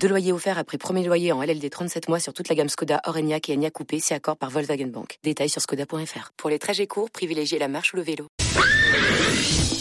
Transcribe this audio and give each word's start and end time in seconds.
Deux 0.00 0.08
loyers 0.08 0.32
offerts 0.32 0.58
après 0.58 0.78
premier 0.78 1.04
loyer 1.04 1.32
en 1.32 1.42
LLD 1.42 1.68
37 1.70 2.08
mois 2.08 2.20
sur 2.20 2.32
toute 2.32 2.48
la 2.48 2.54
gamme 2.54 2.68
Skoda, 2.68 3.00
Orenia 3.06 3.38
et 3.48 3.54
Enya 3.54 3.70
Coupé, 3.70 4.00
c'est 4.00 4.14
accord 4.14 4.36
par 4.36 4.50
Volkswagen 4.50 4.86
Bank. 4.86 5.18
Détails 5.22 5.48
sur 5.48 5.60
skoda.fr. 5.60 6.32
Pour 6.36 6.50
les 6.50 6.58
trajets 6.58 6.86
courts, 6.86 7.10
privilégiez 7.10 7.58
la 7.58 7.68
marche 7.68 7.92
ou 7.92 7.96
le 7.96 8.02
vélo. 8.02 8.28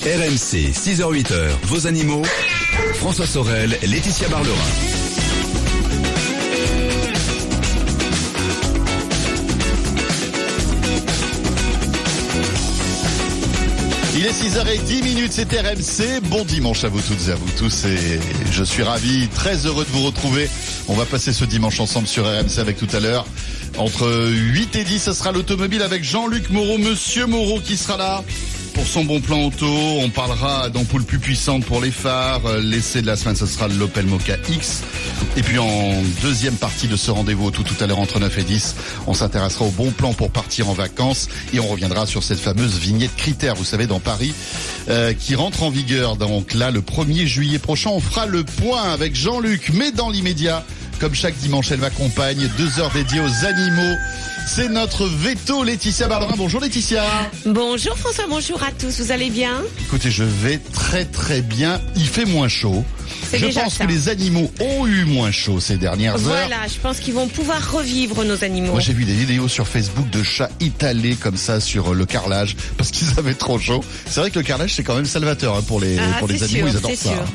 RMC, 0.04 0.72
6h-8h, 0.72 1.50
vos 1.64 1.88
animaux. 1.88 2.24
François 2.96 3.26
Sorel, 3.26 3.78
Laetitia 3.84 4.28
Barlerin. 4.30 4.95
Il 14.18 14.26
est 14.26 14.32
6h10 14.32 15.04
minutes, 15.04 15.34
c'est 15.34 15.52
RMC. 15.52 16.22
Bon 16.30 16.46
dimanche 16.46 16.86
à 16.86 16.88
vous 16.88 17.02
toutes 17.02 17.28
et 17.28 17.32
à 17.32 17.36
vous 17.36 17.50
tous 17.58 17.84
et 17.84 18.18
je 18.50 18.64
suis 18.64 18.82
ravi, 18.82 19.28
très 19.28 19.66
heureux 19.66 19.84
de 19.84 19.90
vous 19.90 20.04
retrouver. 20.04 20.50
On 20.88 20.94
va 20.94 21.04
passer 21.04 21.34
ce 21.34 21.44
dimanche 21.44 21.82
ensemble 21.82 22.08
sur 22.08 22.24
RMC 22.24 22.60
avec 22.60 22.78
tout 22.78 22.88
à 22.94 23.02
l'heure. 23.02 23.26
Entre 23.78 24.32
8 24.32 24.78
et 24.78 24.84
10, 24.86 25.00
ce 25.00 25.14
sera 25.14 25.34
l'automobile 25.34 25.82
avec 25.82 26.06
Jean-Luc 26.06 26.50
Moreau, 26.50 26.78
Monsieur 26.78 27.26
Moreau 27.26 27.60
qui 27.60 27.76
sera 27.76 27.98
là 27.98 28.24
pour 28.76 28.86
son 28.86 29.06
bon 29.06 29.22
plan 29.22 29.46
auto. 29.46 29.66
On 29.68 30.10
parlera 30.10 30.70
d'ampoules 30.70 31.06
plus 31.06 31.18
puissantes 31.18 31.66
pour 31.66 31.82
les 31.82 31.90
phares. 31.92 32.46
Euh, 32.46 32.62
L'essai 32.62 33.02
de 33.02 33.08
la 33.08 33.16
semaine, 33.16 33.36
ce 33.36 33.46
sera 33.46 33.68
l'Opel 33.70 34.06
Mocha 34.06 34.36
X. 34.50 34.84
Et 35.38 35.42
puis 35.42 35.58
en 35.58 36.04
deuxième 36.22 36.56
partie 36.56 36.88
de 36.88 36.98
ce 36.98 37.10
rendez-vous 37.10 37.50
tout 37.52 37.64
tout 37.64 37.82
à 37.82 37.88
l'heure 37.88 38.00
entre 38.00 38.20
9 38.20 38.38
et 38.38 38.44
10, 38.44 38.76
on 39.08 39.14
s'intéressera 39.14 39.66
au 39.66 39.72
bon 39.72 39.92
plan 39.92 40.14
pour 40.14 40.30
partir 40.30 40.70
en 40.70 40.74
vacances 40.74 41.30
et 41.54 41.60
on 41.60 41.68
reviendra 41.68 42.06
sur 42.06 42.22
cette 42.22 42.40
fameuse 42.40 42.78
vignette 42.78 43.16
critère, 43.16 43.56
vous 43.56 43.64
savez, 43.64 43.88
dans 43.88 44.00
Paris, 44.00 44.34
euh, 44.90 45.14
qui 45.14 45.36
rentre 45.36 45.64
en 45.64 45.70
vigueur. 45.70 46.18
Donc 46.18 46.54
là, 46.54 46.70
le 46.70 46.82
1er 46.82 47.26
juillet 47.26 47.60
prochain, 47.60 47.92
on 47.92 48.02
fera 48.02 48.26
le 48.26 48.44
point 48.44 48.84
avec 48.92 49.16
Jean-Luc. 49.16 49.72
Mais 49.74 49.92
dans 49.92 50.10
l'immédiat, 50.10 50.66
comme 51.00 51.16
chaque 51.16 51.38
dimanche, 51.38 51.72
elle 51.72 51.80
m'accompagne. 51.80 52.50
Deux 52.58 52.80
heures 52.80 52.92
dédiées 52.92 53.22
aux 53.22 53.46
animaux. 53.46 53.96
C'est 54.48 54.70
notre 54.70 55.08
veto 55.08 55.64
Laetitia 55.64 56.08
Barlerin. 56.08 56.36
Bonjour 56.38 56.62
Laetitia. 56.62 57.04
Bonjour 57.46 57.98
François, 57.98 58.26
bonjour 58.30 58.62
à 58.64 58.72
tous, 58.72 59.02
vous 59.02 59.12
allez 59.12 59.30
bien? 59.30 59.62
Écoutez, 59.82 60.12
je 60.12 60.24
vais 60.24 60.60
très 60.72 61.04
très 61.06 61.42
bien. 61.42 61.82
Il 61.96 62.08
fait 62.08 62.26
moins 62.26 62.48
chaud. 62.48 62.86
Je 63.34 63.46
pense 63.48 63.74
ça. 63.76 63.86
que 63.86 63.90
les 63.92 64.08
animaux 64.08 64.52
ont 64.62 64.86
eu 64.88 65.04
moins 65.06 65.32
chaud 65.32 65.60
ces 65.60 65.78
dernières 65.78 66.14
heures. 66.16 66.48
Voilà, 66.48 66.68
je 66.68 66.80
pense 66.80 67.00
qu'ils 67.00 67.14
vont 67.14 67.28
pouvoir 67.28 67.72
revivre 67.74 68.24
nos 68.24 68.44
animaux. 68.44 68.72
Moi 68.72 68.80
j'ai 68.82 68.94
vu 68.94 69.04
des 69.04 69.14
vidéos 69.14 69.48
sur 69.48 69.68
Facebook 69.68 70.10
de 70.12 70.24
chats 70.24 70.50
étalés 70.62 71.16
comme 71.16 71.38
ça 71.38 71.60
sur 71.60 71.92
euh, 71.92 71.96
le 71.96 72.06
carrelage 72.06 72.56
parce 72.78 72.92
qu'ils 72.92 73.10
avaient 73.18 73.34
trop 73.34 73.58
chaud. 73.60 73.84
C'est 74.08 74.20
vrai 74.20 74.30
que 74.32 74.40
le 74.40 74.46
carrelage 74.46 74.74
c'est 74.76 74.84
quand 74.84 74.96
même 74.96 75.06
salvateur 75.06 75.56
hein, 75.56 75.64
pour 75.68 75.80
les 75.80 75.98
Ah, 75.98 76.20
pour 76.20 76.28
les 76.28 76.44
animaux, 76.44 76.68
sûr, 76.70 76.76
ils 76.76 76.78
adorent 76.78 76.92
ça. 76.96 77.10
sûr. 77.10 77.26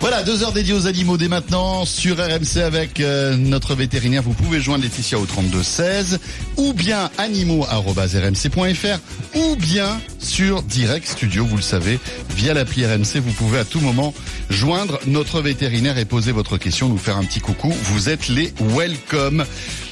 Voilà, 0.00 0.22
deux 0.22 0.42
heures 0.42 0.52
dédiées 0.52 0.74
aux 0.74 0.86
animaux 0.86 1.16
dès 1.16 1.28
maintenant 1.28 1.84
sur 1.84 2.16
RMC 2.18 2.58
avec 2.64 3.00
euh, 3.00 3.36
notre 3.36 3.74
vétérinaire. 3.74 4.22
Vous 4.22 4.32
pouvez 4.34 4.60
joindre 4.60 4.84
Laetitia 4.84 5.18
au 5.18 5.26
32 5.26 5.62
16 5.62 6.18
ou 6.56 6.72
bien 6.72 7.10
animaux@rmc.fr 7.18 8.98
ou 9.34 9.56
bien 9.56 10.00
sur 10.18 10.62
Direct 10.62 11.06
Studio, 11.06 11.44
vous 11.44 11.56
le 11.56 11.62
savez, 11.62 11.98
via 12.34 12.54
l'appli 12.54 12.84
RMC, 12.86 13.20
vous 13.20 13.32
pouvez 13.32 13.58
à 13.58 13.64
tout 13.64 13.80
moment 13.80 14.14
joindre 14.50 14.98
notre 15.06 15.40
vétérinaire 15.40 15.98
et 15.98 16.04
poser 16.04 16.32
votre 16.32 16.58
question, 16.58 16.88
nous 16.88 16.98
faire 16.98 17.16
un 17.16 17.24
petit 17.24 17.40
coucou. 17.40 17.72
Vous 17.84 18.08
êtes 18.08 18.28
les 18.28 18.52
welcome. 18.60 19.44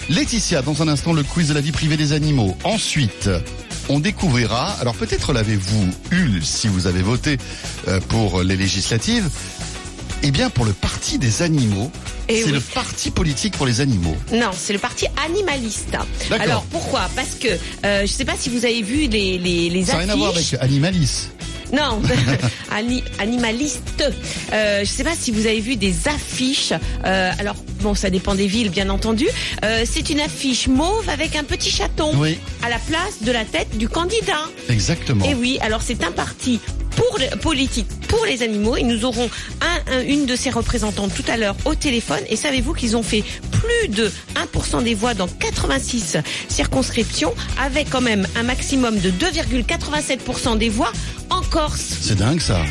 Laetitia, 0.09 0.63
dans 0.63 0.83
un 0.83 0.89
instant, 0.89 1.13
le 1.13 1.23
quiz 1.23 1.49
de 1.49 1.55
la 1.55 1.61
vie 1.61 1.73
privée 1.73 1.97
des 1.97 2.13
animaux. 2.13 2.57
Ensuite, 2.65 3.31
on 3.89 4.01
découvrira, 4.01 4.73
alors 4.81 4.95
peut-être 4.95 5.33
l'avez-vous 5.33 5.89
eu 6.11 6.41
si 6.43 6.69
vous 6.69 6.87
avez 6.87 7.03
voté 7.03 7.39
euh, 7.89 8.01
pour 8.09 8.43
les 8.43 8.57
législatives, 8.57 9.29
eh 10.27 10.31
bien 10.31 10.49
pour 10.49 10.65
le 10.65 10.73
parti 10.73 11.19
des 11.19 11.43
animaux, 11.43 11.91
Eh 12.29 12.39
c'est 12.41 12.47
oui. 12.47 12.53
le 12.53 12.61
parti 12.61 13.11
politique 13.11 13.57
pour 13.59 13.67
les 13.67 13.83
animaux. 13.83 14.17
Non, 14.33 14.51
c'est 14.57 14.73
le 14.73 14.79
parti 14.79 15.07
animaliste. 15.25 15.91
D'accord. 16.31 16.41
Alors 16.41 16.63
pourquoi? 16.71 17.11
Parce 17.15 17.35
que 17.35 17.49
euh, 17.49 17.99
je 17.99 18.03
ne 18.03 18.07
sais 18.07 18.25
pas 18.25 18.33
si 18.39 18.49
vous 18.49 18.65
avez 18.65 18.81
vu 18.83 19.07
les 19.07 19.37
les, 19.39 19.69
les 19.69 19.85
Ça 19.85 19.93
n'a 19.93 19.99
rien 20.01 20.09
à 20.09 20.17
voir 20.17 20.31
avec 20.31 20.55
Animalis. 20.61 21.29
Non, 21.73 22.01
Ani- 22.71 23.03
animaliste. 23.19 24.05
Euh, 24.53 24.77
je 24.77 24.81
ne 24.81 24.85
sais 24.85 25.05
pas 25.05 25.15
si 25.19 25.31
vous 25.31 25.47
avez 25.47 25.61
vu 25.61 25.77
des 25.77 26.09
affiches. 26.09 26.73
Euh, 27.05 27.31
alors 27.39 27.57
bon, 27.81 27.95
ça 27.95 28.11
dépend 28.11 28.35
des 28.35 28.47
villes, 28.47 28.71
bien 28.71 28.91
entendu. 28.91 29.27
Euh, 29.65 29.85
c'est 29.91 30.11
une 30.11 30.21
affiche 30.21 30.67
mauve 30.69 31.09
avec 31.09 31.37
un 31.37 31.45
petit 31.45 31.71
chaton 31.71 32.13
Oui, 32.17 32.39
à 32.63 32.69
la 32.69 32.79
place 32.79 33.23
de 33.23 33.33
la 33.33 33.45
tête 33.45 33.77
du 33.77 33.89
candidat. 33.89 34.45
exactement. 34.69 35.25
Et 35.25 35.35
oui, 35.35 35.59
alors 35.63 35.83
c'est 35.83 36.03
un 36.05 36.13
parti 36.13 36.61
pour 36.97 37.19
le- 37.19 37.37
politique 37.39 37.89
pour 38.09 38.25
les 38.27 38.43
animaux 38.43 38.77
et 38.77 38.85
nous 38.85 39.05
aurons 39.05 39.29
un, 39.61 39.93
un- 39.93 40.03
une 40.03 40.27
de 40.27 40.37
ses 40.37 40.51
représentantes 40.51 41.13
tout 41.13 41.25
à 41.29 41.37
l'heure 41.37 41.57
au 41.65 41.75
téléphone 41.75 42.21
et 42.29 42.37
savez-vous 42.37 42.73
qu'ils 42.73 42.97
ont 42.97 43.03
fait 43.03 43.25
plus 43.51 43.89
de 43.89 44.13
1% 44.37 44.83
des 44.85 44.95
voix 44.95 45.15
dans 45.15 45.27
86 45.27 46.19
circonscriptions 46.49 47.35
avec 47.61 47.91
quand 47.91 48.01
même 48.01 48.29
un 48.37 48.45
maximum 48.45 48.99
de 49.01 49.11
2,87% 49.11 50.57
des 50.57 50.69
voix 50.69 50.93
en 51.31 51.43
C'est 51.77 52.17
dingue 52.17 52.41
ça. 52.41 52.65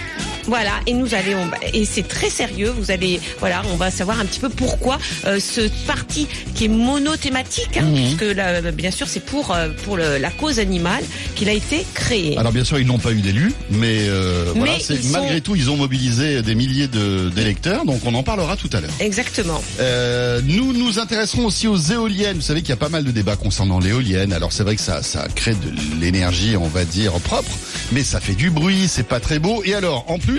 Voilà, 0.47 0.71
et 0.87 0.93
nous 0.93 1.13
allons 1.13 1.49
et 1.73 1.85
c'est 1.85 2.07
très 2.07 2.29
sérieux. 2.29 2.73
Vous 2.77 2.91
allez 2.91 3.19
voilà, 3.39 3.61
on 3.71 3.75
va 3.75 3.91
savoir 3.91 4.19
un 4.19 4.25
petit 4.25 4.39
peu 4.39 4.49
pourquoi 4.49 4.97
euh, 5.25 5.39
ce 5.39 5.61
parti 5.87 6.27
qui 6.55 6.65
est 6.65 6.69
monothématique, 6.69 7.77
hein, 7.77 7.83
Mhm. 7.83 7.95
puisque 7.95 8.35
là, 8.35 8.61
bien 8.71 8.91
sûr 8.91 9.07
c'est 9.07 9.23
pour 9.23 9.51
euh, 9.51 9.69
pour 9.85 9.97
le- 9.97 10.17
la 10.17 10.29
cause 10.31 10.59
animale 10.59 11.03
qu'il 11.35 11.49
a 11.49 11.53
été 11.53 11.85
créé. 11.93 12.37
Alors 12.37 12.51
bien 12.51 12.63
sûr, 12.63 12.79
ils 12.79 12.87
n'ont 12.87 12.97
pas 12.99 13.11
eu 13.11 13.21
d'élus, 13.21 13.53
mais, 13.69 14.07
euh, 14.07 14.51
voilà, 14.55 14.73
c'est- 14.79 15.01
sont- 15.01 15.11
malgré 15.19 15.41
tout, 15.41 15.55
ils 15.55 15.69
ont 15.69 15.77
mobilisé 15.77 16.41
des 16.41 16.55
milliers 16.55 16.87
de- 16.87 17.29
d'électeurs, 17.29 17.85
donc 17.85 18.01
on 18.05 18.13
en 18.13 18.23
parlera 18.23 18.55
tout 18.57 18.69
à 18.73 18.81
l'heure. 18.81 18.91
Exactement. 18.99 19.61
Euh, 19.79 20.41
nous 20.45 20.73
nous 20.73 20.99
intéresserons 20.99 21.45
aussi 21.45 21.67
aux 21.67 21.77
éoliennes. 21.77 22.37
Vous 22.37 22.41
savez 22.41 22.61
qu'il 22.61 22.69
y 22.69 22.73
a 22.73 22.77
pas 22.77 22.89
mal 22.89 23.03
de 23.03 23.11
débats 23.11 23.35
concernant 23.35 23.79
l'éolienne. 23.79 24.33
Alors 24.33 24.51
c'est 24.51 24.63
vrai 24.63 24.75
que 24.75 24.81
ça, 24.81 25.01
ça 25.03 25.27
crée 25.35 25.53
de 25.55 25.71
l'énergie, 26.01 26.55
on 26.57 26.67
va 26.67 26.85
dire, 26.85 27.11
propre, 27.13 27.51
mais 27.91 28.03
ça 28.03 28.19
fait 28.19 28.35
du 28.35 28.49
bruit, 28.49 28.87
c'est 28.87 29.07
pas 29.07 29.19
très 29.19 29.39
beau. 29.39 29.61
Et 29.65 29.73
alors, 29.73 30.05
en 30.09 30.17
plus, 30.19 30.32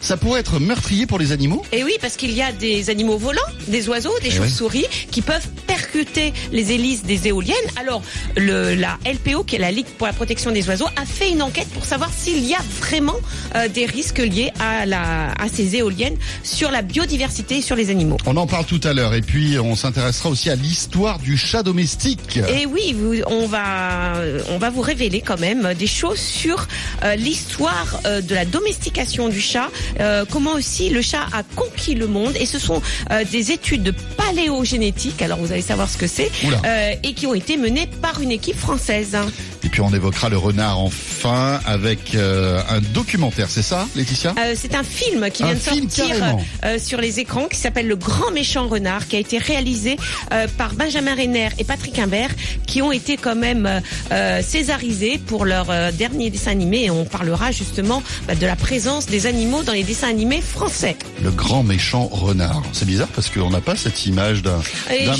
ça 0.00 0.16
pourrait 0.16 0.40
être 0.40 0.58
meurtrier 0.58 1.06
pour 1.06 1.18
les 1.18 1.32
animaux. 1.32 1.62
Et 1.72 1.84
oui, 1.84 1.92
parce 2.00 2.16
qu'il 2.16 2.32
y 2.32 2.42
a 2.42 2.52
des 2.52 2.90
animaux 2.90 3.16
volants, 3.18 3.40
des 3.68 3.88
oiseaux, 3.88 4.12
des 4.22 4.28
Eh 4.28 4.30
chauves-souris, 4.36 4.86
qui 5.10 5.22
peuvent 5.22 5.46
percuter 5.66 6.32
les 6.52 6.72
hélices 6.72 7.02
des 7.04 7.28
éoliennes. 7.28 7.56
Alors, 7.80 8.02
le, 8.36 8.74
la 8.74 8.98
LPO, 9.06 9.44
qui 9.44 9.56
est 9.56 9.58
la 9.58 9.70
Ligue 9.70 9.86
pour 9.98 10.06
la 10.06 10.12
protection 10.12 10.50
des 10.50 10.68
oiseaux, 10.68 10.86
a 10.96 11.04
fait 11.04 11.30
une 11.30 11.42
enquête 11.42 11.68
pour 11.68 11.84
savoir 11.84 12.10
s'il 12.16 12.44
y 12.44 12.54
a 12.54 12.60
vraiment 12.80 13.16
euh, 13.54 13.68
des 13.68 13.86
risques 13.86 14.18
liés 14.18 14.52
à, 14.60 14.86
la, 14.86 15.30
à 15.32 15.48
ces 15.52 15.76
éoliennes 15.76 16.16
sur 16.42 16.70
la 16.70 16.82
biodiversité 16.82 17.58
et 17.58 17.62
sur 17.62 17.76
les 17.76 17.90
animaux. 17.90 18.16
On 18.26 18.36
en 18.36 18.46
parle 18.46 18.64
tout 18.66 18.80
à 18.84 18.92
l'heure. 18.92 19.14
Et 19.14 19.20
puis, 19.22 19.58
on 19.58 19.76
s'intéressera 19.76 20.28
aussi 20.30 20.50
à 20.50 20.54
l'histoire 20.56 21.18
du 21.18 21.36
chat 21.36 21.62
domestique. 21.62 22.38
Et 22.48 22.66
oui, 22.66 22.94
vous- 22.98 23.22
on 23.26 23.46
va 23.46 24.12
on 24.50 24.58
va 24.58 24.70
vous 24.70 24.80
révéler 24.82 25.20
quand 25.20 25.38
même 25.40 25.74
des 25.78 25.86
choses 25.86 26.18
sur 26.18 26.66
euh, 27.04 27.14
l'histoire 27.16 28.00
euh, 28.06 28.20
de 28.20 28.34
la 28.34 28.44
domestication 28.44 29.28
du 29.32 29.40
chat, 29.40 29.70
euh, 29.98 30.24
comment 30.30 30.52
aussi 30.52 30.90
le 30.90 31.02
chat 31.02 31.26
a 31.32 31.42
conquis 31.56 31.94
le 31.94 32.06
monde. 32.06 32.34
Et 32.38 32.46
ce 32.46 32.58
sont 32.58 32.80
euh, 33.10 33.24
des 33.30 33.50
études 33.50 33.82
de 33.82 33.94
paléogénétique. 34.16 35.20
Alors 35.22 35.38
vous 35.38 35.50
allez 35.50 35.62
savoir 35.62 35.88
ce 35.88 35.96
que 35.96 36.06
c'est 36.06 36.30
euh, 36.64 36.94
et 37.02 37.14
qui 37.14 37.26
ont 37.26 37.34
été 37.34 37.56
menées 37.56 37.88
par 38.00 38.20
une 38.20 38.30
équipe 38.30 38.58
française. 38.58 39.16
Et 39.64 39.68
puis, 39.68 39.80
on 39.80 39.94
évoquera 39.94 40.28
le 40.28 40.36
renard 40.36 40.80
enfin 40.80 41.60
avec 41.64 42.14
un 42.16 42.80
documentaire. 42.92 43.46
C'est 43.48 43.62
ça, 43.62 43.86
Laetitia? 43.94 44.34
C'est 44.56 44.74
un 44.74 44.82
film 44.82 45.30
qui 45.30 45.44
Un 45.44 45.54
vient 45.54 45.54
de 45.54 45.60
sortir 45.60 46.36
sur 46.78 47.00
les 47.00 47.20
écrans 47.20 47.46
qui 47.46 47.58
s'appelle 47.58 47.86
Le 47.86 47.96
Grand 47.96 48.32
Méchant 48.32 48.66
Renard, 48.66 49.06
qui 49.06 49.16
a 49.16 49.18
été 49.20 49.38
réalisé 49.38 49.96
par 50.58 50.74
Benjamin 50.74 51.14
Renner 51.14 51.48
et 51.58 51.64
Patrick 51.64 51.98
Imbert, 51.98 52.30
qui 52.66 52.82
ont 52.82 52.92
été 52.92 53.16
quand 53.16 53.36
même 53.36 53.80
césarisés 54.42 55.18
pour 55.18 55.44
leur 55.44 55.66
dernier 55.92 56.28
dessin 56.30 56.50
animé. 56.50 56.84
Et 56.84 56.90
on 56.90 57.04
parlera 57.04 57.52
justement 57.52 58.02
bah, 58.26 58.34
de 58.34 58.46
la 58.46 58.56
présence 58.56 59.06
des 59.06 59.21
animaux 59.26 59.62
dans 59.62 59.72
les 59.72 59.84
dessins 59.84 60.08
animés 60.08 60.40
français. 60.40 60.96
Le 61.22 61.30
grand 61.30 61.62
méchant 61.62 62.06
renard. 62.06 62.62
C'est 62.72 62.86
bizarre 62.86 63.08
parce 63.08 63.30
qu'on 63.30 63.50
n'a 63.50 63.60
pas 63.60 63.76
cette 63.76 64.06
image 64.06 64.42
d'un 64.42 64.60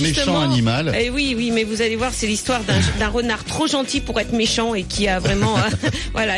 méchant 0.01 0.41
animal. 0.41 0.95
Et 0.99 1.11
oui, 1.11 1.35
oui, 1.37 1.51
mais 1.51 1.65
vous 1.65 1.83
allez 1.83 1.97
voir, 1.97 2.13
c'est 2.15 2.27
l'histoire 2.27 2.61
d'un 2.99 3.09
renard 3.09 3.45
trop 3.45 3.67
gentil 3.67 4.01
pour 4.01 4.19
être 4.21 4.33
méchant 4.33 4.75
et 4.75 4.85
qui 4.85 5.09
a 5.09 5.19
vraiment, 5.19 5.57
euh, 5.57 5.89
voilà, 6.13 6.35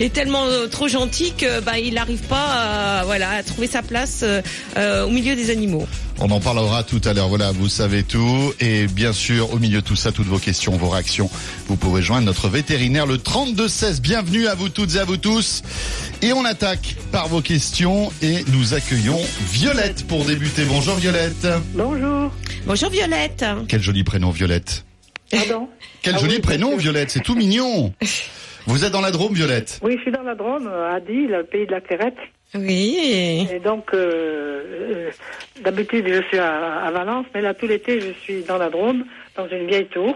est 0.00 0.12
tellement 0.12 0.46
euh, 0.46 0.66
trop 0.66 0.88
gentil 0.88 1.32
que 1.32 1.60
bah 1.60 1.78
il 1.78 1.94
n'arrive 1.94 2.22
pas, 2.22 3.00
à, 3.00 3.04
voilà, 3.04 3.30
à 3.30 3.42
trouver 3.42 3.66
sa 3.66 3.82
place 3.82 4.24
euh, 4.24 5.04
au 5.04 5.10
milieu 5.10 5.34
des 5.34 5.50
animaux. 5.50 5.86
On 6.24 6.30
en 6.30 6.38
parlera 6.38 6.84
tout 6.84 7.00
à 7.04 7.14
l'heure. 7.14 7.26
Voilà, 7.26 7.50
vous 7.50 7.68
savez 7.68 8.04
tout. 8.04 8.54
Et 8.60 8.86
bien 8.86 9.12
sûr, 9.12 9.52
au 9.52 9.58
milieu 9.58 9.80
de 9.80 9.84
tout 9.84 9.96
ça, 9.96 10.12
toutes 10.12 10.28
vos 10.28 10.38
questions, 10.38 10.70
vos 10.76 10.88
réactions, 10.88 11.28
vous 11.66 11.74
pouvez 11.74 12.00
joindre 12.00 12.26
notre 12.26 12.48
vétérinaire 12.48 13.06
le 13.06 13.18
3216. 13.18 14.00
Bienvenue 14.00 14.46
à 14.46 14.54
vous 14.54 14.68
toutes 14.68 14.94
et 14.94 15.00
à 15.00 15.04
vous 15.04 15.16
tous. 15.16 15.64
Et 16.22 16.32
on 16.32 16.44
attaque 16.44 16.94
par 17.10 17.26
vos 17.26 17.40
questions 17.40 18.12
et 18.22 18.44
nous 18.52 18.72
accueillons 18.72 19.18
Violette 19.50 20.06
pour 20.06 20.24
débuter. 20.24 20.64
Bonjour 20.64 20.94
Violette. 20.94 21.48
Bonjour. 21.74 22.30
Bonjour 22.66 22.90
Violette. 22.90 23.44
Quel 23.66 23.82
joli 23.82 24.04
prénom 24.04 24.30
Violette. 24.30 24.84
Pardon? 25.28 25.68
Quel 26.02 26.14
Ah 26.14 26.18
joli 26.18 26.36
oui, 26.36 26.40
prénom 26.40 26.76
Violette, 26.76 27.10
c'est 27.10 27.24
tout 27.24 27.34
mignon. 27.34 27.92
Vous 28.66 28.84
êtes 28.84 28.92
dans 28.92 29.00
la 29.00 29.10
Drôme 29.10 29.34
Violette 29.34 29.80
Oui, 29.82 29.94
je 29.96 30.02
suis 30.02 30.12
dans 30.12 30.22
la 30.22 30.36
Drôme, 30.36 30.68
à 30.68 31.00
Die, 31.00 31.26
le 31.26 31.42
pays 31.42 31.66
de 31.66 31.72
la 31.72 31.80
Clairette. 31.80 32.14
Oui. 32.54 33.48
Et 33.52 33.58
donc, 33.60 33.94
euh, 33.94 34.62
euh, 34.70 35.10
d'habitude, 35.62 36.06
je 36.06 36.22
suis 36.28 36.38
à, 36.38 36.84
à 36.84 36.90
Valence, 36.90 37.26
mais 37.34 37.40
là, 37.40 37.54
tout 37.54 37.66
l'été, 37.66 38.00
je 38.00 38.12
suis 38.20 38.42
dans 38.42 38.58
la 38.58 38.68
Drôme, 38.68 39.04
dans 39.36 39.48
une 39.48 39.66
vieille 39.66 39.86
tour. 39.86 40.14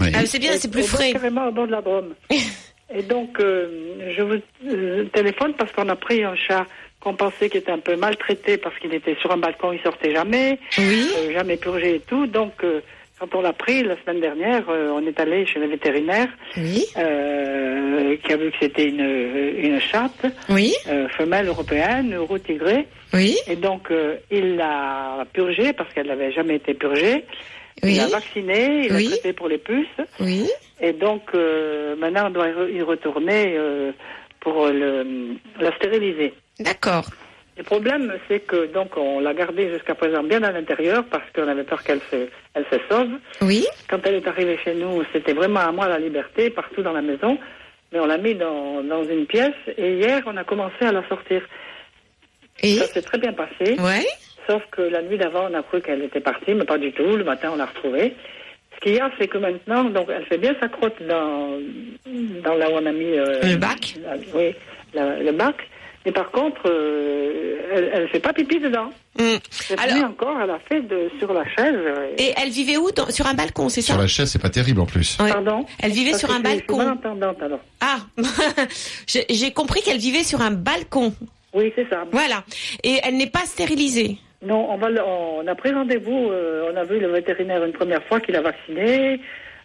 Oui. 0.00 0.08
Ah, 0.14 0.24
c'est 0.26 0.38
bien, 0.38 0.52
c'est 0.56 0.70
plus 0.70 0.80
et 0.80 0.82
donc, 0.82 0.90
frais. 0.90 1.12
carrément 1.12 1.48
au 1.48 1.52
bord 1.52 1.66
de 1.66 1.72
la 1.72 1.80
Drôme. 1.80 2.14
et 2.94 3.02
donc, 3.02 3.40
euh, 3.40 4.12
je 4.16 4.22
vous 4.22 4.40
euh, 4.68 5.04
téléphone 5.06 5.54
parce 5.58 5.72
qu'on 5.72 5.88
a 5.88 5.96
pris 5.96 6.22
un 6.22 6.36
chat 6.36 6.66
qu'on 7.00 7.14
pensait 7.14 7.48
qu'il 7.48 7.60
était 7.60 7.72
un 7.72 7.78
peu 7.78 7.96
maltraité 7.96 8.58
parce 8.58 8.78
qu'il 8.78 8.92
était 8.92 9.16
sur 9.22 9.32
un 9.32 9.38
balcon, 9.38 9.72
il 9.72 9.80
sortait 9.80 10.12
jamais, 10.12 10.58
Oui. 10.76 11.08
euh, 11.16 11.32
jamais 11.32 11.56
purgé 11.56 11.94
et 11.96 12.00
tout. 12.00 12.26
Donc, 12.26 12.52
euh, 12.62 12.80
quand 13.20 13.34
on 13.34 13.42
l'a 13.42 13.52
pris 13.52 13.82
la 13.82 13.96
semaine 14.00 14.20
dernière, 14.20 14.64
euh, 14.70 14.90
on 14.94 15.06
est 15.06 15.20
allé 15.20 15.44
chez 15.44 15.58
le 15.60 15.66
vétérinaire 15.66 16.28
Oui. 16.56 16.86
euh, 16.96 18.16
qui 18.24 18.32
a 18.32 18.36
vu 18.38 18.50
que 18.50 18.56
c'était 18.60 18.88
une, 18.88 19.00
une 19.62 19.78
chatte, 19.80 20.24
Oui. 20.48 20.72
euh, 20.88 21.06
femelle 21.10 21.46
européenne, 21.48 22.14
euro-tigrée. 22.14 22.86
Oui. 23.12 23.36
Et 23.46 23.56
donc, 23.56 23.92
il 24.30 24.56
l'a 24.56 25.26
purgée 25.32 25.72
parce 25.74 25.92
qu'elle 25.92 26.06
n'avait 26.06 26.32
jamais 26.32 26.54
été 26.56 26.72
purgée. 26.74 27.24
Il 27.82 27.96
l'a 27.96 28.06
vaccinée, 28.08 28.86
il 28.86 28.92
l'a 28.92 29.02
traitée 29.10 29.32
pour 29.34 29.48
les 29.48 29.58
puces. 29.58 29.86
Oui. 30.20 30.48
Et 30.80 30.92
donc, 30.92 31.32
maintenant, 31.98 32.26
on 32.28 32.30
doit 32.30 32.48
y 32.48 32.52
re- 32.52 32.72
y 32.72 32.82
retourner 32.82 33.56
pour 34.40 34.66
le, 34.68 35.36
la 35.60 35.74
stériliser. 35.76 36.32
D'accord. 36.60 37.04
Le 37.60 37.64
problème, 37.64 38.14
c'est 38.26 38.40
que 38.40 38.72
donc 38.72 38.96
on 38.96 39.20
l'a 39.20 39.34
gardée 39.34 39.68
jusqu'à 39.70 39.94
présent 39.94 40.22
bien 40.22 40.42
à 40.42 40.50
l'intérieur 40.50 41.04
parce 41.10 41.28
qu'on 41.34 41.46
avait 41.46 41.62
peur 41.64 41.82
qu'elle 41.82 42.00
se, 42.10 42.26
elle 42.54 42.64
se 42.72 42.78
sauve. 42.88 43.10
Oui. 43.42 43.66
Quand 43.86 44.00
elle 44.06 44.14
est 44.14 44.26
arrivée 44.26 44.58
chez 44.64 44.72
nous, 44.74 45.02
c'était 45.12 45.34
vraiment 45.34 45.60
à 45.60 45.70
moi 45.70 45.86
la 45.86 45.98
liberté 45.98 46.48
partout 46.48 46.80
dans 46.82 46.94
la 46.94 47.02
maison. 47.02 47.36
Mais 47.92 48.00
on 48.00 48.06
l'a 48.06 48.16
mis 48.16 48.34
dans, 48.34 48.82
dans 48.82 49.04
une 49.04 49.26
pièce 49.26 49.52
et 49.76 49.96
hier, 49.98 50.22
on 50.24 50.38
a 50.38 50.44
commencé 50.44 50.82
à 50.86 50.92
la 50.92 51.06
sortir. 51.06 51.42
Et? 52.62 52.76
Ça 52.76 52.86
s'est 52.86 53.02
très 53.02 53.18
bien 53.18 53.34
passé. 53.34 53.76
ouais. 53.78 54.06
Sauf 54.48 54.62
que 54.70 54.80
la 54.80 55.02
nuit 55.02 55.18
d'avant, 55.18 55.48
on 55.50 55.54
a 55.54 55.62
cru 55.62 55.82
qu'elle 55.82 56.02
était 56.02 56.20
partie, 56.20 56.54
mais 56.54 56.64
pas 56.64 56.78
du 56.78 56.92
tout. 56.92 57.14
Le 57.16 57.24
matin, 57.24 57.50
on 57.52 57.56
l'a 57.56 57.66
retrouvée. 57.66 58.14
Ce 58.74 58.80
qu'il 58.80 58.94
y 58.94 59.00
a, 59.00 59.10
c'est 59.18 59.28
que 59.28 59.36
maintenant, 59.36 59.84
donc, 59.84 60.08
elle 60.08 60.24
fait 60.24 60.38
bien 60.38 60.56
sa 60.60 60.68
crotte 60.68 60.96
dans, 61.06 61.58
dans 62.42 62.54
là 62.54 62.70
où 62.70 62.74
on 62.80 62.86
a 62.86 62.92
mis... 62.92 63.18
euh, 63.18 63.38
Le 63.42 63.56
bac 63.56 63.96
la- 64.02 64.16
Oui, 64.34 64.54
la- 64.94 65.18
le 65.20 65.32
bac. 65.32 65.56
Mais 66.06 66.12
par 66.12 66.30
contre, 66.30 66.62
euh, 66.66 67.56
elle, 67.72 67.90
elle 67.92 68.08
fait 68.08 68.20
pas 68.20 68.32
pipi 68.32 68.58
dedans. 68.58 68.88
Hmm. 69.18 69.36
Cette 69.50 69.78
Alors- 69.78 70.10
encore, 70.10 70.36
elle 70.42 70.50
a 70.50 70.58
fait 70.68 70.80
de, 70.80 71.10
sur 71.18 71.32
la 71.34 71.44
chaise. 71.44 71.74
euh, 71.74 72.14
Et 72.16 72.32
elle 72.42 72.48
vivait 72.50 72.78
où 72.78 72.90
dans- 72.90 73.10
Sur 73.10 73.26
un 73.26 73.34
balcon, 73.34 73.68
c'est 73.68 73.82
ça 73.82 73.92
Sur 73.92 74.00
la 74.00 74.06
chaise, 74.08 74.30
c'est 74.30 74.40
pas 74.40 74.48
terrible 74.48 74.80
en 74.80 74.86
plus. 74.86 75.18
Ouais. 75.20 75.30
Pardon 75.30 75.66
Elle 75.82 75.92
vivait 75.92 76.12
Parce 76.12 76.20
sur 76.22 76.30
un 76.30 76.40
balcon. 76.40 76.80
alors. 76.80 77.60
Ah, 77.82 77.98
J'ai- 79.06 79.52
compris 79.52 79.82
qu'elle 79.82 79.98
vivait 79.98 80.24
sur 80.24 80.40
un 80.40 80.50
balcon. 80.52 81.12
Oui, 81.52 81.72
c'est 81.74 81.88
ça. 81.90 82.04
Voilà. 82.12 82.44
Et 82.84 82.98
elle 83.02 83.16
n'est 83.16 83.30
pas 83.30 83.44
stérilisée. 83.44 84.16
Non, 84.42 84.70
on, 84.70 84.78
va, 84.78 84.88
le- 84.88 85.02
on 85.04 85.46
a 85.46 85.54
pris 85.54 85.72
rendez-vous. 85.72 86.30
euh, 86.30 86.70
on 86.72 86.76
a 86.76 86.84
vu 86.84 86.98
le 86.98 87.08
vétérinaire 87.08 87.62
une 87.64 87.72
première 87.72 88.02
fois 88.04 88.20
qui 88.20 88.32
l'a 88.32 88.40
vacciné, 88.40 89.20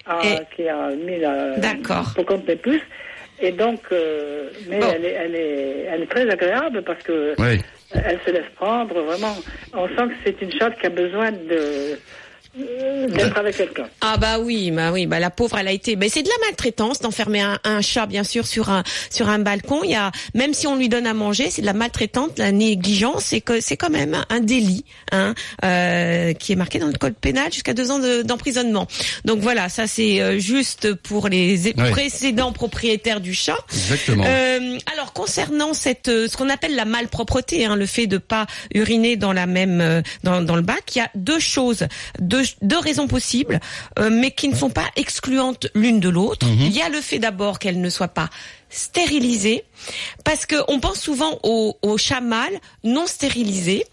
euh, 0.09 0.13
Et- 0.23 0.55
qui 0.55 0.67
a 0.67 0.89
mis 0.89 1.19
la. 1.19 1.57
D'accord. 1.59 2.11
Pour 2.15 2.25
compte 2.25 2.45
des 2.45 2.55
puces. 2.57 2.81
Et 3.41 3.51
donc, 3.51 3.81
euh, 3.91 4.49
mais 4.67 4.79
Bon. 4.79 4.87
elle, 4.95 5.05
est, 5.05 5.11
elle, 5.13 5.35
est, 5.35 5.85
elle 5.91 6.01
est 6.03 6.09
très 6.09 6.29
agréable 6.29 6.81
parce 6.83 7.03
que 7.03 7.35
Oui. 7.37 7.61
elle 7.91 8.19
se 8.25 8.31
laisse 8.31 8.49
prendre. 8.55 8.99
Vraiment, 9.01 9.35
on 9.73 9.87
sent 9.89 10.07
que 10.07 10.13
c'est 10.25 10.41
une 10.41 10.51
chatte 10.51 10.79
qui 10.79 10.85
a 10.85 10.89
besoin 10.89 11.31
de 11.31 11.99
d'être 12.57 13.37
avec 13.37 13.57
quelqu'un. 13.57 13.87
Ah 14.01 14.17
bah 14.17 14.39
oui, 14.39 14.71
bah 14.71 14.91
oui, 14.91 15.05
bah 15.05 15.19
la 15.19 15.29
pauvre 15.29 15.57
elle 15.57 15.67
a 15.67 15.71
été. 15.71 15.95
Mais 15.95 16.09
c'est 16.09 16.23
de 16.23 16.29
la 16.29 16.47
maltraitance 16.47 16.99
d'enfermer 16.99 17.41
un, 17.41 17.59
un 17.63 17.81
chat 17.81 18.05
bien 18.05 18.23
sûr 18.23 18.47
sur 18.47 18.69
un 18.69 18.83
sur 19.09 19.29
un 19.29 19.39
balcon. 19.39 19.81
Il 19.83 19.91
y 19.91 19.95
a 19.95 20.11
même 20.33 20.53
si 20.53 20.65
on 20.67 20.75
lui 20.75 20.87
donne 20.89 21.05
à 21.07 21.13
manger, 21.13 21.49
c'est 21.49 21.61
de 21.61 21.65
la 21.65 21.73
maltraitance, 21.73 22.35
de 22.35 22.41
la 22.43 22.51
négligence. 22.51 23.25
C'est 23.25 23.41
que 23.41 23.59
c'est 23.59 23.77
quand 23.77 23.89
même 23.89 24.23
un 24.29 24.39
délit, 24.39 24.85
hein, 25.11 25.33
euh, 25.63 26.33
qui 26.33 26.53
est 26.53 26.55
marqué 26.55 26.79
dans 26.79 26.87
le 26.87 26.93
code 26.93 27.15
pénal 27.15 27.51
jusqu'à 27.51 27.73
deux 27.73 27.91
ans 27.91 27.99
de- 27.99 28.21
d'emprisonnement. 28.21 28.87
Donc 29.25 29.39
voilà, 29.39 29.67
ça 29.69 29.87
c'est 29.87 30.21
euh, 30.21 30.39
juste 30.39 30.93
pour 30.93 31.27
les 31.27 31.73
précédents 31.91 32.51
propriétaires 32.53 33.19
du 33.21 33.33
chat. 33.33 33.57
Exactement. 33.73 34.23
Euh, 34.25 34.77
alors 34.93 35.11
concernant 35.13 35.73
cette 35.73 36.07
euh, 36.07 36.27
ce 36.29 36.37
qu'on 36.37 36.49
appelle 36.49 36.75
la 36.75 36.85
malpropreté, 36.85 37.65
hein, 37.65 37.75
le 37.75 37.85
fait 37.85 38.07
de 38.07 38.17
pas 38.17 38.45
uriner 38.73 39.17
dans 39.17 39.33
la 39.33 39.45
même 39.45 39.81
euh, 39.81 40.01
dans, 40.23 40.41
dans 40.41 40.55
le 40.55 40.61
bac, 40.61 40.83
il 40.95 40.99
y 40.99 41.01
a 41.01 41.09
deux 41.15 41.39
choses, 41.39 41.87
deux, 42.19 42.44
deux 42.61 42.79
raisons 42.79 43.07
possibles, 43.07 43.59
euh, 43.99 44.09
mais 44.11 44.31
qui 44.31 44.47
ne 44.49 44.55
sont 44.55 44.69
pas 44.69 44.87
excluantes 44.95 45.67
l'une 45.75 45.99
de 45.99 46.09
l'autre. 46.09 46.47
Il 46.47 46.71
y 46.71 46.81
a 46.81 46.89
le 46.89 47.01
fait 47.01 47.19
d'abord 47.19 47.59
qu'elle 47.59 47.81
ne 47.81 47.89
soit 47.89 48.07
pas 48.09 48.29
stérilisée, 48.69 49.63
parce 50.23 50.45
que 50.45 50.55
on 50.67 50.79
pense 50.79 50.99
souvent 50.99 51.39
au, 51.43 51.77
au 51.81 51.97
chat 51.97 52.21
mâle 52.21 52.59
non 52.83 53.07
stérilisé. 53.07 53.85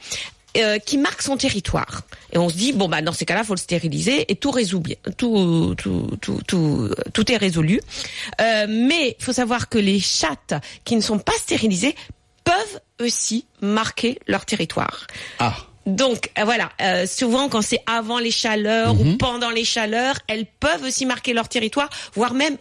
euh, 0.59 0.79
qui 0.79 0.99
marque 0.99 1.23
son 1.23 1.39
territoire 1.39 2.03
et 2.31 2.37
on 2.37 2.51
se 2.51 2.55
dit 2.55 2.75
bon 2.75 2.87
bah 2.87 3.01
dans 3.01 3.15
ces 3.15 3.25
cas-là 3.25 3.43
faut 3.43 3.55
le 3.55 3.59
stériliser 3.59 4.31
et 4.31 4.37
tout 4.37 4.51
résout 4.51 4.81
bien 4.81 4.97
tout 5.17 5.75
tout 5.79 6.11
tout 6.21 6.41
tout, 6.47 6.91
tout 7.15 7.33
est 7.33 7.39
résolu 7.39 7.81
euh, 8.39 8.67
mais 8.69 9.17
il 9.19 9.25
faut 9.25 9.33
savoir 9.33 9.71
que 9.71 9.79
les 9.79 9.99
chattes 9.99 10.53
qui 10.85 10.95
ne 10.95 11.01
sont 11.01 11.19
pas 11.19 11.33
stérilisées 11.39 11.95
peuvent 12.45 12.81
aussi 13.01 13.47
marquer 13.61 14.19
leur 14.27 14.45
territoire. 14.45 15.07
Ah. 15.39 15.57
Donc 15.87 16.31
euh, 16.39 16.45
voilà, 16.45 16.71
euh, 16.81 17.07
souvent 17.07 17.49
quand 17.49 17.63
c'est 17.63 17.83
avant 17.87 18.19
les 18.19 18.31
chaleurs 18.31 18.99
ou 19.01 19.17
pendant 19.17 19.51
les 19.51 19.65
chaleurs, 19.65 20.19
elles 20.29 20.47
peuvent 20.47 20.85
aussi 20.85 21.07
marquer 21.07 21.33
leur 21.33 21.49
territoire, 21.49 21.89
voire 22.15 22.35
même 22.35 22.57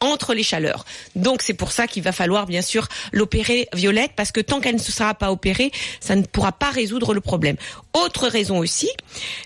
entre 0.00 0.34
les 0.34 0.42
chaleurs. 0.42 0.84
Donc 1.14 1.42
c'est 1.42 1.54
pour 1.54 1.72
ça 1.72 1.86
qu'il 1.86 2.02
va 2.02 2.12
falloir 2.12 2.46
bien 2.46 2.62
sûr 2.62 2.88
l'opérer 3.12 3.68
Violette 3.72 4.12
parce 4.16 4.32
que 4.32 4.40
tant 4.40 4.60
qu'elle 4.60 4.76
ne 4.76 4.80
se 4.80 4.92
sera 4.92 5.14
pas 5.14 5.30
opérée, 5.30 5.72
ça 6.00 6.16
ne 6.16 6.22
pourra 6.22 6.52
pas 6.52 6.70
résoudre 6.70 7.14
le 7.14 7.20
problème. 7.20 7.56
Autre 7.92 8.28
raison 8.28 8.58
aussi, 8.58 8.90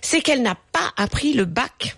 c'est 0.00 0.20
qu'elle 0.20 0.42
n'a 0.42 0.56
pas 0.72 0.92
appris 0.96 1.32
le 1.32 1.44
bac 1.44 1.96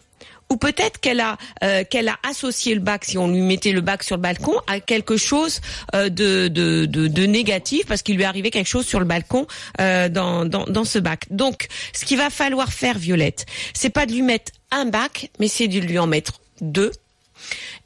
ou 0.51 0.57
peut-être 0.57 1.01
qu'elle 1.01 1.21
a 1.21 1.39
euh, 1.63 1.85
qu'elle 1.89 2.09
a 2.09 2.19
associé 2.29 2.75
le 2.75 2.81
bac 2.81 3.05
si 3.05 3.17
on 3.17 3.29
lui 3.29 3.41
mettait 3.41 3.73
le 3.73 3.81
bac 3.81 4.03
sur 4.03 4.17
le 4.17 4.23
balcon 4.23 4.55
à 4.67 4.81
quelque 4.81 5.17
chose 5.17 5.61
euh, 5.95 6.09
de, 6.09 6.49
de, 6.49 6.87
de 6.87 7.27
négatif 7.27 7.87
parce 7.87 8.03
qu'il 8.03 8.17
lui 8.17 8.25
arrivé 8.25 8.51
quelque 8.51 8.69
chose 8.69 8.87
sur 8.87 8.99
le 8.99 9.07
balcon 9.07 9.47
euh, 9.81 10.09
dans, 10.09 10.45
dans 10.45 10.65
dans 10.65 10.85
ce 10.85 10.99
bac. 10.99 11.27
Donc 11.31 11.69
ce 11.93 12.05
qu'il 12.05 12.19
va 12.19 12.31
falloir 12.31 12.73
faire 12.73 12.99
Violette, 12.99 13.47
c'est 13.73 13.91
pas 13.91 14.07
de 14.07 14.13
lui 14.13 14.23
mettre 14.23 14.53
un 14.71 14.85
bac, 14.85 15.31
mais 15.39 15.49
c'est 15.49 15.69
de 15.69 15.79
lui 15.79 15.99
en 15.99 16.07
mettre 16.07 16.41
deux 16.61 16.93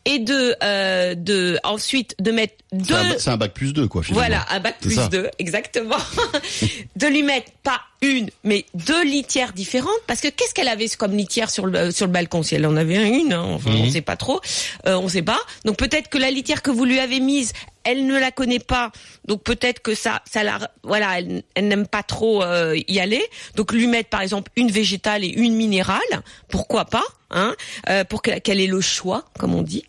et 0.06 0.18
de 0.18 0.54
euh, 0.62 1.14
de 1.14 1.58
ensuite 1.64 2.14
de 2.20 2.30
mettre 2.30 2.54
deux 2.73 2.94
c'est 3.18 3.30
un 3.30 3.37
bac 3.37 3.52
plus 3.54 3.73
2, 3.73 3.87
quoi, 3.88 4.02
finalement. 4.02 4.26
voilà, 4.26 4.46
un 4.50 4.61
bac 4.61 4.76
plus 4.80 4.94
ça. 4.96 5.08
2, 5.08 5.30
exactement. 5.38 5.96
de 6.96 7.06
lui 7.06 7.23
mettre 7.23 7.52
pas 7.62 7.80
une, 8.02 8.28
mais 8.42 8.66
deux 8.75 9.02
litières 9.04 9.52
différentes, 9.52 9.90
parce 10.06 10.20
que 10.20 10.28
qu'est-ce 10.28 10.52
qu'elle 10.54 10.68
avait 10.68 10.88
comme 10.88 11.16
litière 11.16 11.50
sur 11.50 11.66
le 11.66 11.90
sur 11.90 12.06
le 12.06 12.12
balcon 12.12 12.42
Si 12.42 12.54
elle 12.54 12.66
en 12.66 12.76
avait 12.76 13.08
une, 13.08 13.32
hein, 13.32 13.42
enfin, 13.54 13.70
Mhm. 13.70 13.80
on 13.82 13.90
sait 13.90 14.00
pas 14.02 14.16
trop, 14.16 14.40
euh, 14.87 14.96
on 14.96 15.08
sait 15.08 15.23
pas. 15.23 15.38
Donc 15.64 15.76
peut-être 15.78 16.08
que 16.08 16.18
la 16.18 16.30
litière 16.30 16.62
que 16.62 16.70
vous 16.70 16.84
lui 16.84 16.99
avez 17.00 17.20
mise, 17.20 17.52
elle 17.84 18.06
ne 18.06 18.18
la 18.18 18.30
connaît 18.30 18.58
pas, 18.58 18.90
donc 19.26 19.42
peut-être 19.42 19.80
que 19.80 19.94
ça, 19.94 20.20
ça 20.30 20.42
la, 20.42 20.58
voilà, 20.82 21.18
elle, 21.18 21.42
elle 21.54 21.68
n'aime 21.68 21.87
pas 21.87 22.02
trop 22.02 22.42
euh, 22.42 22.78
y 22.88 22.99
aller. 23.00 23.25
Donc 23.56 23.73
lui 23.73 23.87
mettre 23.87 24.08
par 24.11 24.20
exemple 24.20 24.50
une 24.56 24.70
végétale 24.70 25.25
et 25.25 25.28
une 25.28 25.54
minérale, 25.54 26.00
pourquoi 26.49 26.84
pas 26.87 27.04
Hein, 27.31 27.54
euh, 27.88 28.04
pour 28.04 28.23
que- 28.23 28.38
qu'elle 28.38 28.61
ait 28.61 28.66
le 28.69 28.81
choix, 28.81 29.25
comme 29.38 29.54
on 29.54 29.62
dit. 29.62 29.85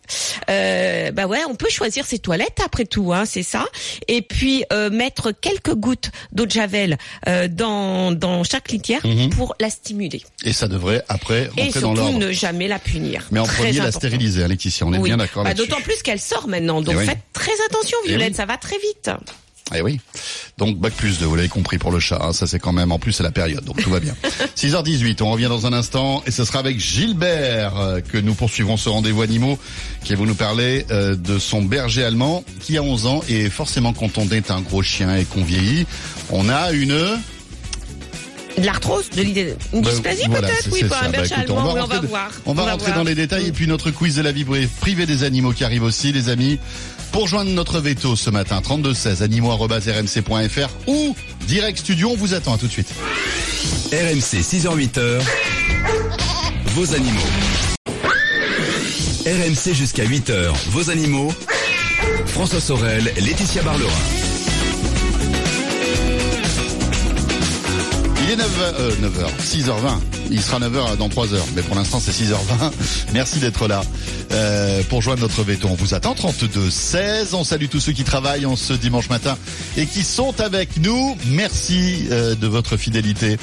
Euh, 0.50 1.12
bah 1.12 1.26
ouais, 1.26 1.40
on 1.48 1.54
peut 1.54 1.68
choisir 1.68 2.04
ses 2.04 2.18
toilettes 2.18 2.58
après 2.64 2.86
tout, 2.86 3.12
hein, 3.12 3.24
c'est 3.24 3.42
ça. 3.44 3.66
Et 4.08 4.22
puis 4.22 4.64
euh, 4.72 4.90
mettre 4.90 5.30
quelques 5.32 5.74
gouttes 5.74 6.10
d'eau 6.32 6.46
de 6.46 6.50
javel 6.50 6.96
euh, 7.28 7.46
dans 7.46 8.10
dans 8.10 8.42
chaque 8.42 8.70
litière 8.72 9.00
pour 9.36 9.54
la 9.60 9.70
stimuler. 9.70 10.22
Et 10.44 10.52
ça 10.52 10.66
devrait, 10.66 11.04
après, 11.08 11.42
Et 11.56 11.64
rentrer 11.64 11.64
dans 11.66 11.72
surtout 11.72 11.94
l'ordre. 11.96 12.18
ne 12.18 12.32
jamais 12.32 12.66
la 12.68 12.78
punir. 12.80 13.26
Mais 13.30 13.38
en 13.38 13.44
Très 13.44 13.56
premier, 13.64 13.72
la 13.78 13.92
stériliser, 13.92 14.42
hein, 14.42 14.48
Laetitia. 14.48 14.86
On 14.86 14.92
est 14.92 14.98
Oui. 14.98 15.10
bien 15.10 15.16
d'accord 15.18 15.44
Bah, 15.44 15.50
là-dessus. 15.50 15.68
D'autant 15.68 15.82
plus 15.82 16.02
qu'elle 16.02 16.20
sort 16.20 16.48
maintenant, 16.48 16.80
donc 16.82 16.94
Eh 16.96 16.98
oui. 16.98 17.06
faites 17.06 17.18
très 17.32 17.52
attention, 17.68 17.98
Eh 18.04 18.08
Violette, 18.08 18.30
oui. 18.30 18.34
ça 18.36 18.46
va 18.46 18.56
très 18.56 18.78
vite. 18.78 19.10
Eh 19.74 19.80
oui. 19.82 20.00
Donc 20.58 20.78
bac 20.78 20.92
plus 20.94 21.18
2, 21.18 21.26
vous 21.26 21.34
l'avez 21.34 21.48
compris 21.48 21.76
pour 21.76 21.90
le 21.90 21.98
chat. 21.98 22.20
hein. 22.22 22.32
Ça 22.32 22.46
c'est 22.46 22.60
quand 22.60 22.72
même 22.72 22.92
en 22.92 22.98
plus 23.00 23.12
c'est 23.12 23.24
la 23.24 23.32
période, 23.32 23.64
donc 23.64 23.82
tout 23.82 23.90
va 23.90 23.98
bien. 23.98 24.14
6h18, 24.56 25.22
on 25.22 25.32
revient 25.32 25.48
dans 25.48 25.66
un 25.66 25.72
instant 25.72 26.22
et 26.26 26.30
ce 26.30 26.44
sera 26.44 26.60
avec 26.60 26.78
Gilbert 26.78 27.76
euh, 27.76 28.00
que 28.00 28.16
nous 28.18 28.34
poursuivrons 28.34 28.76
ce 28.76 28.88
rendez-vous 28.88 29.22
animaux 29.22 29.58
qui 30.04 30.14
va 30.14 30.24
nous 30.24 30.34
parler 30.36 30.86
euh, 30.92 31.16
de 31.16 31.38
son 31.40 31.62
berger 31.62 32.04
allemand 32.04 32.44
qui 32.60 32.78
a 32.78 32.82
11 32.82 33.06
ans 33.06 33.22
et 33.28 33.50
forcément 33.50 33.92
quand 33.92 34.18
on 34.18 34.28
est 34.30 34.50
un 34.52 34.60
gros 34.60 34.82
chien 34.82 35.16
et 35.16 35.24
qu'on 35.24 35.42
vieillit, 35.42 35.84
on 36.30 36.48
a 36.48 36.70
une 36.70 37.18
De 38.56 38.64
l'arthrose, 38.64 39.10
de 39.10 39.20
l'idée, 39.22 39.54
une 39.74 39.82
Bah, 39.82 39.90
dysplasie 39.90 40.22
voilà, 40.28 40.48
peut-être, 40.48 40.68
oui, 40.72 40.84
pas 40.84 40.88
ça. 40.88 41.00
un 41.00 41.04
Bah, 41.04 41.08
berger 41.18 41.34
écoute, 41.34 41.50
allemand, 41.50 41.74
oui, 41.74 41.80
on 41.82 41.86
va 41.86 41.98
de- 41.98 42.06
voir. 42.06 42.30
On 42.46 42.54
va 42.54 42.62
rentrer 42.70 42.86
voir. 42.86 42.96
dans 42.98 43.04
les 43.04 43.14
détails 43.14 43.46
et 43.48 43.52
puis 43.52 43.66
notre 43.66 43.90
quiz 43.90 44.16
de 44.16 44.22
la 44.22 44.32
vie 44.32 44.46
privée 44.80 45.04
des 45.06 45.24
animaux 45.24 45.52
qui 45.52 45.62
arrive 45.64 45.82
aussi, 45.82 46.10
les 46.12 46.28
amis. 46.30 46.58
Pour 47.12 47.28
joindre 47.28 47.50
notre 47.50 47.80
veto 47.80 48.16
ce 48.16 48.30
matin, 48.30 48.60
32 48.62 48.94
16 48.94 49.22
animaux@rmc.fr 49.22 50.68
ou 50.86 51.14
direct 51.46 51.78
studio, 51.78 52.10
on 52.12 52.16
vous 52.16 52.32
attend 52.34 52.54
à 52.54 52.58
tout 52.58 52.66
de 52.66 52.72
suite. 52.72 52.88
RMC 53.92 54.42
6h-8h, 54.42 55.20
vos 56.74 56.94
animaux. 56.94 57.20
RMC 59.26 59.74
jusqu'à 59.74 60.04
8h, 60.04 60.52
vos 60.68 60.90
animaux. 60.90 61.32
François 62.26 62.60
Sorel, 62.60 63.12
Laetitia 63.18 63.62
Barlerin. 63.62 63.90
Il 68.26 68.32
est 68.32 68.36
9h, 68.36 68.74
euh, 68.80 68.90
9h, 68.90 69.28
6h20. 69.40 70.00
Il 70.32 70.42
sera 70.42 70.58
9h 70.58 70.96
dans 70.96 71.08
3 71.08 71.32
heures, 71.34 71.46
mais 71.54 71.62
pour 71.62 71.76
l'instant 71.76 72.00
c'est 72.00 72.10
6h20. 72.10 72.72
Merci 73.12 73.38
d'être 73.38 73.68
là. 73.68 73.82
Euh, 74.32 74.82
pour 74.88 75.00
joindre 75.00 75.20
notre 75.20 75.44
veto, 75.44 75.68
on 75.70 75.76
vous 75.76 75.94
attend 75.94 76.14
32 76.14 76.68
16. 76.68 77.34
On 77.34 77.44
salue 77.44 77.66
tous 77.70 77.78
ceux 77.78 77.92
qui 77.92 78.02
travaillent 78.02 78.46
en 78.46 78.56
ce 78.56 78.72
dimanche 78.72 79.08
matin 79.10 79.38
et 79.76 79.86
qui 79.86 80.02
sont 80.02 80.40
avec 80.40 80.78
nous. 80.78 81.16
Merci 81.26 82.08
euh, 82.10 82.34
de 82.34 82.48
votre 82.48 82.76
fidélité. 82.76 83.36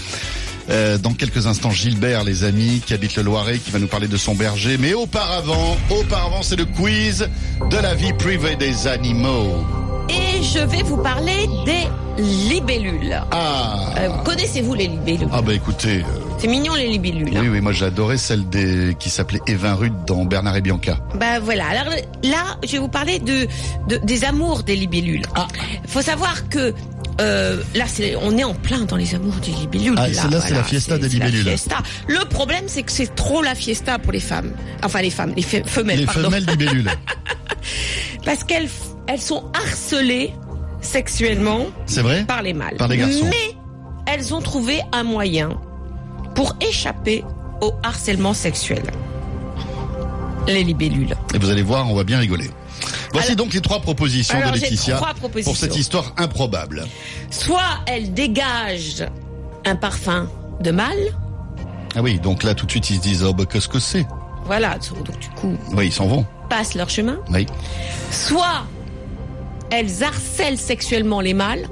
Euh, 0.70 0.98
dans 0.98 1.14
quelques 1.14 1.48
instants, 1.48 1.72
Gilbert, 1.72 2.26
les 2.26 2.44
amis, 2.44 2.82
qui 2.86 2.94
habite 2.94 3.16
le 3.16 3.24
Loiret, 3.24 3.60
qui 3.60 3.72
va 3.72 3.80
nous 3.80 3.88
parler 3.88 4.10
de 4.10 4.18
son 4.18 4.36
berger. 4.36 4.78
Mais 4.78 4.94
auparavant, 4.94 5.78
auparavant, 5.92 6.42
c'est 6.42 6.58
le 6.58 6.66
quiz 6.66 7.30
de 7.70 7.78
la 7.78 7.96
vie 7.96 8.14
privée 8.14 8.58
des 8.58 8.88
animaux. 8.88 9.66
Et 10.10 10.44
je 10.44 10.60
vais 10.60 10.84
vous 10.84 10.98
parler 10.98 11.48
des 11.66 12.22
libellules. 12.22 13.22
Ah, 13.32 13.76
Euh, 13.98 14.10
Connaissez-vous 14.24 14.74
les 14.76 14.88
libellules? 14.88 15.28
Ah 15.32 15.42
bah 15.42 15.54
écoutez, 15.54 16.00
euh, 16.00 16.20
C'est 16.40 16.48
mignon 16.48 16.74
les 16.76 16.88
libellules. 16.88 17.30
oui, 17.40 17.48
oui, 17.48 17.62
moi 17.62 17.72
j'adorais 17.72 18.18
celle 18.18 18.48
des 18.50 18.96
qui 19.00 19.10
s'appelait 19.10 19.40
Evin 19.48 19.74
Rude 19.76 19.94
dans 20.06 20.26
Bernard 20.26 20.56
et 20.58 20.62
Bianca. 20.62 20.98
Bah 21.16 21.40
voilà. 21.40 21.68
Alors 21.68 21.94
là, 22.24 22.58
je 22.64 22.74
vais 22.74 22.78
vous 22.80 22.88
parler 22.90 23.20
de, 23.20 23.48
de- 23.88 23.98
des 24.04 24.26
amours 24.26 24.64
des 24.64 24.76
libellules. 24.76 25.24
Ah. 25.36 25.48
Faut 25.88 26.02
savoir 26.02 26.50
que 26.50 26.74
euh, 27.22 27.62
là, 27.76 27.86
c'est, 27.88 28.16
on 28.16 28.38
est 28.38 28.44
en 28.44 28.54
plein 28.56 28.82
dans 28.86 28.96
les 28.98 29.16
amours 29.16 29.36
des 29.36 29.52
libellules. 29.52 29.96
Ah, 29.98 30.12
celle-là, 30.12 30.42
c'est 30.42 30.54
la 30.54 30.64
fiesta 30.64 30.98
des 30.98 31.10
c'est 31.10 31.18
la 31.20 31.26
libellules. 31.28 31.48
fiesta. 31.50 31.78
Le 32.08 32.26
problème, 32.26 32.66
c'est 32.68 32.84
que 32.84 32.92
c'est 32.92 33.16
trop 33.16 33.42
la 33.42 33.56
fiesta 33.56 33.98
pour 34.00 34.12
les 34.12 34.20
femmes. 34.20 34.52
Enfin, 34.84 35.02
les 35.02 35.10
femmes, 35.12 35.34
les 35.36 35.44
fe- 35.44 35.66
femelles, 35.66 36.00
Les 36.00 36.06
pardon. 36.06 36.24
femelles 36.30 36.46
libellules. 36.46 36.92
Parce 38.26 38.44
qu'elles 38.44 38.70
elles 39.08 39.22
sont 39.22 39.44
harcelées 39.54 40.34
sexuellement 40.82 41.66
C'est 41.86 42.02
vrai 42.02 42.24
par 42.26 42.42
les 42.42 42.54
mâles. 42.54 42.78
Par 42.78 42.88
les 42.88 42.98
garçons. 42.98 43.26
Mais 43.30 43.56
elles 44.06 44.34
ont 44.34 44.42
trouvé 44.42 44.82
un 44.92 45.04
moyen 45.04 45.60
pour 46.36 46.56
échapper 46.62 47.24
au 47.62 47.72
harcèlement 47.84 48.34
sexuel. 48.34 48.84
Les 50.48 50.64
libellules. 50.64 51.16
Et 51.34 51.38
vous 51.38 51.50
allez 51.50 51.62
voir, 51.64 51.90
on 51.90 51.96
va 51.96 52.04
bien 52.04 52.20
rigoler. 52.20 52.50
Voici 53.14 53.28
Alors- 53.32 53.46
donc 53.46 53.54
les 53.54 53.62
trois 53.62 53.80
propositions 53.80 54.38
de 54.40 54.44
Laetitia 54.60 54.98
propositions. 54.98 55.52
pour 55.52 55.58
cette 55.58 55.78
histoire 55.78 56.14
improbable. 56.18 56.86
Soit 57.30 57.62
elles 57.86 58.14
dégagent 58.14 59.06
un 59.66 59.76
parfum 59.76 60.28
de 60.60 60.72
mâle. 60.72 60.98
Ah 61.96 62.02
oui, 62.02 62.20
donc 62.20 62.44
là 62.44 62.56
tout 62.56 62.66
de 62.66 62.72
suite 62.72 62.90
ils 62.90 62.98
se 62.98 63.02
disent 63.02 63.24
oh 63.24 63.34
bah 63.34 63.46
qu'est-ce 63.50 63.70
que 63.70 63.80
c'est? 63.80 64.06
Voilà, 64.46 64.78
donc 64.80 65.18
du 65.20 65.30
coup, 65.30 65.56
Oui, 65.72 65.86
ils 65.88 65.92
s'en 65.94 66.08
vont. 66.08 66.26
passent 66.50 66.74
leur 66.76 66.90
chemin. 66.90 67.18
Oui. 67.32 67.46
Soit 68.12 68.66
elles 69.74 70.04
harcèlent 70.04 70.60
sexuellement 70.60 71.20
les 71.20 71.34
mâles. 71.34 71.68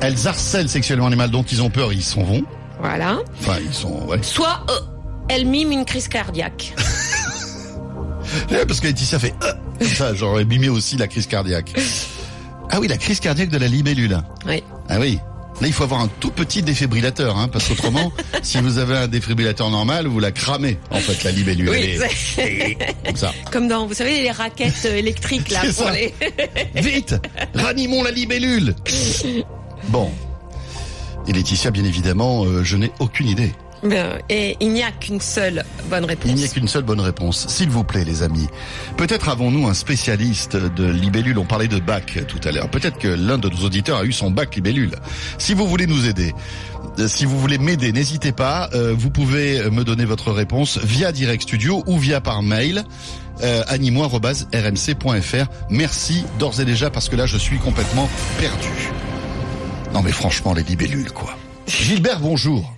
Elles 0.00 0.26
harcèlent 0.26 0.70
sexuellement 0.70 1.08
les 1.08 1.16
mâles, 1.16 1.30
donc 1.30 1.52
ils 1.52 1.62
ont 1.62 1.68
peur, 1.68 1.92
ils 1.92 2.02
s'en 2.02 2.22
vont. 2.22 2.42
Voilà. 2.80 3.18
Enfin, 3.40 3.58
ils 3.62 3.74
sont 3.74 4.06
ouais. 4.06 4.18
Soit 4.22 4.64
euh, 4.70 4.80
elles 5.28 5.46
miment 5.46 5.72
une 5.72 5.84
crise 5.84 6.08
cardiaque. 6.08 6.74
Ouais, 8.50 8.64
Parce 8.64 8.80
que 8.80 8.86
Laetitia 8.86 9.18
fait 9.18 9.34
euh, 9.42 9.52
comme 9.78 9.88
ça, 9.88 10.14
j'aurais 10.14 10.46
mimé 10.46 10.70
aussi 10.70 10.96
la 10.96 11.06
crise 11.06 11.26
cardiaque. 11.26 11.74
Ah 12.70 12.80
oui, 12.80 12.88
la 12.88 12.96
crise 12.96 13.20
cardiaque 13.20 13.50
de 13.50 13.58
la 13.58 13.68
libellule. 13.68 14.18
Oui. 14.46 14.62
Ah 14.88 14.98
oui. 14.98 15.18
Là, 15.60 15.68
il 15.68 15.72
faut 15.72 15.84
avoir 15.84 16.00
un 16.00 16.08
tout 16.18 16.30
petit 16.32 16.62
défibrillateur, 16.62 17.36
hein, 17.38 17.46
parce 17.46 17.68
qu'autrement, 17.68 18.10
si 18.42 18.58
vous 18.60 18.78
avez 18.78 18.96
un 18.96 19.06
défibrillateur 19.06 19.70
normal, 19.70 20.06
vous 20.08 20.18
la 20.18 20.32
cramez, 20.32 20.78
en 20.90 20.96
fait, 20.98 21.22
la 21.22 21.30
libellule. 21.30 21.68
Oui, 21.70 21.98
est- 22.38 22.78
comme 23.06 23.16
ça. 23.16 23.32
comme 23.52 23.68
dans, 23.68 23.86
vous 23.86 23.94
savez, 23.94 24.22
les 24.22 24.30
raquettes 24.32 24.86
euh, 24.86 24.96
électriques 24.96 25.50
là 25.50 25.60
pour 25.64 25.72
ça. 25.86 25.92
les. 25.92 26.12
Vite 26.74 27.14
Ranimons 27.54 28.02
la 28.02 28.10
libellule 28.10 28.74
Bon. 29.88 30.10
Et 31.28 31.32
Laetitia, 31.32 31.70
bien 31.70 31.84
évidemment, 31.84 32.44
euh, 32.44 32.64
je 32.64 32.76
n'ai 32.76 32.90
aucune 32.98 33.28
idée. 33.28 33.52
Ben, 33.82 34.18
Et 34.28 34.56
il 34.60 34.72
n'y 34.72 34.82
a 34.82 34.92
qu'une 34.92 35.20
seule 35.20 35.64
bonne 35.90 36.04
réponse. 36.04 36.30
Il 36.30 36.36
n'y 36.36 36.44
a 36.44 36.48
qu'une 36.48 36.68
seule 36.68 36.84
bonne 36.84 37.00
réponse. 37.00 37.48
S'il 37.48 37.68
vous 37.68 37.84
plaît, 37.84 38.04
les 38.04 38.22
amis. 38.22 38.46
Peut-être 38.96 39.28
avons-nous 39.28 39.66
un 39.66 39.74
spécialiste 39.74 40.56
de 40.56 40.86
libellule. 40.86 41.38
On 41.38 41.44
parlait 41.44 41.68
de 41.68 41.78
bac 41.80 42.20
tout 42.28 42.40
à 42.44 42.52
l'heure. 42.52 42.70
Peut-être 42.70 42.98
que 42.98 43.08
l'un 43.08 43.38
de 43.38 43.48
nos 43.48 43.64
auditeurs 43.64 43.98
a 43.98 44.04
eu 44.04 44.12
son 44.12 44.30
bac 44.30 44.54
libellule. 44.54 44.92
Si 45.38 45.54
vous 45.54 45.66
voulez 45.66 45.86
nous 45.86 46.06
aider, 46.08 46.32
euh, 46.98 47.08
si 47.08 47.24
vous 47.24 47.38
voulez 47.38 47.58
m'aider, 47.58 47.92
n'hésitez 47.92 48.32
pas. 48.32 48.70
Euh, 48.74 48.94
vous 48.96 49.10
pouvez 49.10 49.68
me 49.70 49.82
donner 49.82 50.04
votre 50.04 50.30
réponse 50.30 50.78
via 50.78 51.10
Direct 51.10 51.42
Studio 51.42 51.82
ou 51.86 51.98
via 51.98 52.20
par 52.20 52.42
mail. 52.42 52.84
Euh, 53.42 53.62
animo@rmc.fr. 53.66 55.46
Merci 55.70 56.24
d'ores 56.38 56.60
et 56.60 56.64
déjà 56.64 56.90
parce 56.90 57.08
que 57.08 57.16
là 57.16 57.26
je 57.26 57.38
suis 57.38 57.58
complètement 57.58 58.08
perdu. 58.38 58.92
Non 59.92 60.02
mais 60.02 60.12
franchement 60.12 60.52
les 60.54 60.62
libellules 60.62 61.10
quoi. 61.12 61.36
Gilbert, 61.66 62.20
bonjour. 62.20 62.76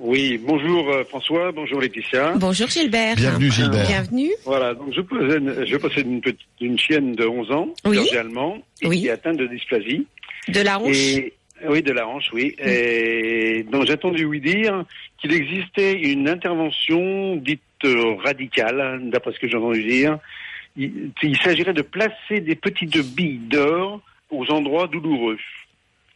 Oui, 0.00 0.38
bonjour 0.38 0.88
euh, 0.90 1.02
François, 1.04 1.50
bonjour 1.50 1.80
Laetitia. 1.80 2.32
Bonjour 2.36 2.68
Gilbert. 2.68 3.16
Bienvenue 3.16 3.50
Gilbert. 3.50 3.86
Bienvenue. 3.86 4.30
Voilà, 4.44 4.74
donc 4.74 4.92
je 4.94 5.00
possède, 5.00 5.64
je 5.66 5.76
possède 5.76 6.06
une, 6.06 6.20
petite, 6.20 6.46
une 6.60 6.78
chienne 6.78 7.14
de 7.16 7.26
11 7.26 7.50
ans, 7.50 7.68
Oui. 7.84 8.08
allemand, 8.16 8.58
et 8.80 8.86
Oui. 8.86 9.00
qui 9.00 9.06
est 9.08 9.10
atteinte 9.10 9.38
de 9.38 9.46
dysplasie. 9.48 10.06
De 10.48 10.60
la 10.60 10.78
hanche. 10.78 10.96
Et, 10.96 11.34
oui, 11.68 11.82
de 11.82 11.90
la 11.92 12.06
hanche, 12.06 12.30
oui. 12.32 12.54
Et 12.64 13.64
donc 13.72 13.86
j'ai 13.86 13.94
entendu 13.94 14.24
lui 14.24 14.40
dire 14.40 14.84
qu'il 15.20 15.32
existait 15.32 15.94
une 15.94 16.28
intervention 16.28 17.34
dite 17.34 17.60
euh, 17.84 18.14
radicale, 18.24 19.00
d'après 19.10 19.32
ce 19.32 19.40
que 19.40 19.48
j'ai 19.48 19.56
entendu 19.56 19.82
dire. 19.82 20.18
Il, 20.76 21.10
il 21.24 21.36
s'agirait 21.38 21.72
de 21.72 21.82
placer 21.82 22.38
des 22.40 22.54
petites 22.54 22.96
billes 23.16 23.40
d'or 23.50 24.00
aux 24.30 24.46
endroits 24.52 24.86
douloureux. 24.86 25.38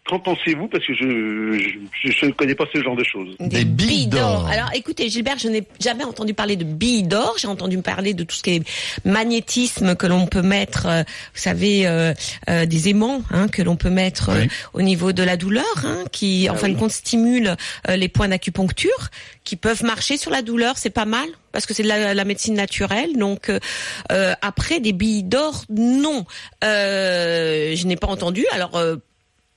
Qu'en 0.04 0.18
pensez-vous 0.18 0.66
Parce 0.66 0.84
que 0.84 0.94
je, 0.94 1.78
je, 1.92 2.10
je 2.10 2.26
ne 2.26 2.32
connais 2.32 2.56
pas 2.56 2.64
ce 2.74 2.82
genre 2.82 2.96
de 2.96 3.04
choses. 3.04 3.36
Des 3.38 3.64
billes 3.64 4.08
d'or. 4.08 4.48
Alors 4.48 4.70
écoutez 4.74 5.08
Gilbert, 5.08 5.38
je 5.38 5.46
n'ai 5.48 5.62
jamais 5.80 6.02
entendu 6.02 6.34
parler 6.34 6.56
de 6.56 6.64
billes 6.64 7.04
d'or, 7.04 7.36
j'ai 7.38 7.46
entendu 7.46 7.78
parler 7.82 8.12
de 8.12 8.24
tout 8.24 8.34
ce 8.34 8.42
qui 8.42 8.50
est 8.56 8.62
magnétisme 9.06 9.94
que 9.94 10.08
l'on 10.08 10.26
peut 10.26 10.42
mettre, 10.42 10.86
euh, 10.86 11.02
vous 11.34 11.40
savez, 11.40 11.86
euh, 11.86 12.12
euh, 12.50 12.66
des 12.66 12.88
aimants 12.88 13.22
hein, 13.30 13.46
que 13.46 13.62
l'on 13.62 13.76
peut 13.76 13.90
mettre 13.90 14.30
euh, 14.30 14.44
au 14.74 14.82
niveau 14.82 15.12
de 15.12 15.22
la 15.22 15.36
douleur, 15.36 15.64
hein, 15.84 16.02
qui 16.10 16.48
en 16.50 16.54
Ah 16.54 16.56
fin 16.56 16.66
oui. 16.66 16.74
de 16.74 16.78
compte 16.80 16.90
stimule 16.90 17.56
euh, 17.88 17.94
les 17.96 18.08
points 18.08 18.28
d'acupuncture, 18.28 19.08
qui 19.44 19.54
peuvent 19.54 19.84
marcher 19.84 20.16
sur 20.16 20.32
la 20.32 20.42
douleur, 20.42 20.78
c'est 20.78 20.90
pas 20.90 21.04
mal 21.06 21.28
parce 21.52 21.64
que 21.66 21.74
c'est 21.74 21.82
de 21.84 21.88
la, 21.88 22.12
la 22.14 22.24
médecine 22.24 22.54
naturelle. 22.54 23.16
Donc 23.16 23.50
euh, 23.50 24.34
après 24.42 24.80
des 24.80 24.92
billes 24.92 25.22
d'or, 25.22 25.64
non, 25.70 26.24
Euh, 26.64 27.74
je 27.76 27.86
n'ai 27.86 27.96
pas 27.96 28.06
entendu. 28.08 28.44
Alors 28.52 28.76
euh, 28.76 28.96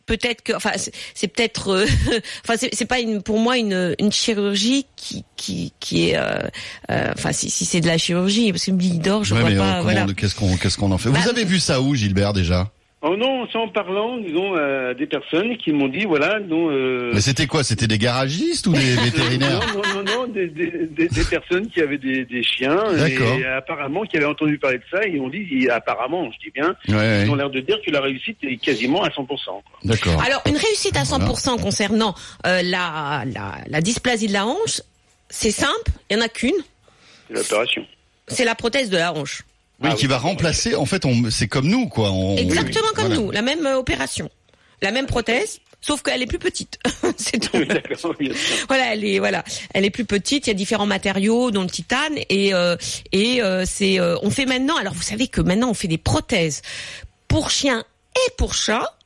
peut-être 0.05 0.41
que, 0.43 0.53
enfin, 0.53 0.71
c'est 1.13 1.27
peut-être, 1.27 1.69
euh, 1.69 1.85
enfin, 2.47 2.55
c'est 2.71 2.85
pas 2.85 2.99
une, 2.99 3.21
pour 3.21 3.39
moi 3.39 3.57
une, 3.57 3.95
une 3.99 4.11
chirurgie 4.11 4.85
qui, 4.95 5.23
qui, 5.35 5.73
qui 5.79 6.09
est, 6.09 6.17
euh, 6.17 6.39
euh, 6.91 7.11
enfin, 7.17 7.31
si, 7.31 7.49
si 7.49 7.65
c'est 7.65 7.81
de 7.81 7.87
la 7.87 7.97
chirurgie, 7.97 8.51
parce 8.51 8.65
que 8.65 8.71
d'or, 8.71 9.23
je 9.23 9.33
Ouais, 9.33 9.41
vois 9.41 9.49
mais 9.49 9.57
pas, 9.57 9.81
voilà. 9.81 10.05
qu'est-ce 10.15 10.35
qu'on 10.35 10.55
qu'est-ce 10.57 10.77
qu'on 10.77 10.91
en 10.91 10.97
fait? 10.97 11.09
Bah, 11.09 11.19
Vous 11.23 11.29
avez 11.29 11.45
vu 11.45 11.59
ça 11.59 11.81
où, 11.81 11.95
Gilbert, 11.95 12.33
déjà? 12.33 12.71
Oh 13.07 13.15
non, 13.15 13.47
c'est 13.51 13.59
en 13.59 13.67
parlant, 13.67 14.17
disons, 14.17 14.55
à 14.55 14.95
des 14.95 15.05
personnes 15.05 15.57
qui 15.57 15.71
m'ont 15.71 15.87
dit, 15.87 16.05
voilà, 16.05 16.39
non, 16.39 16.71
euh, 16.71 17.11
Mais 17.13 17.21
c'était 17.21 17.45
quoi 17.45 17.63
C'était 17.63 17.85
des 17.85 17.99
garagistes 17.99 18.65
ou 18.65 18.73
des 18.73 18.95
vétérinaires 18.95 19.59
non, 19.75 19.81
non, 19.83 20.03
non, 20.03 20.03
non, 20.21 20.27
des, 20.27 20.47
des, 20.47 20.87
des, 20.89 21.07
des 21.07 21.23
personnes 21.25 21.67
qui 21.69 21.81
avaient 21.81 21.99
des, 21.99 22.25
des 22.25 22.41
chiens 22.41 22.75
D'accord. 22.97 23.37
et 23.37 23.45
apparemment 23.45 24.01
qui 24.05 24.17
avaient 24.17 24.25
entendu 24.25 24.57
parler 24.57 24.79
de 24.79 24.83
ça 24.89 25.05
et 25.05 25.19
ont 25.19 25.29
dit, 25.29 25.69
apparemment, 25.69 26.31
je 26.31 26.39
dis 26.47 26.51
bien, 26.51 26.75
Ouais, 26.87 26.95
ouais. 26.95 27.23
ils 27.25 27.29
ont 27.29 27.35
l'air 27.35 27.51
de 27.51 27.59
dire 27.59 27.77
que 27.85 27.91
la 27.91 28.01
réussite 28.01 28.37
est 28.43 28.57
quasiment 28.57 29.03
à 29.03 29.09
100%. 29.09 29.27
quoi. 29.27 29.61
D'accord. 29.83 30.19
Alors, 30.25 30.41
une 30.47 30.57
réussite 30.57 30.97
à 30.97 31.03
100% 31.03 31.61
concernant 31.61 32.15
euh, 32.47 32.63
la, 32.63 33.23
la, 33.33 33.55
la 33.67 33.81
dysplasie 33.81 34.27
de 34.27 34.33
la 34.33 34.47
hanche, 34.47 34.81
c'est 35.29 35.51
simple, 35.51 35.91
il 36.09 36.17
y 36.17 36.19
en 36.19 36.23
a 36.23 36.27
qu'une, 36.29 36.51
C'est 37.27 37.35
l'opération. 37.35 37.85
c'est 38.27 38.45
la 38.45 38.55
prothèse 38.55 38.89
de 38.89 38.97
la 38.97 39.13
hanche. 39.13 39.43
Oui, 39.81 39.89
Ah 39.91 39.95
qui 39.95 40.03
oui. 40.05 40.09
va 40.09 40.17
remplacer. 40.17 40.75
En 40.75 40.85
fait, 40.85 41.05
on, 41.05 41.29
c'est 41.29 41.47
comme 41.47 41.67
nous, 41.67 41.87
quoi. 41.87 42.11
On- 42.11 42.37
Exactement 42.37 42.87
comme 42.95 43.07
Voilà. 43.07 43.15
nous, 43.21 43.31
la 43.31 43.41
même 43.41 43.65
euh, 43.65 43.77
opération, 43.77 44.29
la 44.81 44.91
même 44.91 45.05
prothèse, 45.05 45.59
sauf 45.81 46.01
qu'elle 46.01 46.21
est 46.21 46.27
plus 46.27 46.39
petite. 46.39 46.79
c'est 47.17 47.39
tout. 47.39 47.57
Oui. 48.19 48.31
Voilà, 48.67 48.93
elle 48.93 49.03
est 49.03 49.19
voilà, 49.19 49.43
elle 49.73 49.83
est 49.85 49.89
plus 49.89 50.05
petite. 50.05 50.47
Il 50.47 50.49
y 50.49 50.51
a 50.51 50.53
différents 50.53 50.85
matériaux, 50.85 51.51
dont 51.51 51.63
le 51.63 51.69
titane, 51.69 52.15
et 52.29 52.53
euh, 52.53 52.77
et 53.11 53.41
euh, 53.41 53.65
c'est 53.65 53.99
euh, 53.99 54.17
on 54.23 54.29
fait 54.29 54.45
maintenant. 54.45 54.77
Alors 54.77 54.93
vous 54.93 55.01
savez 55.03 55.27
que 55.27 55.41
maintenant 55.41 55.69
on 55.69 55.73
fait 55.73 55.87
des 55.89 55.97
prothèses 55.97 56.61
pour 57.27 57.51
chiens 57.51 57.83
et 58.15 58.31
pour 58.37 58.53
chats, 58.53 58.97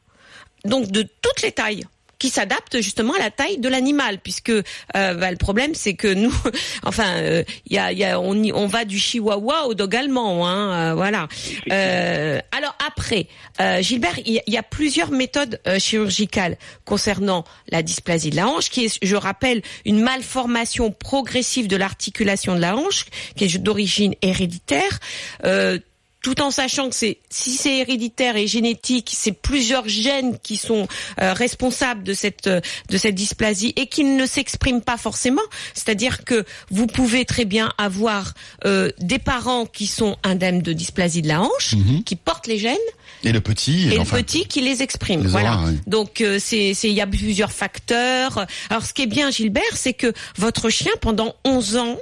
donc 0.65 0.91
de 0.91 1.01
toutes 1.01 1.41
les 1.41 1.51
tailles 1.51 1.85
qui 2.19 2.29
s'adaptent 2.29 2.81
justement 2.81 3.13
à 3.13 3.19
la 3.19 3.31
taille 3.31 3.57
de 3.57 3.69
l'animal 3.69 4.19
puisque 4.19 4.49
euh, 4.49 4.63
bah, 4.93 5.31
le 5.31 5.37
problème 5.37 5.73
c'est 5.73 5.93
que 5.93 6.13
nous 6.13 6.33
enfin 6.83 7.07
euh, 7.17 7.43
il 7.65 7.73
y 7.75 7.79
a, 7.79 7.91
y 7.91 8.03
a 8.03 8.19
on 8.19 8.35
y- 8.43 8.51
on 8.53 8.67
va 8.67 8.85
du 8.85 8.99
chihuahua 8.99 9.65
au 9.67 9.73
dog 9.73 9.95
allemand 9.95 10.47
hein 10.47 10.91
euh, 10.91 10.93
voilà. 10.95 11.27
Euh, 11.71 12.39
alors 12.55 12.75
après 12.85 13.27
euh, 13.61 13.81
Gilbert 13.81 14.19
il 14.25 14.33
y, 14.33 14.39
a- 14.39 14.43
il 14.47 14.53
y 14.53 14.57
a 14.57 14.63
plusieurs 14.63 15.11
méthodes 15.11 15.59
euh, 15.67 15.79
chirurgicales 15.79 16.57
concernant 16.85 17.43
la 17.69 17.81
dysplasie 17.83 18.29
de 18.29 18.35
la 18.35 18.47
hanche 18.47 18.69
qui 18.69 18.85
est 18.85 18.99
je 19.01 19.15
rappelle 19.15 19.61
une 19.85 20.01
malformation 20.01 20.91
progressive 20.91 21.67
de 21.67 21.75
l'articulation 21.77 22.55
de 22.55 22.59
la 22.61 22.75
hanche 22.75 23.05
qui 23.35 23.45
est 23.45 23.57
d'origine 23.57 24.13
héréditaire. 24.21 24.99
Euh, 25.45 25.79
tout 26.21 26.41
en 26.41 26.51
sachant 26.51 26.89
que 26.89 26.95
c'est 26.95 27.19
si 27.29 27.51
c'est 27.51 27.77
héréditaire 27.77 28.35
et 28.35 28.47
génétique, 28.47 29.11
c'est 29.15 29.31
plusieurs 29.31 29.87
gènes 29.87 30.37
qui 30.39 30.57
sont 30.57 30.87
euh, 31.21 31.33
responsables 31.33 32.03
de 32.03 32.13
cette 32.13 32.47
euh, 32.47 32.61
de 32.89 32.97
cette 32.97 33.15
dysplasie 33.15 33.73
et 33.75 33.87
qui 33.87 34.03
ne 34.03 34.25
s'expriment 34.25 34.81
pas 34.81 34.97
forcément. 34.97 35.41
C'est-à-dire 35.73 36.25
que 36.25 36.45
vous 36.69 36.87
pouvez 36.87 37.25
très 37.25 37.45
bien 37.45 37.71
avoir 37.77 38.33
euh, 38.65 38.91
des 38.99 39.19
parents 39.19 39.65
qui 39.65 39.87
sont 39.87 40.17
indemnes 40.23 40.61
de 40.61 40.73
dysplasie 40.73 41.21
de 41.21 41.27
la 41.27 41.41
hanche, 41.41 41.75
qui 42.05 42.15
portent 42.15 42.47
les 42.47 42.57
gènes, 42.57 42.77
Et 43.23 43.31
le 43.31 43.41
petit. 43.41 43.89
et 43.89 43.97
enfin, 43.99 44.17
le 44.17 44.23
petit 44.23 44.45
qui 44.45 44.61
les 44.61 44.81
exprime. 44.81 45.23
les 45.23 45.29
voilà. 45.29 45.53
aura, 45.55 45.65
oui. 45.69 45.79
Donc 45.87 46.21
euh, 46.21 46.37
c'est 46.39 46.73
c'est 46.73 46.89
il 46.89 46.95
y 46.95 47.01
a 47.01 47.07
plusieurs 47.07 47.51
facteurs. 47.51 48.45
Alors 48.69 48.83
ce 48.83 48.93
qui 48.93 49.03
est 49.03 49.07
bien 49.07 49.31
Gilbert, 49.31 49.63
c'est 49.75 49.93
que 49.93 50.13
votre 50.37 50.69
chien 50.69 50.91
pendant 51.01 51.35
11 51.45 51.77
ans 51.77 51.97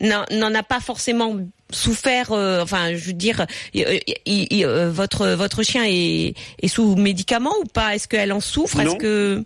n'en 0.00 0.24
n'en 0.30 0.54
a 0.54 0.62
pas 0.62 0.80
forcément 0.80 1.36
souffert 1.72 2.32
euh, 2.32 2.62
enfin 2.62 2.94
je 2.94 3.06
veux 3.06 3.12
dire 3.12 3.40
euh, 3.76 3.98
il- 4.26 4.46
il- 4.50 4.64
euh, 4.64 4.90
votre 4.90 5.28
votre 5.30 5.62
chien 5.62 5.82
est, 5.86 6.34
est 6.62 6.68
sous 6.68 6.94
médicament 6.96 7.52
ou 7.62 7.66
pas? 7.66 7.94
Est-ce 7.94 8.06
qu'elle 8.08 8.32
en 8.32 8.40
souffre? 8.40 8.80
Est-ce 8.80 8.88
Non. 8.90 8.96
que 8.98 9.42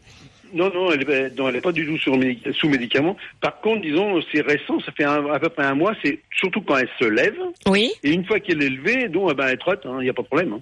Non, 0.55 0.71
non, 0.73 0.93
elle 0.93 1.03
est, 1.11 1.37
non, 1.37 1.49
elle 1.49 1.57
est 1.57 1.61
pas 1.61 1.73
du 1.73 1.85
tout 1.87 1.99
sur 1.99 2.17
sous 2.59 2.69
médicaments. 2.69 3.17
Par 3.41 3.61
contre, 3.61 3.83
disons, 3.83 4.21
c'est 4.33 4.41
récent, 4.43 4.79
ça 4.87 4.93
fait 4.93 5.05
un- 5.05 5.27
à 5.27 5.39
peu 5.41 5.49
près 5.49 5.65
un 5.65 5.75
mois, 5.75 5.93
c'est 6.05 6.21
surtout 6.39 6.63
quand 6.63 6.77
elle 6.79 6.89
se 6.99 7.05
lève, 7.05 7.37
oui 7.69 7.91
et 8.05 8.11
une 8.13 8.25
fois 8.25 8.39
qu'elle 8.41 8.63
est 8.63 8.71
levée, 8.71 9.09
donc, 9.09 9.31
eh 9.33 9.35
ben, 9.35 9.49
elle 9.49 9.59
trotte, 9.59 9.83
il 9.85 10.05
n'y 10.05 10.09
a 10.09 10.15
pas 10.15 10.23
de 10.23 10.29
problème. 10.29 10.53
hein. 10.55 10.61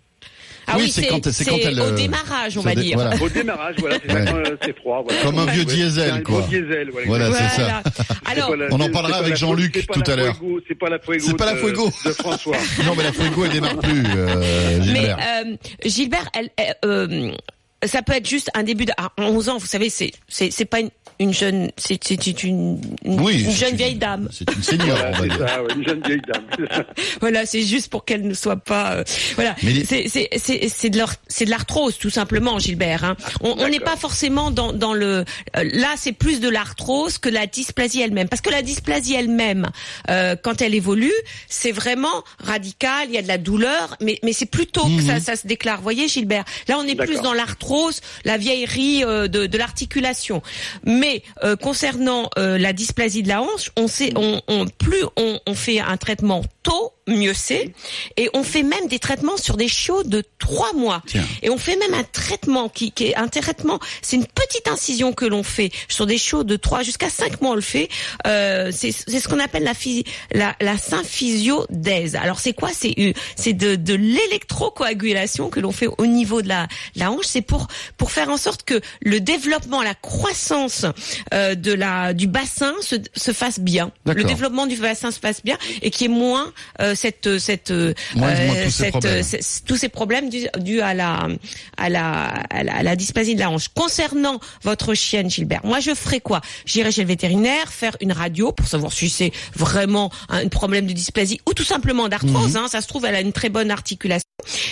Ah 0.66 0.75
Oui, 0.76 0.85
oui, 0.85 0.90
c'est 0.90 1.06
quand- 1.06 1.30
c'est 1.30 1.44
quand 1.44 1.56
elle, 1.62 1.78
au 1.80 1.85
euh, 1.85 1.94
démarrage 1.97 2.56
on 2.59 2.61
va 2.62 2.75
dire 2.75 2.94
voilà. 2.97 3.14
Au 3.23 3.28
démarrage, 3.28 3.75
voilà, 3.78 3.97
c'est 4.04 4.12
Ouais. 4.12 4.25
ça, 4.25 4.33
quand, 4.33 4.38
euh, 4.38 4.56
c'est 4.64 4.76
froid. 4.78 5.02
Voilà. 5.06 5.23
Comme 5.23 5.38
un 5.38 5.47
vieux 5.47 5.61
Ouais, 5.64 5.75
diesel, 5.75 6.04
c'est 6.06 6.11
un 6.11 6.21
quoi. 6.21 6.40
gros 6.40 6.49
diesel, 6.49 6.88
voilà. 6.90 7.06
Voilà, 7.06 7.33
c'est 7.33 7.61
ça. 7.62 7.83
Alors 8.26 8.56
la- 8.56 8.66
On 8.73 8.80
en 8.80 8.90
parlera 8.90 9.18
avec 9.18 9.37
Jean-Luc 9.37 9.87
tout 9.92 10.02
à 10.11 10.16
l'heure. 10.16 10.37
C'est 10.68 10.75
pas 10.78 10.88
la 10.88 10.99
Fuego. 10.99 11.25
C'est 11.26 11.37
pas 11.37 11.47
la 11.47 11.54
de- 11.54 11.59
Fuego. 11.59 11.90
De 12.04 12.11
François. 12.12 12.56
Non, 12.85 12.94
mais 12.97 13.02
la 13.04 13.12
Fuego, 13.12 13.44
elle 13.44 13.50
démarre 13.52 13.78
plus, 13.78 14.02
euh, 14.16 14.78
Mais 14.78 14.83
Gilbert. 14.85 15.18
euh, 15.21 15.56
Gilbert, 15.85 16.28
elle, 16.35 16.50
elle, 16.56 16.75
euh, 16.85 17.33
ça 17.85 18.02
peut 18.02 18.12
être 18.14 18.28
juste 18.28 18.50
un 18.54 18.62
début 18.62 18.85
de 18.87 18.92
à 18.97 19.11
11 19.18 19.49
ans. 19.49 19.59
Vous 19.59 19.66
savez, 19.66 19.90
c'est 19.90 20.12
c'est 20.28 20.50
c'est 20.50 20.64
pas 20.64 20.80
une, 20.80 20.90
une 21.21 21.33
jeune, 21.33 21.71
c'est 21.76 21.99
c'est 22.04 22.42
une, 22.44 22.80
une, 23.04 23.21
oui, 23.21 23.40
une 23.42 23.50
c'est 23.50 23.66
jeune 23.66 23.76
vieille 23.76 23.94
dame. 23.97 24.28
C'est 24.33 24.50
une 24.54 24.62
senior, 24.62 24.97
Voilà, 24.97 25.11
on 25.11 25.12
va 25.12 25.18
c'est 25.23 25.28
dire. 25.38 25.49
ça, 25.49 25.62
ouais, 25.62 25.75
une 25.76 25.87
jeune 25.88 26.02
vieille 26.04 26.23
dame. 26.26 26.85
Voilà, 27.21 27.47
c'est 27.47 27.62
juste 27.62 27.88
pour 27.90 28.04
qu'elle 28.04 28.26
ne 28.26 28.35
soit 28.35 28.56
pas. 28.56 28.94
euh, 28.97 29.04
voilà, 29.37 29.54
les- 29.62 29.85
c'est 29.85 30.09
c'est 30.09 30.28
c'est 30.37 30.68
c'est 30.68 30.90
de 30.90 30.99
l'ar- 30.99 31.14
c'est 31.28 31.44
de 31.44 31.50
l'arthrose 31.50 31.99
tout 31.99 32.11
simplement, 32.11 32.59
Gilbert. 32.59 33.04
Hein. 33.04 33.16
On 33.42 33.68
n'est 33.68 33.80
pas 33.80 33.97
forcément 33.97 34.50
dans 34.50 34.73
dans 34.73 34.92
le. 34.94 35.25
euh, 35.56 35.64
là, 35.73 35.94
c'est 35.97 36.12
plus 36.12 36.40
de 36.40 36.49
l'arthrose 36.49 37.18
que 37.18 37.28
la 37.28 37.47
dysplasie 37.47 38.00
elle-même, 38.00 38.28
parce 38.28 38.42
que 38.42 38.50
la 38.50 38.62
dysplasie 38.62 39.14
elle-même, 39.14 39.68
euh, 40.11 40.37
quand 40.40 40.62
elle 40.62 40.75
évolue, 40.75 41.12
c'est 41.49 41.73
vraiment 41.73 42.25
radical. 42.42 43.06
Il 43.09 43.14
y 43.14 43.18
a 43.18 43.23
de 43.23 43.28
la 43.28 43.38
douleur, 43.38 43.97
mais 44.00 44.18
mais 44.23 44.33
c'est 44.33 44.47
plus 44.47 44.66
tôt 44.66 44.87
que 44.97 45.02
ça 45.02 45.21
ça 45.21 45.37
se 45.37 45.47
déclare. 45.47 45.76
Vous 45.78 45.83
voyez, 45.85 46.09
Gilbert. 46.09 46.44
Là, 46.68 46.78
on 46.78 46.87
est 46.87 46.94
plus 46.97 47.21
dans 47.21 47.33
l'arthrose, 47.35 48.00
la 48.25 48.37
vieillerie 48.38 49.04
euh, 49.04 49.28
de 49.28 49.47
de 49.47 49.59
l'articulation. 49.59 50.42
Mais 50.85 51.03
euh, 51.42 51.56
concernant 51.56 52.30
euh, 52.38 52.58
la 52.58 52.73
dysplasie 52.73 53.23
de 53.23 53.28
la 53.28 53.42
hanche, 53.42 53.70
on 53.76 53.88
sait, 53.88 54.12
on, 54.16 54.40
plus 54.78 55.04
on 55.16 55.54
fait 55.54 55.80
un 55.80 55.96
traitement 55.96 56.42
tôt, 56.62 56.92
mieux 57.06 57.34
c'est, 57.34 57.75
et 58.16 58.30
on 58.34 58.42
fait 58.42 58.62
même 58.62 58.88
des 58.88 58.99
traitements 58.99 59.37
sur 59.37 59.56
des 59.56 59.68
chiots 59.68 60.02
de 60.04 60.23
trois 60.38 60.73
mois. 60.73 61.02
Tiens. 61.06 61.25
Et 61.42 61.50
on 61.50 61.58
fait 61.58 61.76
même 61.76 61.94
un 61.94 62.04
traitement 62.04 62.68
qui, 62.68 62.92
qui 62.92 63.06
est 63.06 63.16
un 63.16 63.28
traitement, 63.28 63.78
c'est 64.02 64.16
une 64.16 64.26
petite 64.26 64.68
incision 64.68 65.12
que 65.12 65.24
l'on 65.24 65.42
fait 65.42 65.70
sur 65.88 66.07
des 66.07 66.18
chiots 66.18 66.44
de 66.44 66.57
trois 66.57 66.83
jusqu'à 66.83 67.11
cinq 67.11 67.40
mois. 67.40 67.52
On 67.52 67.55
le 67.55 67.61
fait. 67.61 67.88
Euh, 68.26 68.70
c'est 68.72 68.92
ce 68.92 69.28
qu'on 69.28 69.40
appelle 69.40 69.64
la, 69.64 69.74
la 70.33 70.57
la 70.61 70.78
symphysiodèse. 70.78 72.16
Alors 72.16 72.40
c'est 72.40 72.52
quoi? 72.52 72.70
C'est 72.72 73.14
c'est 73.37 73.52
de 73.52 73.76
de 73.76 73.94
l'électrocoagulation 73.94 75.50
que 75.50 75.61
l'on 75.61 75.72
fait 75.72 75.88
au 75.98 76.07
niveau 76.07 76.42
de 76.42 76.48
la 76.48 76.68
la 76.94 77.11
hanche. 77.11 77.26
C'est 77.26 77.42
pour 77.42 77.68
pour 77.96 78.11
faire 78.11 78.31
en 78.31 78.37
sorte 78.37 78.62
que 78.62 78.81
le 79.02 79.20
développement, 79.20 79.83
la 79.83 79.94
croissance 79.94 80.87
euh, 81.33 81.55
de 81.55 81.72
la 81.72 82.14
du 82.14 82.26
bassin 82.26 82.74
se 82.81 82.96
se 83.14 83.33
fasse 83.33 83.61
bien. 83.61 83.92
Le 84.07 84.24
développement 84.24 84.66
du 84.66 84.76
bassin 84.76 85.11
se 85.11 85.20
passe 85.20 85.42
bien 85.42 85.59
et 85.83 85.90
qui 85.90 86.07
est 86.07 86.09
moins 86.09 86.52
euh, 86.81 86.93
cette 86.94 87.38
cette 87.38 87.70
euh, 87.70 87.94
tous 88.14 88.70
cette, 88.70 89.04
euh, 89.04 89.22
tous 89.66 89.76
ces 89.76 89.88
problèmes 89.88 90.28
dus 90.30 90.46
dus 90.59 90.80
à 90.80 90.94
la 90.94 91.28
à 91.76 91.88
la 91.88 92.24
à 92.50 92.64
la, 92.64 92.76
à 92.76 92.83
la 92.83 92.96
dysplasie 92.96 93.35
de 93.35 93.40
la 93.40 93.50
hanche. 93.50 93.68
Concernant 93.68 94.40
votre 94.62 94.94
chienne 94.94 95.30
Gilbert, 95.30 95.61
moi 95.64 95.80
je 95.80 95.94
ferai 95.94 96.20
quoi? 96.20 96.40
J'irai 96.66 96.90
chez 96.92 97.02
le 97.02 97.09
vétérinaire 97.09 97.72
faire 97.72 97.96
une 98.00 98.12
radio 98.12 98.52
pour 98.52 98.66
savoir 98.66 98.92
si 98.92 99.09
c'est 99.09 99.33
vraiment 99.54 100.11
un 100.28 100.48
problème 100.48 100.87
de 100.87 100.92
dysplasie 100.92 101.40
ou 101.48 101.54
tout 101.54 101.64
simplement 101.64 102.09
d'arthrose. 102.09 102.57
hein. 102.57 102.66
ça 102.68 102.80
se 102.80 102.87
trouve 102.88 103.04
elle 103.04 103.14
a 103.16 103.20
une 103.20 103.33
très 103.33 103.48
bonne 103.48 103.70
articulation. 103.70 104.28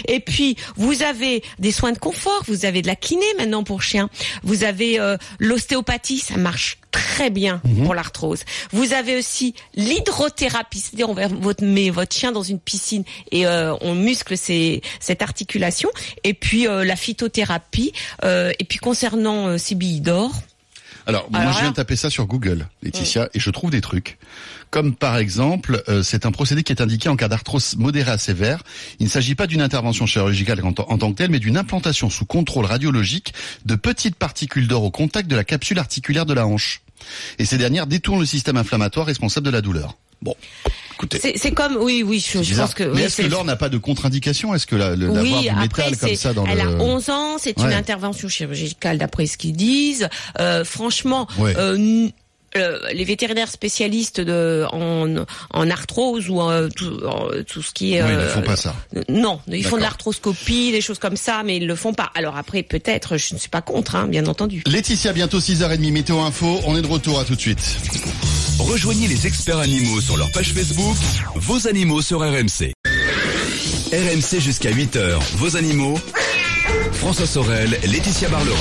Et 0.07 0.21
puis 0.21 0.57
vous 0.77 1.03
avez 1.03 1.43
des 1.59 1.73
soins 1.73 1.93
de 1.93 1.99
confort, 1.99 2.43
vous 2.47 2.65
avez 2.67 2.83
de 2.83 2.87
la 2.87 2.97
kiné 2.97 3.25
maintenant 3.39 3.65
pour 3.65 3.83
chien, 3.83 4.09
vous 4.43 4.65
avez 4.65 5.01
euh, 5.01 5.17
l'ostéopathie, 5.39 6.19
ça 6.19 6.37
marche 6.37 6.79
très 6.91 7.02
bien 7.31 7.61
pour 7.85 7.95
l'arthrose. 7.95 8.41
Vous 8.73 8.93
avez 8.93 9.17
aussi 9.17 9.55
l'hydrothérapie, 9.75 10.81
c'est-à-dire 10.81 11.09
on 11.09 11.15
va- 11.15 11.29
votre, 11.29 11.65
met 11.65 11.91
votre 11.91 12.15
chien 12.15 12.33
dans 12.33 12.43
une 12.43 12.59
piscine 12.59 13.05
et 13.31 13.47
euh, 13.47 13.75
on 13.81 13.95
muscle 13.95 14.37
ses, 14.37 14.83
cette 15.01 15.23
articulation. 15.23 15.91
Et 16.25 16.35
puis 16.35 16.67
euh, 16.67 16.85
la 16.85 16.97
phytothérapie. 16.97 17.93
euh, 18.25 18.53
et 18.59 18.65
puis 18.65 18.79
concernant 18.79 19.49
euh, 19.49 19.59
ces 19.59 19.75
billes 19.75 20.01
d'or, 20.01 20.33
Alors, 21.07 21.27
moi, 21.31 21.41
Alors 21.41 21.53
je 21.55 21.61
viens 21.61 21.71
de 21.71 21.77
taper 21.77 21.97
ça 21.97 22.11
sur 22.11 22.27
Google, 22.27 22.69
Laetitia, 22.83 23.29
et 23.35 23.41
je 23.41 23.51
trouve 23.51 23.71
des 23.71 23.81
trucs. 23.81 24.19
Comme 24.71 24.95
par 24.95 25.19
exemple, 25.19 25.83
euh, 25.89 26.03
c'est 26.03 26.25
un 26.25 26.33
procédé 26.33 26.63
qui 26.63 26.73
est 26.73 26.81
indiqué 26.81 27.09
en 27.09 27.17
cas 27.17 27.29
d'arthrose 27.29 27.77
modérée 27.77 28.11
à 28.13 28.19
sévère. 28.19 28.63
Il 29.01 29.05
ne 29.07 29.11
s'agit 29.11 29.35
pas 29.35 29.47
d'une 29.47 29.61
intervention 29.61 30.07
chirurgicale 30.07 30.63
en 30.65 30.73
tant 30.73 31.13
que 31.13 31.17
telle, 31.19 31.31
mais 31.31 31.41
d'une 31.41 31.57
implantation 31.59 32.09
sous 32.09 32.25
contrôle 32.25 32.65
radiologique 32.65 33.35
de 33.67 33.75
petites 33.75 34.17
particules 34.17 34.69
d'or 34.69 34.85
au 34.85 34.91
contact 34.91 35.29
de 35.29 35.37
la 35.37 35.45
capsule 35.45 35.79
articulaire 35.79 36.25
de 36.25 36.33
la 36.35 36.47
hanche. 36.47 36.81
Et 37.39 37.45
ces 37.45 37.59
dernières 37.59 37.87
détournent 37.87 38.21
le 38.21 38.27
système 38.27 38.57
inflammatoire 38.57 39.07
responsable 39.07 39.47
de 39.47 39.51
la 39.51 39.61
douleur. 39.61 39.97
Bon, 40.23 40.37
écoutez. 40.95 41.19
c'est 41.37 41.51
comme 41.51 41.77
oui 41.81 42.05
oui 42.07 42.25
je, 42.25 42.55
pense 42.55 42.75
que 42.75 42.85
mais 42.85 43.03
est-ce 43.03 43.23
que 43.23 43.27
l'or 43.27 43.45
n'a 43.45 43.57
pas 43.57 43.69
de 43.69 43.77
contre-indication? 43.77 44.55
Est-ce 44.55 44.69
que 44.69 44.77
la, 44.77 44.95
le, 44.95 45.11
Oui, 45.11 45.33
du 45.43 45.49
après, 45.49 45.91
métal 45.91 45.97
comme 45.97 46.15
ça 46.15 46.33
dans 46.33 46.47
elle 46.47 46.59
le... 46.59 46.77
a 46.77 46.81
11 46.81 47.11
ans, 47.11 47.39
c'est 47.39 47.59
une 47.59 47.73
intervention 47.73 48.29
chirurgicale 48.29 48.99
d'après 48.99 49.27
ce 49.27 49.37
qu'ils 49.37 49.57
disent. 49.57 50.09
Euh, 50.39 50.65
franchement, 50.65 51.27
Ouais. 51.39 51.55
euh, 51.57 52.07
les 52.55 53.05
vétérinaires 53.05 53.51
spécialistes 53.51 54.21
de, 54.21 54.65
en, 54.73 55.25
en 55.51 55.71
arthrose 55.71 56.29
ou 56.29 56.41
en, 56.41 56.69
tout, 56.69 57.01
en- 57.07 57.29
tout 57.47 57.63
ce 57.63 57.73
qui 57.73 57.95
est... 57.95 58.03
Oui, 58.03 58.09
ils 58.11 58.15
ne 58.17 58.21
euh, 58.21 58.29
font 58.29 58.43
pas 58.43 58.57
ça. 58.57 58.75
Non, 59.09 59.41
ils 59.49 59.65
font 59.65 59.77
de 59.77 59.83
l'arthroscopie, 59.83 60.71
des 60.73 60.81
choses 60.81 60.99
comme 60.99 61.17
ça, 61.17 61.43
mais 61.45 61.57
ils 61.57 61.67
le 61.67 61.75
font 61.77 61.95
pas. 61.95 62.11
Alors 62.15 62.37
après, 62.37 62.63
peut-être, 62.63 63.17
je 63.17 63.35
ne 63.35 63.39
suis 63.39 63.49
pas 63.49 63.63
contre, 63.63 63.97
hein, 63.97 64.07
bien 64.09 64.27
entendu. 64.27 64.63
Laetitia, 64.67 65.13
bientôt 65.13 65.41
6h30, 65.41 65.93
Météo 65.93 66.21
Info. 66.21 66.61
On 66.67 66.77
est 66.77 66.83
de 66.83 66.87
retour, 66.87 67.19
à 67.21 67.25
tout 67.25 67.35
de 67.35 67.41
suite. 67.41 67.77
Rejoignez 68.59 69.09
les 69.09 69.27
experts 69.27 69.59
animaux 69.59 70.01
sur 70.01 70.17
leur 70.17 70.31
page 70.33 70.53
Facebook, 70.53 70.97
vos 71.37 71.67
animaux 71.67 72.03
sur 72.03 72.21
RMC. 72.21 72.73
RMC 73.93 74.41
jusqu'à 74.41 74.71
8h, 74.71 75.19
vos 75.37 75.57
animaux. 75.57 75.99
François 76.93 77.27
Sorel, 77.27 77.71
Laetitia 77.85 78.29
Barlerin. 78.29 78.57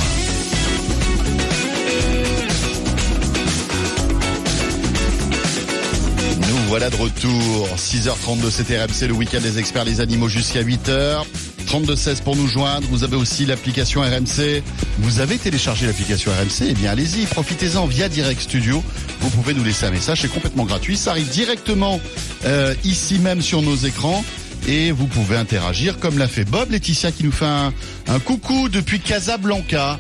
Voilà 6.72 6.90
de 6.90 6.96
retour. 6.96 7.68
6h32, 7.76 8.50
c'était 8.50 8.82
RMC, 8.82 9.06
le 9.10 9.14
week-end 9.14 9.42
des 9.42 9.60
experts, 9.60 9.84
les 9.84 10.00
animaux 10.00 10.30
jusqu'à 10.30 10.64
8h. 10.64 11.26
32-16 11.68 12.22
pour 12.22 12.38
nous 12.38 12.48
joindre. 12.48 12.88
Vous 12.90 13.04
avez 13.04 13.18
aussi 13.18 13.46
l'application 13.46 14.00
RMC. 14.00 14.64
Vous 15.00 15.20
avez 15.20 15.38
téléchargé 15.38 15.86
l'application 15.86 16.32
RMC 16.32 16.70
Eh 16.70 16.74
bien, 16.74 16.92
allez-y, 16.92 17.26
profitez-en 17.26 17.88
via 17.88 18.08
Direct 18.08 18.40
Studio. 18.40 18.82
Vous 19.20 19.30
pouvez 19.32 19.54
nous 19.54 19.66
laisser 19.66 19.86
un 19.86 19.92
message, 19.92 20.22
c'est 20.22 20.32
complètement 20.32 20.64
gratuit. 20.64 20.96
Ça 20.96 21.12
arrive 21.12 21.28
directement 21.28 22.00
euh, 22.46 22.74
ici 22.86 23.20
même 23.20 23.42
sur 23.42 23.62
nos 23.62 23.76
écrans. 23.76 24.24
et 24.66 24.94
vous 24.94 25.08
pouvez 25.08 25.36
interagir 25.36 26.00
comme 26.00 26.18
l'a 26.18 26.30
fait 26.30 26.46
Bob 26.46 26.72
Laetitia 26.72 27.12
qui 27.12 27.26
nous 27.26 27.34
fait 27.34 27.44
un, 27.44 27.74
un 28.08 28.20
coucou 28.20 28.70
depuis 28.70 29.02
Casablanca. 29.02 30.00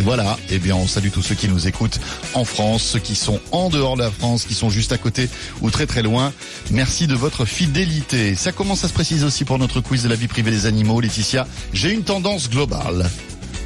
Voilà, 0.00 0.38
eh 0.50 0.58
bien 0.58 0.74
on 0.76 0.86
salue 0.86 1.08
tous 1.10 1.22
ceux 1.22 1.34
qui 1.34 1.48
nous 1.48 1.66
écoutent 1.66 2.00
en 2.34 2.44
France, 2.44 2.82
ceux 2.82 2.98
qui 2.98 3.14
sont 3.14 3.40
en 3.52 3.68
dehors 3.70 3.96
de 3.96 4.02
la 4.02 4.10
France, 4.10 4.44
qui 4.44 4.54
sont 4.54 4.70
juste 4.70 4.92
à 4.92 4.98
côté 4.98 5.28
ou 5.60 5.70
très 5.70 5.86
très 5.86 6.02
loin. 6.02 6.32
Merci 6.70 7.06
de 7.06 7.14
votre 7.14 7.44
fidélité. 7.44 8.34
Ça 8.34 8.52
commence 8.52 8.84
à 8.84 8.88
se 8.88 8.92
préciser 8.92 9.24
aussi 9.24 9.44
pour 9.44 9.58
notre 9.58 9.80
quiz 9.80 10.02
de 10.02 10.08
la 10.08 10.16
vie 10.16 10.28
privée 10.28 10.50
des 10.50 10.66
animaux, 10.66 11.00
Laetitia. 11.00 11.46
J'ai 11.72 11.92
une 11.92 12.02
tendance 12.02 12.50
globale, 12.50 13.10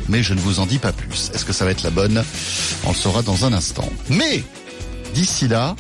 mais 0.09 0.23
je 0.23 0.35
ne 0.35 0.41
vous 0.41 0.61
en 0.61 0.67
dis 0.67 0.79
pas 0.79 0.93
plus. 0.93 1.31
Est-ce 1.35 1.45
que 1.45 1.53
ça 1.53 1.65
va 1.65 1.71
être 1.71 1.83
la 1.83 1.91
bonne? 1.91 2.23
On 2.85 2.91
le 2.91 2.95
saura 2.95 3.23
dans 3.23 3.45
un 3.45 3.53
instant. 3.53 3.89
Mais 4.11 4.45
d'ici 5.15 5.49
là, 5.49 5.75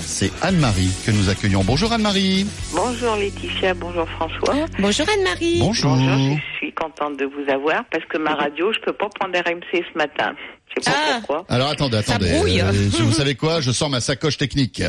c'est 0.00 0.30
Anne-Marie 0.42 0.90
que 1.04 1.10
nous 1.10 1.28
accueillons. 1.28 1.62
Bonjour 1.64 1.92
Anne-Marie. 1.92 2.46
Bonjour 2.74 3.16
Laetitia, 3.16 3.74
bonjour 3.74 4.08
François. 4.10 4.54
Bonjour 4.78 5.06
Anne-Marie. 5.08 5.58
Bonjour. 5.60 5.96
Bonjour, 5.96 6.36
je 6.38 6.56
suis 6.58 6.72
contente 6.72 7.18
de 7.18 7.24
vous 7.26 7.50
avoir 7.50 7.84
parce 7.90 8.04
que 8.06 8.18
ma 8.18 8.34
radio, 8.34 8.72
je 8.72 8.80
peux 8.80 8.92
pas 8.92 9.08
prendre 9.08 9.36
RMC 9.38 9.84
ce 9.92 9.98
matin. 9.98 10.34
Je 10.76 10.82
sais 10.82 10.90
pas 10.90 10.96
Ah. 10.96 11.18
pourquoi. 11.18 11.44
Alors 11.48 11.68
attendez, 11.68 12.02
Ça 12.02 12.14
attendez. 12.14 12.32
brouille. 12.32 12.60
Euh, 12.60 12.72
vous 13.00 13.12
savez 13.12 13.34
quoi? 13.34 13.60
Je 13.60 13.70
sors 13.72 13.90
ma 13.90 14.00
sacoche 14.00 14.36
technique. 14.38 14.82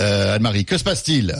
Euh, 0.00 0.36
Anne-Marie, 0.36 0.64
que 0.64 0.76
se 0.78 0.84
passe-t-il? 0.84 1.34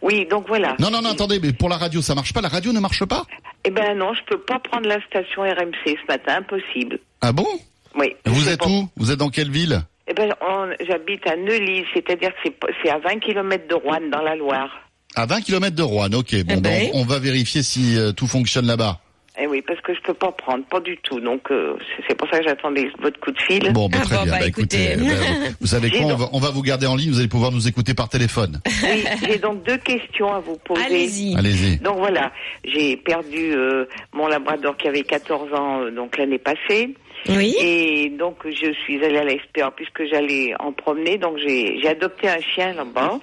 Oui, 0.00 0.26
donc 0.30 0.46
voilà. 0.48 0.74
Non, 0.78 0.90
non, 0.90 1.02
non, 1.02 1.10
attendez, 1.10 1.38
mais 1.40 1.52
pour 1.52 1.68
la 1.68 1.76
radio, 1.76 2.00
ça 2.00 2.14
marche 2.14 2.32
pas? 2.32 2.40
La 2.40 2.48
radio 2.48 2.72
ne 2.72 2.80
marche 2.80 3.04
pas? 3.04 3.24
Eh 3.64 3.70
ben 3.70 3.96
non, 3.98 4.12
je 4.14 4.20
peux 4.28 4.40
pas 4.40 4.58
prendre 4.58 4.88
la 4.88 4.98
station 5.06 5.42
RMC 5.42 5.84
ce 5.84 6.06
matin, 6.08 6.38
impossible. 6.38 6.98
Ah 7.20 7.32
bon? 7.32 7.46
Oui. 7.94 8.14
Vous 8.24 8.48
êtes 8.48 8.60
pas- 8.60 8.66
où? 8.68 8.88
Vous 8.96 9.10
êtes 9.10 9.18
dans 9.18 9.28
quelle 9.28 9.50
ville? 9.50 9.82
Eh 10.08 10.14
ben, 10.14 10.32
on- 10.40 10.70
j'habite 10.84 11.26
à 11.28 11.36
Neuilly, 11.36 11.84
c'est-à-dire 11.94 12.30
que 12.30 12.36
c'est 12.44 12.50
pas- 12.58 12.68
c'est 12.82 12.90
à 12.90 12.98
20 12.98 13.20
km 13.20 13.68
de 13.68 13.74
Rouen, 13.74 14.00
dans 14.10 14.22
la 14.22 14.34
Loire. 14.34 14.70
À 15.14 15.26
20 15.26 15.40
km 15.42 15.76
de 15.76 15.82
Rouen, 15.82 16.12
ok. 16.12 16.32
Bon, 16.32 16.38
Eh 16.38 16.42
ben. 16.44 16.60
ben, 16.60 16.90
on 16.94 17.02
on 17.02 17.04
va 17.04 17.18
vérifier 17.18 17.62
si 17.62 17.96
euh, 17.98 18.12
tout 18.12 18.26
fonctionne 18.26 18.66
là-bas. 18.66 18.98
Eh 19.40 19.46
oui, 19.46 19.62
parce 19.66 19.80
que 19.80 19.94
je 19.94 20.00
peux 20.02 20.12
pas 20.12 20.30
prendre, 20.30 20.62
pas 20.66 20.80
du 20.80 20.98
tout. 20.98 21.18
Donc 21.18 21.50
euh, 21.50 21.74
c'est- 22.06 22.14
pour 22.14 22.28
ça 22.28 22.38
que 22.38 22.44
j'attendais 22.44 22.90
votre 23.00 23.18
coup 23.18 23.30
de 23.30 23.40
fil. 23.40 23.72
Bon, 23.72 23.88
ben, 23.88 23.98
Ah 24.02 24.04
très 24.04 24.16
bon, 24.16 24.22
bien. 24.24 24.32
bah, 24.32 24.38
Bah, 24.40 24.46
écoutez, 24.46 24.92
euh, 24.92 24.96
bah, 24.96 25.48
vous- 25.58 25.66
savez 25.66 25.90
quoi 25.90 26.14
va, 26.14 26.28
on 26.32 26.38
va 26.38 26.50
vous 26.50 26.60
garder 26.62 26.86
en 26.86 26.96
ligne, 26.96 27.10
vous 27.10 27.18
allez 27.18 27.28
pouvoir 27.28 27.50
nous 27.50 27.66
écouter 27.66 27.94
par 27.94 28.08
téléphone. 28.10 28.60
Oui, 28.82 29.04
j'ai 29.26 29.38
donc 29.38 29.64
deux 29.64 29.78
questions 29.78 30.32
à 30.34 30.40
vous 30.40 30.56
poser. 30.58 30.84
Allez-y. 30.84 31.34
Allez-y. 31.36 31.78
Donc 31.78 31.96
voilà, 31.98 32.30
j'ai 32.64 32.96
perdu 32.98 33.54
euh, 33.54 33.86
mon 34.12 34.26
labrador 34.28 34.76
qui 34.76 34.88
avait 34.88 35.02
14 35.02 35.52
ans 35.54 35.80
euh, 35.82 35.90
donc 35.90 36.18
l'année 36.18 36.38
passée. 36.38 36.94
Oui. 37.28 37.54
Et 37.60 38.10
donc 38.10 38.38
je 38.44 38.72
suis 38.72 39.02
allée 39.04 39.18
à 39.18 39.24
la 39.24 39.32
SPA 39.32 39.70
puisque 39.70 40.04
j'allais 40.04 40.54
en 40.58 40.72
promener. 40.72 41.18
Donc 41.18 41.38
j'ai 41.38 41.80
j'ai 41.80 41.88
adopté 41.88 42.28
un 42.28 42.40
chien 42.40 42.72
là-bas. 42.74 43.20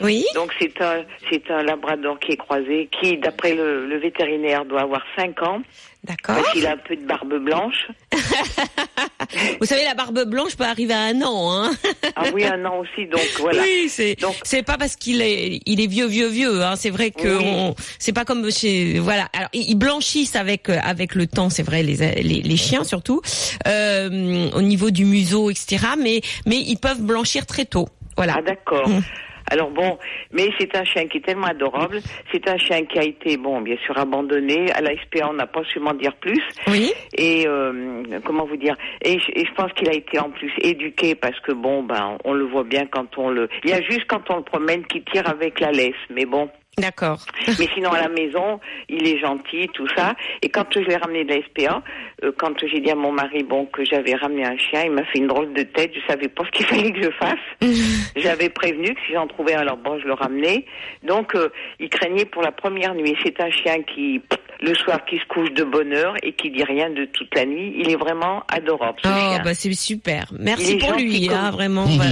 Oui. 0.00 0.24
Donc 0.34 0.54
c'est 0.58 0.80
un 0.80 1.04
c'est 1.30 1.50
un 1.50 1.62
labrador 1.62 2.18
qui 2.20 2.32
est 2.32 2.36
croisé, 2.36 2.88
qui 3.00 3.16
d'après 3.18 3.54
le, 3.54 3.86
le 3.86 3.98
vétérinaire 3.98 4.64
doit 4.64 4.82
avoir 4.82 5.02
5 5.16 5.42
ans 5.42 5.62
D'accord. 6.04 6.36
parce 6.36 6.52
qu'il 6.52 6.66
a 6.66 6.72
un 6.72 6.76
peu 6.76 6.96
de 6.96 7.04
barbe 7.06 7.34
blanche. 7.44 7.88
Vous 9.60 9.66
savez, 9.66 9.84
la 9.84 9.94
barbe 9.94 10.24
blanche 10.24 10.56
peut 10.56 10.64
arriver 10.64 10.94
à 10.94 11.00
un 11.02 11.20
an. 11.22 11.52
Hein. 11.52 11.70
Ah 12.16 12.22
oui, 12.32 12.44
un 12.44 12.64
an 12.64 12.78
aussi. 12.78 13.06
Donc 13.06 13.20
voilà. 13.40 13.62
Oui, 13.62 13.88
c'est 13.88 14.14
Donc- 14.20 14.36
c'est 14.42 14.62
pas 14.62 14.78
parce 14.78 14.96
qu'il 14.96 15.20
est 15.20 15.60
il 15.66 15.80
est 15.80 15.86
vieux 15.86 16.06
vieux 16.06 16.28
vieux. 16.28 16.62
Hein. 16.62 16.76
C'est 16.76 16.90
vrai 16.90 17.10
que 17.10 17.38
Oui. 17.38 17.74
c'est 17.98 18.12
pas 18.12 18.24
comme 18.24 18.50
chez 18.50 18.98
voilà. 19.00 19.28
Alors 19.32 19.50
ils 19.52 19.74
blanchissent 19.74 20.36
avec 20.36 20.68
euh, 20.70 20.78
avec 20.82 21.14
le 21.14 21.26
temps, 21.26 21.50
c'est 21.50 21.62
vrai 21.64 21.82
les, 21.82 21.96
les 21.96 22.42
les 22.42 22.56
chiens 22.56 22.84
surtout 22.84 23.20
euh, 23.66 24.50
au 24.54 24.62
niveau 24.62 24.90
du 24.90 25.04
museau 25.04 25.50
etc. 25.50 25.84
Mais 25.98 26.20
mais 26.46 26.56
ils 26.58 26.78
peuvent 26.78 27.02
blanchir 27.02 27.44
très 27.44 27.64
tôt. 27.64 27.88
Voilà. 28.16 28.36
Ah 28.38 28.42
d'accord. 28.42 28.88
Mm. 28.88 29.02
Alors 29.50 29.70
bon, 29.70 29.98
mais 30.32 30.50
c'est 30.58 30.76
un 30.76 30.84
chien 30.84 31.06
qui 31.08 31.18
est 31.18 31.24
tellement 31.24 31.46
adorable. 31.46 32.00
C'est 32.32 32.46
un 32.48 32.58
chien 32.58 32.84
qui 32.84 32.98
a 32.98 33.04
été, 33.04 33.36
bon, 33.36 33.60
bien 33.62 33.76
sûr, 33.84 33.96
abandonné. 33.98 34.70
À 34.72 34.82
la 34.82 34.90
SPA, 35.02 35.28
on 35.30 35.32
n'a 35.32 35.46
pas 35.46 35.62
su 35.64 35.80
m'en 35.80 35.94
dire 35.94 36.14
plus. 36.16 36.42
Oui. 36.66 36.92
Et 37.16 37.46
euh, 37.46 38.02
comment 38.24 38.44
vous 38.44 38.56
dire 38.56 38.76
et 39.02 39.18
je, 39.18 39.30
et 39.34 39.46
je 39.46 39.54
pense 39.54 39.72
qu'il 39.72 39.88
a 39.88 39.94
été 39.94 40.18
en 40.18 40.30
plus 40.30 40.52
éduqué 40.60 41.14
parce 41.14 41.38
que 41.40 41.52
bon, 41.52 41.82
ben, 41.82 42.18
on 42.24 42.34
le 42.34 42.44
voit 42.44 42.64
bien 42.64 42.86
quand 42.86 43.16
on 43.16 43.30
le. 43.30 43.48
Il 43.64 43.70
y 43.70 43.72
a 43.72 43.80
juste 43.82 44.04
quand 44.08 44.30
on 44.30 44.36
le 44.36 44.42
promène 44.42 44.84
qui 44.86 45.02
tire 45.02 45.28
avec 45.28 45.60
la 45.60 45.72
laisse. 45.72 45.94
Mais 46.10 46.26
bon, 46.26 46.50
D'accord. 46.78 47.18
mais 47.46 47.68
sinon 47.74 47.90
à 47.90 48.00
la 48.00 48.08
maison, 48.08 48.60
il 48.88 49.06
est 49.06 49.18
gentil, 49.18 49.68
tout 49.74 49.88
ça. 49.96 50.14
Et 50.42 50.48
quand 50.48 50.66
je 50.72 50.80
l'ai 50.80 50.96
ramené 50.96 51.24
de 51.24 51.34
la 51.34 51.42
SPA, 51.42 51.82
euh, 52.24 52.32
quand 52.36 52.54
j'ai 52.66 52.80
dit 52.80 52.90
à 52.90 52.94
mon 52.94 53.12
mari 53.12 53.42
bon 53.42 53.66
que 53.66 53.84
j'avais 53.84 54.14
ramené 54.14 54.44
un 54.44 54.56
chien, 54.56 54.84
il 54.84 54.92
m'a 54.92 55.04
fait 55.04 55.18
une 55.18 55.26
drôle 55.26 55.52
de 55.52 55.62
tête. 55.62 55.92
Je 55.94 56.00
savais 56.06 56.28
pas 56.28 56.44
ce 56.44 56.50
qu'il 56.50 56.66
fallait 56.70 56.92
que 56.92 57.02
je 57.02 57.10
fasse. 57.10 57.38
J'avais 58.16 58.48
prévenu 58.48 58.94
que 58.94 59.00
si 59.06 59.12
j'en 59.12 59.26
trouvais 59.26 59.54
un, 59.54 59.60
alors 59.60 59.76
bon, 59.76 59.98
je 59.98 60.06
le 60.06 60.14
ramenais. 60.14 60.64
Donc 61.02 61.34
euh, 61.34 61.48
il 61.80 61.88
craignait 61.88 62.24
pour 62.24 62.42
la 62.42 62.52
première 62.52 62.94
nuit. 62.94 63.16
C'est 63.24 63.40
un 63.40 63.50
chien 63.50 63.82
qui 63.82 64.20
le 64.60 64.74
soir 64.74 65.04
qui 65.04 65.18
se 65.18 65.24
couche 65.26 65.52
de 65.52 65.62
bonne 65.64 65.92
heure 65.92 66.14
et 66.22 66.32
qui 66.32 66.50
dit 66.50 66.64
rien 66.64 66.90
de 66.90 67.04
toute 67.04 67.34
la 67.34 67.44
nuit. 67.44 67.74
Il 67.78 67.90
est 67.90 67.96
vraiment 67.96 68.42
adorable 68.48 68.98
ce 69.02 69.08
Oh 69.08 69.12
chien. 69.12 69.42
bah 69.44 69.54
c'est 69.54 69.72
super. 69.72 70.26
Merci 70.38 70.76
pour 70.78 70.92
lui. 70.94 71.26
comme- 71.28 71.36
Hein, 71.36 71.50
vraiment. 71.50 71.84
Bah, 71.84 72.04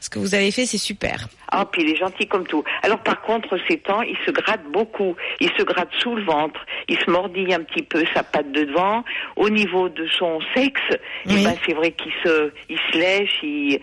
ce 0.00 0.08
que 0.08 0.18
vous 0.18 0.34
avez 0.34 0.50
fait, 0.50 0.64
c'est 0.66 0.78
super. 0.78 1.28
Ah, 1.52 1.66
puis 1.70 1.82
il 1.82 1.90
est 1.90 1.96
gentil 1.96 2.26
comme 2.26 2.46
tout. 2.46 2.62
Alors 2.82 3.00
par 3.00 3.20
contre, 3.22 3.58
ces 3.68 3.78
temps, 3.78 4.02
il 4.02 4.16
se 4.24 4.30
gratte 4.30 4.62
beaucoup. 4.72 5.14
Il 5.40 5.50
se 5.58 5.62
gratte 5.62 5.90
sous 5.98 6.14
le 6.14 6.22
ventre. 6.22 6.60
Il 6.88 6.98
se 6.98 7.10
mordille 7.10 7.52
un 7.52 7.62
petit 7.62 7.82
peu 7.82 8.04
sa 8.14 8.22
patte 8.22 8.50
de 8.52 8.64
devant. 8.64 9.04
Au 9.36 9.48
niveau 9.50 9.88
de 9.88 10.06
son 10.18 10.38
sexe, 10.54 10.80
eh 11.26 11.44
ben, 11.44 11.54
c'est 11.66 11.72
vrai 11.74 11.92
qu'il 11.92 12.12
se, 12.24 12.52
il 12.68 12.78
se 12.92 12.98
lèche, 12.98 13.38
il, 13.42 13.78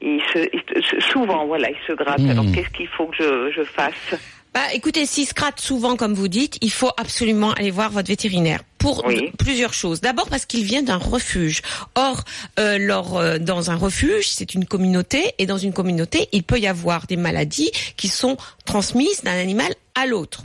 il 0.00 0.20
se, 0.32 0.38
il 0.52 1.02
souvent, 1.12 1.46
voilà, 1.46 1.68
il 1.70 1.76
se 1.86 1.92
gratte. 1.92 2.20
Alors 2.28 2.44
qu'est-ce 2.54 2.70
qu'il 2.70 2.88
faut 2.88 3.06
que 3.06 3.16
je, 3.18 3.52
je 3.56 3.62
fasse? 3.62 4.14
Bah, 4.54 4.72
écoutez, 4.74 5.06
s'il 5.06 5.26
se 5.26 5.32
gratte 5.32 5.60
souvent, 5.60 5.96
comme 5.96 6.12
vous 6.12 6.28
dites, 6.28 6.58
il 6.60 6.70
faut 6.70 6.90
absolument 6.98 7.52
aller 7.52 7.70
voir 7.70 7.90
votre 7.90 8.08
vétérinaire 8.08 8.62
pour 8.76 9.02
Oui. 9.06 9.30
plusieurs 9.38 9.72
choses. 9.72 10.02
D'abord 10.02 10.28
parce 10.28 10.44
qu'il 10.44 10.64
vient 10.64 10.82
d'un 10.82 10.98
refuge. 10.98 11.62
Or, 11.94 12.22
euh, 12.58 12.76
lors, 12.78 13.16
euh, 13.16 13.38
dans 13.38 13.70
un 13.70 13.76
refuge, 13.76 14.28
c'est 14.28 14.52
une 14.54 14.66
communauté, 14.66 15.32
et 15.38 15.46
dans 15.46 15.56
une 15.56 15.72
communauté, 15.72 16.28
il 16.32 16.42
peut 16.42 16.58
y 16.58 16.66
avoir 16.66 17.06
des 17.06 17.16
maladies 17.16 17.70
qui 17.96 18.08
sont 18.08 18.36
transmises 18.66 19.22
d'un 19.22 19.38
animal 19.38 19.74
à 19.94 20.04
l'autre. 20.06 20.42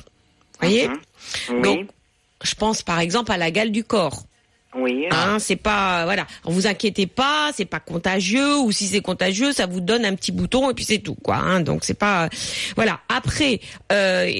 Voyez? 0.61 0.89
Oui, 1.49 1.61
Donc, 1.61 1.87
je 2.43 2.55
pense 2.55 2.83
par 2.83 2.99
exemple 2.99 3.31
à 3.33 3.37
la 3.37 3.51
gale 3.51 3.71
du 3.71 3.83
corps. 3.83 4.23
Oui. 4.77 5.05
Hein, 5.11 5.37
c'est 5.39 5.55
pas 5.55 6.05
voilà, 6.05 6.27
vous 6.43 6.67
inquiétez 6.67 7.07
pas, 7.07 7.51
c'est 7.53 7.65
pas 7.65 7.79
contagieux 7.79 8.57
ou 8.59 8.71
si 8.71 8.87
c'est 8.87 9.01
contagieux, 9.01 9.51
ça 9.51 9.65
vous 9.65 9.81
donne 9.81 10.05
un 10.05 10.15
petit 10.15 10.31
bouton 10.31 10.69
et 10.69 10.73
puis 10.73 10.85
c'est 10.85 10.99
tout 10.99 11.15
quoi. 11.15 11.35
Hein, 11.35 11.61
donc 11.61 11.83
c'est 11.83 11.97
pas 11.97 12.29
voilà. 12.75 12.99
Après, 13.09 13.59
euh, 13.91 14.31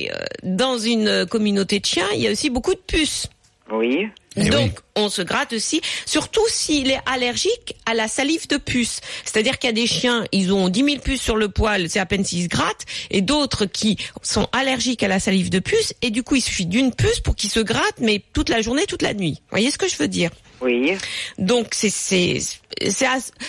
dans 0.44 0.78
une 0.78 1.26
communauté 1.26 1.80
de 1.80 1.86
chiens, 1.86 2.08
il 2.14 2.22
y 2.22 2.28
a 2.28 2.32
aussi 2.32 2.50
beaucoup 2.50 2.74
de 2.74 2.80
puces. 2.80 3.28
Oui. 3.72 4.08
Eh 4.38 4.50
Donc, 4.50 4.72
oui. 4.72 4.84
on 4.96 5.10
se 5.10 5.22
gratte 5.22 5.54
aussi, 5.54 5.82
surtout 6.06 6.46
s'il 6.48 6.92
est 6.92 7.00
allergique 7.06 7.76
à 7.86 7.94
la 7.94 8.08
salive 8.08 8.48
de 8.48 8.58
puce. 8.58 9.02
C'est-à-dire 9.26 9.58
qu'il 9.58 9.68
y 9.68 9.72
a 9.72 9.74
des 9.74 9.88
chiens, 9.88 10.26
ils 10.32 10.54
ont 10.54 10.70
10 10.70 10.84
000 10.84 11.00
puces 11.00 11.22
sur 11.22 11.36
le 11.36 11.50
poil, 11.50 11.90
c'est 11.90 12.00
à 12.00 12.06
peine 12.06 12.24
s'ils 12.24 12.44
se 12.44 12.50
grattent, 12.50 12.86
et 13.10 13.22
d'autres 13.22 13.66
qui 13.66 13.98
sont 14.22 14.48
allergiques 14.52 15.04
à 15.04 15.08
la 15.08 15.20
salive 15.20 15.50
de 15.50 15.60
puce, 15.60 15.94
et 16.02 16.12
du 16.12 16.24
coup, 16.24 16.36
il 16.36 16.42
suffit 16.42 16.66
d'une 16.66 16.94
puce 16.94 17.20
pour 17.20 17.36
qu'ils 17.36 17.50
se 17.50 17.60
grattent, 17.60 18.00
mais 18.00 18.22
toute 18.34 18.50
la 18.50 18.62
journée, 18.62 18.86
toute 18.86 19.02
la 19.02 19.14
nuit. 19.14 19.38
Vous 19.42 19.52
voyez 19.52 19.72
ce 19.72 19.78
que 19.78 19.88
je 19.88 19.98
veux 19.98 20.08
dire? 20.08 20.32
Oui. 20.60 20.94
donc 21.38 21.68
c'est 21.72 21.92
c'est 21.92 22.40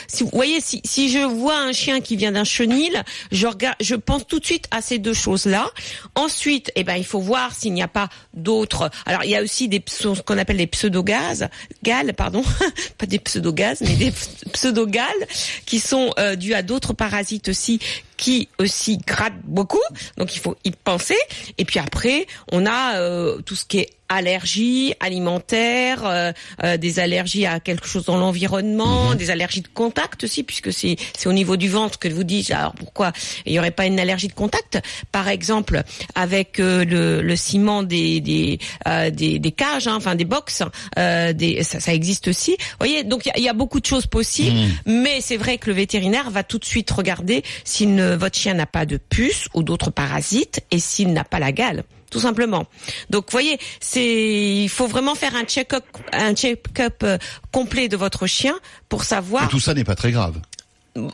si 0.09 0.23
vous 0.23 0.31
voyez 0.33 0.61
si 0.61 0.81
si 0.85 1.11
je 1.11 1.19
vois 1.21 1.59
un 1.59 1.73
chien 1.73 2.01
qui 2.01 2.17
vient 2.17 2.33
d'un 2.33 2.45
chenil, 2.45 3.03
je 3.33 3.47
regarde 3.47 3.77
je 3.81 3.95
pense 3.95 4.27
tout 4.27 4.41
de 4.41 4.45
suite 4.45 4.67
à 4.71 4.83
ces 4.83 4.99
deux 4.99 5.15
choses-là. 5.15 5.71
Ensuite, 6.15 6.71
eh 6.77 6.85
ben 6.85 6.97
il 6.97 7.05
faut 7.05 7.21
voir 7.21 7.55
s'il 7.55 7.73
n'y 7.73 7.83
a 7.83 7.89
pas 7.89 8.09
d'autres. 8.35 8.91
Alors 9.07 9.25
il 9.25 9.31
y 9.31 9.37
a 9.37 9.43
aussi 9.43 9.69
des 9.69 9.83
ce 9.87 10.21
qu'on 10.21 10.39
appelle 10.39 10.59
des 10.59 10.67
pseudogaz, 10.79 11.49
gales 11.83 12.15
pardon, 12.15 12.45
pas 12.99 13.07
des 13.07 13.19
pseudogaz 13.19 13.81
mais 13.81 13.97
des 13.97 14.13
pseudogales 14.53 15.27
qui 15.67 15.81
sont 15.81 16.13
euh, 16.21 16.37
dus 16.37 16.55
à 16.55 16.63
d'autres 16.63 16.93
parasites 16.93 17.49
aussi 17.49 17.81
qui 18.19 18.49
aussi 18.59 18.99
grattent 18.99 19.41
beaucoup. 19.45 19.87
Donc 20.19 20.35
il 20.37 20.41
faut 20.41 20.57
y 20.65 20.73
penser. 20.73 21.17
Et 21.57 21.65
puis 21.65 21.79
après, 21.79 22.27
on 22.53 22.67
a 22.67 22.97
euh, 22.99 23.41
tout 23.41 23.55
ce 23.55 23.65
qui 23.65 23.79
est 23.79 23.91
allergies 24.11 24.95
alimentaires, 25.01 26.07
euh, 26.07 26.33
euh, 26.65 26.79
des 26.79 26.99
allergies 26.99 27.45
à 27.45 27.61
quelque 27.61 27.87
chose 27.87 28.07
dans 28.07 28.17
l'environnement, 28.17 29.15
des 29.15 29.31
allergies 29.31 29.61
de 29.61 29.69
contact 29.69 30.25
aussi, 30.25 30.43
puisque 30.45 30.73
c'est 30.73 30.97
c'est 31.17 31.29
au 31.29 31.35
niveau 31.35 31.59
du 31.59 31.69
ventre 31.69 31.99
que 31.99 32.09
vous 32.09 32.25
dites. 32.25 32.51
Alors 32.51 32.73
pourquoi 32.73 33.13
il 33.45 33.53
y 33.53 33.59
aurait 33.59 33.71
pas 33.71 33.85
une 33.85 34.01
allergie 34.01 34.29
de 34.29 34.33
contact? 34.33 34.81
Par 35.13 35.29
exemple, 35.29 35.83
avec 36.15 36.59
euh, 36.59 36.87
le, 36.87 37.21
le 37.21 37.37
ciment 37.37 37.83
des 37.83 38.21
des, 38.23 38.59
euh, 38.87 39.11
des 39.11 39.39
des 39.39 39.53
cages, 39.53 39.87
hein, 39.87 39.97
enfin 39.97 40.15
des 40.15 40.25
box, 40.25 40.63
euh, 40.99 41.35
des, 41.35 41.63
ça, 41.63 41.79
ça 41.79 41.93
existe 41.93 42.29
aussi. 42.29 42.53
Vous 42.53 42.77
voyez, 42.81 43.05
donc 43.05 43.27
il 43.27 43.29
y 43.29 43.33
a, 43.33 43.39
il 43.39 43.45
y 43.45 43.49
a 43.51 43.53
beaucoup 43.53 43.79
de 43.79 43.87
choses 43.87 44.07
possibles, 44.07 44.57
mais 44.87 45.21
c'est 45.21 45.37
vrai 45.37 45.59
que 45.59 45.69
le 45.69 45.77
vétérinaire 45.77 46.31
va 46.31 46.45
tout 46.45 46.59
de 46.59 46.65
suite 46.65 46.91
regarder 46.91 47.43
si 47.63 47.87
ne, 47.87 48.08
votre 48.17 48.37
chien 48.39 48.55
n'a 48.55 48.67
pas 48.67 48.87
de 48.87 48.97
puce 48.97 49.47
ou 49.55 49.63
d'autres 49.63 49.91
parasites 49.91 50.61
et 50.71 50.79
s'il 50.79 51.13
n'a 51.13 51.25
pas 51.25 51.39
la 51.39 51.53
gale 51.53 51.85
tout 52.11 52.21
simplement. 52.21 52.65
Donc, 53.11 53.27
vous 53.27 53.33
voyez, 53.33 53.59
c'est, 53.81 54.63
il 54.63 54.69
faut 54.71 54.87
vraiment 54.87 55.15
faire 55.15 55.37
un 55.37 55.45
check-up, 55.45 55.85
un 56.15 56.35
check-up 56.35 57.03
euh, 57.03 57.19
complet 57.53 57.89
de 57.89 57.99
votre 57.99 58.27
chien 58.27 58.55
pour 58.89 59.05
savoir. 59.05 59.45
Et 59.45 59.49
tout 59.49 59.61
ça 59.61 59.75
n'est 59.75 59.85
pas 59.85 59.95
très 59.95 60.11
grave. 60.11 60.41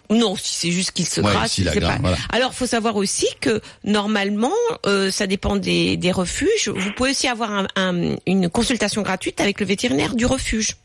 Non, 0.08 0.36
si 0.36 0.54
c'est 0.54 0.70
juste 0.70 0.92
qu'il 0.92 1.04
se 1.04 1.20
Ouais, 1.20 1.32
gratte. 1.32 1.80
pas- 1.80 1.98
voilà. 2.00 2.16
Alors, 2.30 2.54
faut 2.54 2.66
savoir 2.66 2.94
aussi 2.94 3.26
que 3.40 3.60
normalement, 3.82 4.52
euh, 4.86 5.10
ça 5.10 5.26
dépend 5.26 5.56
des, 5.56 5.96
des 5.96 6.12
refuges. 6.12 6.68
Vous 6.68 6.92
pouvez 6.92 7.10
aussi 7.10 7.26
avoir 7.26 7.50
un- 7.50 7.66
un- 7.74 8.14
une 8.26 8.48
consultation 8.48 9.02
gratuite 9.02 9.40
avec 9.40 9.58
le 9.58 9.66
vétérinaire 9.66 10.14
du 10.14 10.26
refuge, 10.26 10.76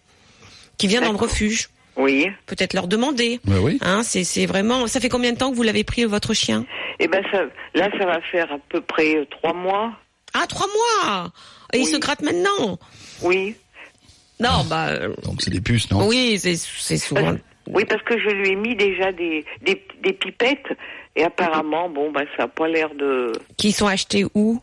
qui 0.80 0.88
vient 0.88 1.02
dans 1.02 1.12
le 1.12 1.18
refuge. 1.20 1.70
Oui. 2.00 2.28
Peut-être 2.48 2.74
leur 2.74 2.88
demander. 2.88 3.40
Ouais, 3.46 3.58
oui. 3.62 3.78
Hein, 3.82 4.02
c'est 4.04 4.24
c'est 4.24 4.46
vraiment. 4.46 4.88
Ça 4.88 5.00
fait 5.00 5.10
combien 5.10 5.34
de 5.34 5.38
temps 5.38 5.52
que 5.52 5.56
vous 5.56 5.64
l'avez 5.64 5.84
pris 5.84 6.06
votre 6.06 6.34
chien? 6.34 6.66
Eh 7.00 7.08
ben 7.08 7.22
ça, 7.32 7.44
là, 7.76 7.90
ça 7.98 8.06
va 8.06 8.20
faire 8.22 8.52
à 8.52 8.58
peu 8.70 8.82
près 8.82 9.18
euh, 9.18 9.26
trois 9.30 9.54
mois. 9.54 9.92
Ah, 10.34 10.46
trois 10.48 10.68
mois. 10.68 11.32
Et 11.74 11.78
il 11.80 11.84
Oui. 11.86 11.92
se 11.92 11.98
gratte 11.98 12.22
maintenant? 12.22 12.80
Oui. 13.22 13.56
Non, 14.40 14.64
bah 14.70 14.88
euh, 14.90 15.14
Donc 15.24 15.42
c'est 15.42 15.52
des 15.52 15.60
puces, 15.62 15.92
non? 15.92 16.08
oui, 16.08 16.40
c'est 16.40 16.56
c'est 16.56 16.98
souvent. 16.98 17.22
Parce- 17.22 17.40
oui, 17.68 17.86
parce 17.86 18.02
que 18.04 18.18
je 18.18 18.30
lui 18.30 18.50
ai 18.50 18.56
mis 18.56 18.76
déjà 18.76 19.12
des, 19.12 19.46
des, 19.62 19.86
des 20.02 20.14
pipettes 20.14 20.66
et 21.16 21.24
apparemment, 21.24 21.88
bon, 21.90 22.12
ben 22.12 22.26
ça 22.38 22.44
n'a 22.44 22.48
pas 22.48 22.68
l'air 22.68 22.96
de. 22.96 23.32
Qui 23.58 23.72
sont 23.74 23.86
achetés 23.88 24.26
où? 24.34 24.60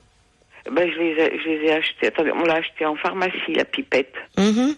Ben 0.72 0.90
je 0.90 0.98
les 0.98 1.12
ai, 1.22 1.38
je 1.38 1.48
les 1.48 1.66
ai 1.66 1.72
achetés. 1.72 2.06
Attendez, 2.08 2.32
on 2.32 2.44
l'a 2.44 2.54
acheté 2.54 2.84
en 2.86 2.96
pharmacie 2.96 3.54
la 3.54 3.64
pipette. 3.64 4.14
Mhm. 4.38 4.74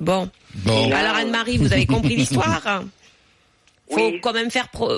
Bon. 0.00 0.30
Bon. 0.54 0.88
Là, 0.88 0.98
Alors 0.98 1.16
Anne-Marie, 1.16 1.58
vous 1.58 1.72
avez 1.72 1.86
compris 1.86 2.16
l'histoire. 2.16 2.82
Faut 3.90 3.96
Oui. 3.96 4.20
quand 4.20 4.32
même 4.32 4.50
faire 4.50 4.68
pro- 4.68 4.90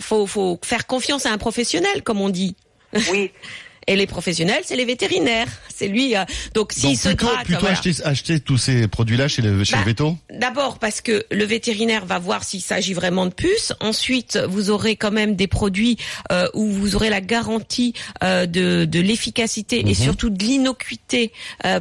faut 0.00 0.26
faut 0.26 0.58
faire 0.62 0.86
confiance 0.86 1.24
à 1.26 1.32
un 1.32 1.38
professionnel 1.38 2.02
comme 2.02 2.20
on 2.20 2.28
dit. 2.28 2.54
Oui. 3.10 3.30
Et 3.86 3.96
les 3.96 4.06
professionnels, 4.06 4.62
c'est 4.64 4.76
les 4.76 4.84
vétérinaires. 4.84 5.48
C'est 5.74 5.88
lui. 5.88 6.16
euh, 6.16 6.24
donc 6.54 6.72
s'il 6.72 6.96
se 6.96 7.08
plutôt, 7.08 7.26
gratte, 7.26 7.44
plutôt 7.44 7.60
voilà. 7.60 7.78
acheter, 7.78 8.02
acheter 8.04 8.40
tous 8.40 8.56
ces 8.58 8.88
produits-là 8.88 9.28
chez 9.28 9.42
le, 9.42 9.64
chez 9.64 9.72
Bah, 9.74 9.80
le 9.80 9.86
veto 9.86 10.16
D'abord 10.30 10.78
parce 10.78 11.00
que 11.00 11.24
le 11.30 11.44
vétérinaire 11.44 12.06
va 12.06 12.18
voir 12.18 12.44
s'il 12.44 12.62
s'agit 12.62 12.94
vraiment 12.94 13.26
de 13.26 13.34
puces. 13.34 13.72
Ensuite, 13.80 14.38
vous 14.48 14.70
aurez 14.70 14.96
quand 14.96 15.10
même 15.12 15.36
des 15.36 15.46
produits 15.48 15.96
euh, 16.32 16.48
où 16.54 16.66
vous 16.66 16.96
aurez 16.96 17.10
la 17.10 17.20
garantie 17.20 17.92
euh, 18.22 18.46
de, 18.46 18.84
de 18.84 19.00
l'efficacité 19.00 19.82
Mhm. 19.82 19.88
et 19.88 19.94
surtout 19.94 20.30
de 20.30 20.42
l'innocuité 20.42 21.32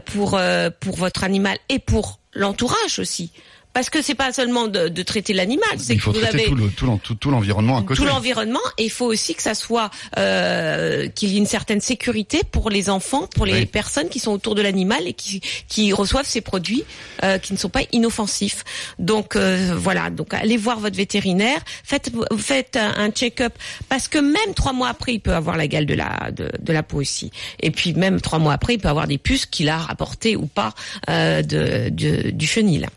pour 0.06 0.40
pour 0.80 0.96
votre 0.96 1.24
animal 1.24 1.58
et 1.70 1.80
pour 1.80 2.20
l'entourage 2.34 3.00
aussi. 3.00 3.32
Parce 3.74 3.90
que 3.90 4.02
c'est 4.04 4.14
pas 4.16 4.32
seulement 4.32 4.68
de, 4.68 4.88
de 4.88 5.02
traiter 5.04 5.34
l'animal, 5.34 5.68
c'est 5.80 5.94
Il 5.94 5.98
que 5.98 6.04
faut 6.04 6.12
vous 6.12 6.20
traiter 6.20 6.42
avez 6.42 6.46
tout 6.46 6.56
le- 6.56 6.70
tout 6.70 6.86
l'en- 6.86 6.98
tout- 7.00 7.16
tout 7.16 7.32
l'environnement 7.32 7.78
à 7.80 7.82
côté. 7.82 7.96
tout 8.00 8.06
l'environnement 8.06 8.60
et 8.78 8.84
il 8.86 8.92
faut 8.92 9.06
aussi 9.08 9.34
que 9.34 9.42
ça 9.42 9.56
soit 9.56 9.90
euh, 10.18 11.08
qu'il 11.10 11.30
y 11.30 11.36
ait 11.36 11.40
une 11.40 11.46
certaine 11.48 11.82
sécurité 11.82 12.42
pour 12.52 12.70
les 12.70 12.90
enfants, 12.90 13.28
pour 13.36 13.46
les 13.46 13.54
Oui. 13.54 13.66
personnes 13.66 14.10
qui 14.10 14.20
sont 14.20 14.32
autour 14.32 14.54
de 14.56 14.62
l'animal 14.62 15.08
et 15.08 15.14
qui 15.14 15.42
qui 15.68 15.92
reçoivent 15.94 16.28
ces 16.28 16.42
produits 16.42 16.84
euh, 17.24 17.38
qui 17.40 17.54
ne 17.54 17.58
sont 17.58 17.70
pas 17.70 17.82
inoffensifs. 17.92 18.64
Donc 19.00 19.36
euh, 19.36 19.74
voilà, 19.76 20.10
donc 20.10 20.34
allez 20.34 20.58
voir 20.58 20.80
votre 20.80 20.96
vétérinaire, 20.96 21.60
faites 21.84 22.12
faites 22.38 22.76
un, 22.78 22.94
un 22.98 23.10
check-up 23.10 23.54
parce 23.90 24.08
que 24.08 24.20
même 24.20 24.54
trois 24.56 24.74
mois 24.74 24.90
après 24.90 25.14
il 25.14 25.20
peut 25.20 25.34
avoir 25.34 25.58
la 25.58 25.68
gale 25.68 25.86
de 25.86 25.96
la 25.96 26.30
de, 26.32 26.50
de 26.60 26.74
la 26.74 26.84
peau 26.84 26.98
aussi. 27.02 27.32
Et 27.60 27.72
puis 27.72 27.94
même 27.94 28.22
trois 28.22 28.40
mois 28.40 28.54
après 28.54 28.76
il 28.76 28.78
peut 28.80 28.90
avoir 28.90 29.08
des 29.08 29.18
puces 29.18 29.46
qu'il 29.48 29.70
a 29.70 29.78
rapportées 29.78 30.36
ou 30.36 30.46
pas 30.46 30.74
euh, 31.10 31.42
de, 31.42 31.90
de- 31.90 32.30
du 32.30 32.46
chenil. 32.46 32.88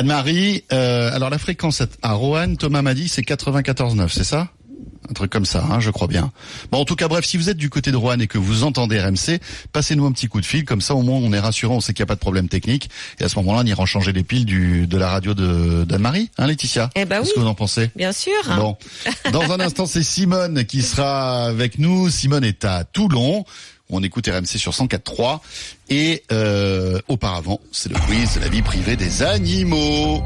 Anne-Marie, 0.00 0.64
euh, 0.72 1.14
alors 1.14 1.28
la 1.28 1.36
fréquence 1.36 1.82
à 2.00 2.12
Roanne, 2.14 2.56
Thomas 2.56 2.80
m'a 2.80 2.94
dit 2.94 3.06
c'est 3.06 3.20
94,9, 3.20 4.08
c'est 4.08 4.24
ça? 4.24 4.48
Un 5.10 5.12
truc 5.12 5.30
comme 5.30 5.44
ça, 5.44 5.62
hein, 5.70 5.78
je 5.78 5.90
crois 5.90 6.06
bien. 6.06 6.32
Bon, 6.70 6.78
en 6.78 6.84
tout 6.86 6.96
cas, 6.96 7.06
bref, 7.06 7.26
si 7.26 7.36
vous 7.36 7.50
êtes 7.50 7.58
du 7.58 7.68
côté 7.68 7.92
de 7.92 7.98
Roanne 7.98 8.22
et 8.22 8.26
que 8.26 8.38
vous 8.38 8.64
entendez 8.64 8.98
RMC, 8.98 9.40
passez-nous 9.72 10.06
un 10.06 10.12
petit 10.12 10.26
coup 10.28 10.40
de 10.40 10.46
fil, 10.46 10.64
comme 10.64 10.80
ça 10.80 10.94
au 10.94 11.02
moins 11.02 11.18
on 11.18 11.34
est 11.34 11.38
rassurant, 11.38 11.74
on 11.76 11.80
sait 11.82 11.92
qu'il 11.92 12.02
n'y 12.02 12.06
a 12.06 12.06
pas 12.06 12.14
de 12.14 12.20
problème 12.20 12.48
technique, 12.48 12.88
et 13.18 13.24
à 13.24 13.28
ce 13.28 13.36
moment-là, 13.40 13.60
on 13.62 13.66
ira 13.66 13.84
changer 13.84 14.12
les 14.12 14.22
piles 14.22 14.46
du, 14.46 14.86
de 14.86 14.96
la 14.96 15.10
radio 15.10 15.34
de 15.34 15.84
d'Anne-Marie, 15.84 16.30
hein, 16.38 16.46
Laetitia? 16.46 16.88
Eh 16.94 17.04
ben 17.04 17.18
Qu'est-ce 17.18 17.28
oui. 17.30 17.34
que 17.34 17.40
vous 17.40 17.46
en 17.46 17.54
pensez? 17.54 17.90
Bien 17.94 18.12
sûr. 18.12 18.32
Bon, 18.56 18.78
dans 19.32 19.52
un 19.52 19.60
instant, 19.60 19.84
c'est 19.84 20.02
Simone 20.02 20.64
qui 20.64 20.80
sera 20.80 21.44
avec 21.44 21.78
nous. 21.78 22.08
Simone 22.08 22.44
est 22.44 22.64
à 22.64 22.84
Toulon. 22.84 23.44
On 23.90 24.02
écoute 24.02 24.28
RMC 24.28 24.46
sur 24.58 24.72
104.3. 24.72 25.40
Et 25.88 26.22
euh, 26.32 27.00
auparavant, 27.08 27.60
c'est 27.72 27.90
le 27.92 27.98
quiz 27.98 28.36
de 28.36 28.40
la 28.40 28.48
vie 28.48 28.62
privée 28.62 28.96
des 28.96 29.22
animaux. 29.22 30.22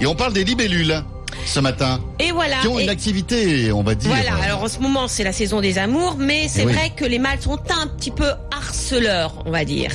Et 0.00 0.06
on 0.06 0.14
parle 0.14 0.32
des 0.32 0.44
libellules 0.44 1.02
ce 1.46 1.60
matin, 1.60 2.00
Et 2.18 2.32
voilà. 2.32 2.60
qui 2.60 2.68
ont 2.68 2.78
Et- 2.78 2.82
une 2.84 2.88
activité, 2.88 3.70
on 3.72 3.82
va 3.82 3.94
dire. 3.94 4.10
Voilà, 4.10 4.34
alors 4.42 4.64
en 4.64 4.68
ce 4.68 4.78
moment 4.80 5.06
c'est 5.08 5.22
la 5.24 5.32
saison 5.32 5.60
des 5.60 5.78
amours, 5.78 6.16
mais 6.18 6.48
c'est 6.48 6.64
oui. 6.64 6.72
vrai 6.72 6.92
que 6.94 7.04
les 7.04 7.18
mâles 7.20 7.40
sont 7.40 7.58
un 7.70 7.86
petit 7.86 8.10
peu 8.10 8.30
harceleurs, 8.50 9.42
on 9.46 9.50
va 9.50 9.64
dire. 9.64 9.92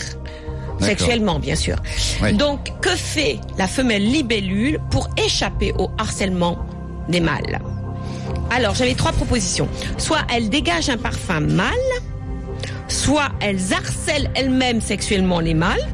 Sexuellement, 0.80 1.40
bien 1.40 1.56
sûr. 1.56 1.78
Oui. 2.22 2.34
Donc, 2.34 2.70
que 2.82 2.90
fait 2.90 3.40
la 3.58 3.68
femelle 3.68 4.04
libellule 4.04 4.80
pour 4.92 5.10
échapper 5.18 5.74
au 5.78 5.90
harcèlement 5.98 6.58
des 7.10 7.22
mâles? 7.22 7.60
Alors, 8.52 8.76
j'avais 8.76 8.94
trois 8.96 9.14
propositions. 9.14 9.68
Soit 9.98 10.20
elle 10.34 10.50
dégage 10.50 10.90
un 10.90 10.98
parfum 10.98 11.40
mâle, 11.40 11.72
soit 12.88 13.30
elles 13.40 13.74
harcèlent 13.74 14.30
elles-mêmes 14.36 14.82
sexuellement 14.82 15.40
les 15.40 15.54
mâles 15.54 15.88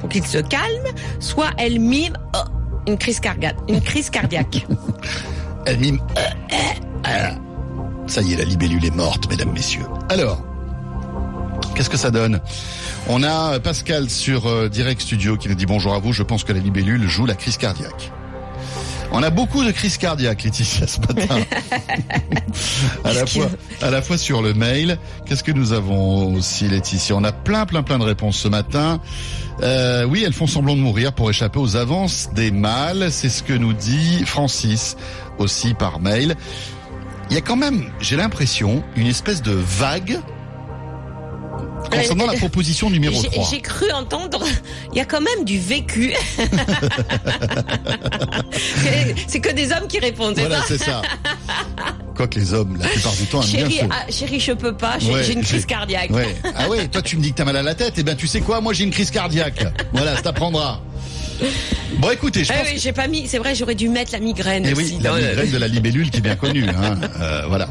pour 0.00 0.08
qu'ils 0.08 0.26
se 0.26 0.38
calment, 0.38 0.92
soit 1.20 1.50
elles 1.58 1.80
miment 1.80 2.16
oh, 2.34 2.38
une 2.86 2.98
crise 2.98 3.20
cardiaque. 3.20 3.56
Une 3.68 3.80
crise 3.80 4.10
cardiaque. 4.10 4.66
Elle 5.66 5.78
mime. 5.78 5.98
Euh, 6.18 6.20
euh, 6.52 7.08
euh. 7.08 7.30
Ça 8.06 8.20
y 8.20 8.34
est, 8.34 8.36
la 8.36 8.44
libellule 8.44 8.84
est 8.84 8.94
morte, 8.94 9.30
mesdames, 9.30 9.52
messieurs. 9.52 9.86
Alors, 10.10 10.44
qu'est-ce 11.74 11.88
que 11.88 11.96
ça 11.96 12.10
donne? 12.10 12.40
On 13.08 13.22
a 13.22 13.58
Pascal 13.60 14.10
sur 14.10 14.46
euh, 14.46 14.68
Direct 14.68 15.00
Studio 15.00 15.36
qui 15.36 15.48
nous 15.48 15.54
dit 15.54 15.66
bonjour 15.66 15.94
à 15.94 15.98
vous. 15.98 16.12
Je 16.12 16.22
pense 16.22 16.44
que 16.44 16.52
la 16.52 16.60
libellule 16.60 17.08
joue 17.08 17.26
la 17.26 17.34
crise 17.34 17.56
cardiaque. 17.56 18.12
On 19.16 19.22
a 19.22 19.30
beaucoup 19.30 19.62
de 19.62 19.70
crises 19.70 19.96
cardiaques, 19.96 20.42
Laetitia, 20.42 20.88
ce 20.88 20.98
matin. 20.98 21.36
à 23.04 23.12
la 23.12 23.26
fois, 23.26 23.46
à 23.80 23.90
la 23.90 24.02
fois 24.02 24.18
sur 24.18 24.42
le 24.42 24.54
mail. 24.54 24.98
Qu'est-ce 25.24 25.44
que 25.44 25.52
nous 25.52 25.72
avons 25.72 26.34
aussi, 26.34 26.68
Laetitia? 26.68 27.14
On 27.14 27.22
a 27.22 27.30
plein, 27.30 27.64
plein, 27.64 27.84
plein 27.84 28.00
de 28.00 28.04
réponses 28.04 28.36
ce 28.36 28.48
matin. 28.48 29.00
Euh, 29.62 30.04
oui, 30.04 30.24
elles 30.26 30.32
font 30.32 30.48
semblant 30.48 30.74
de 30.74 30.80
mourir 30.80 31.12
pour 31.12 31.30
échapper 31.30 31.60
aux 31.60 31.76
avances 31.76 32.30
des 32.34 32.50
mâles. 32.50 33.12
C'est 33.12 33.28
ce 33.28 33.44
que 33.44 33.52
nous 33.52 33.72
dit 33.72 34.24
Francis 34.26 34.96
aussi 35.38 35.74
par 35.74 36.00
mail. 36.00 36.34
Il 37.30 37.34
y 37.34 37.38
a 37.38 37.40
quand 37.40 37.56
même, 37.56 37.84
j'ai 38.00 38.16
l'impression, 38.16 38.82
une 38.96 39.06
espèce 39.06 39.42
de 39.42 39.52
vague 39.52 40.18
concernant 41.96 42.28
Euh, 42.28 42.32
la 42.32 42.38
proposition 42.38 42.90
numéro 42.90 43.20
J'ai 43.20 43.28
3. 43.28 43.48
j'ai 43.50 43.60
cru 43.60 43.90
entendre, 43.92 44.42
il 44.92 44.98
y 44.98 45.00
a 45.00 45.04
quand 45.04 45.20
même 45.20 45.44
du 45.44 45.58
vécu. 45.58 46.12
C'est- 49.28 49.40
que 49.40 49.52
des 49.52 49.72
hommes 49.72 49.86
qui 49.88 49.98
répondent, 49.98 50.34
c'est 50.36 50.40
Voilà, 50.46 50.60
ça 50.62 50.66
c'est 50.68 50.78
ça. 50.78 51.02
Quoique 52.16 52.38
les 52.38 52.54
hommes, 52.54 52.76
la 52.80 52.86
plupart 52.88 53.12
du 53.14 53.26
temps, 53.26 53.42
aiment 53.42 53.48
bien 53.48 53.58
Chérie, 53.68 53.78
se... 53.80 53.84
ah, 53.90 54.06
chérie, 54.10 54.40
je 54.40 54.52
peux 54.52 54.74
pas, 54.74 54.94
j'ai 54.98 55.12
Ouais, 55.12 55.32
une 55.32 55.42
crise 55.42 55.66
cardiaque. 55.66 56.10
Ouais. 56.10 56.34
Ah 56.54 56.68
ouais, 56.68 56.86
toi 56.88 57.02
tu 57.02 57.16
me 57.16 57.22
dis 57.22 57.32
que 57.32 57.36
t'as 57.36 57.44
mal 57.44 57.56
à 57.56 57.62
la 57.62 57.74
tête, 57.74 57.98
et 57.98 58.02
ben 58.02 58.14
tu 58.16 58.26
sais 58.26 58.40
quoi, 58.40 58.60
moi 58.60 58.72
j'ai 58.72 58.84
une 58.84 58.90
crise 58.90 59.10
cardiaque. 59.10 59.64
Voilà, 59.92 60.16
ça 60.16 60.22
t'apprendra. 60.22 60.80
Bon 61.98 62.10
écoutez, 62.12 62.44
je 62.44 62.52
Ah 62.52 62.58
pense 62.60 62.68
oui, 62.72 62.78
j'ai 62.78 62.92
pas 62.92 63.08
mis, 63.08 63.26
c'est 63.28 63.38
vrai, 63.38 63.54
j'aurais 63.54 63.74
dû 63.74 63.88
mettre 63.88 64.12
la 64.12 64.20
migraine 64.20 64.64
Et 64.64 64.72
aussi. 64.72 64.94
oui, 64.96 64.98
la 65.02 65.12
le- 65.18 65.26
migraine 65.26 65.50
de 65.50 65.58
la 65.58 65.68
libellule 65.68 66.10
qui 66.10 66.18
est 66.18 66.22
bien 66.22 66.36
connue. 66.36 66.64
Hein. 66.68 66.96
Euh, 67.20 67.42
voilà. 67.48 67.66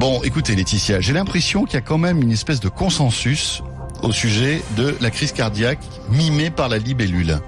Bon, 0.00 0.22
écoutez 0.22 0.56
Laetitia, 0.56 1.02
j'ai 1.02 1.12
l'impression 1.12 1.66
qu'il 1.66 1.74
y 1.74 1.76
a 1.76 1.82
quand 1.82 1.98
même 1.98 2.22
une 2.22 2.32
espèce 2.32 2.58
de 2.58 2.70
consensus 2.70 3.62
au 4.02 4.12
sujet 4.12 4.62
de 4.74 4.96
la 5.02 5.10
crise 5.10 5.32
cardiaque 5.32 5.78
mimée 6.08 6.48
par 6.48 6.70
la 6.70 6.78
libellule. 6.78 7.38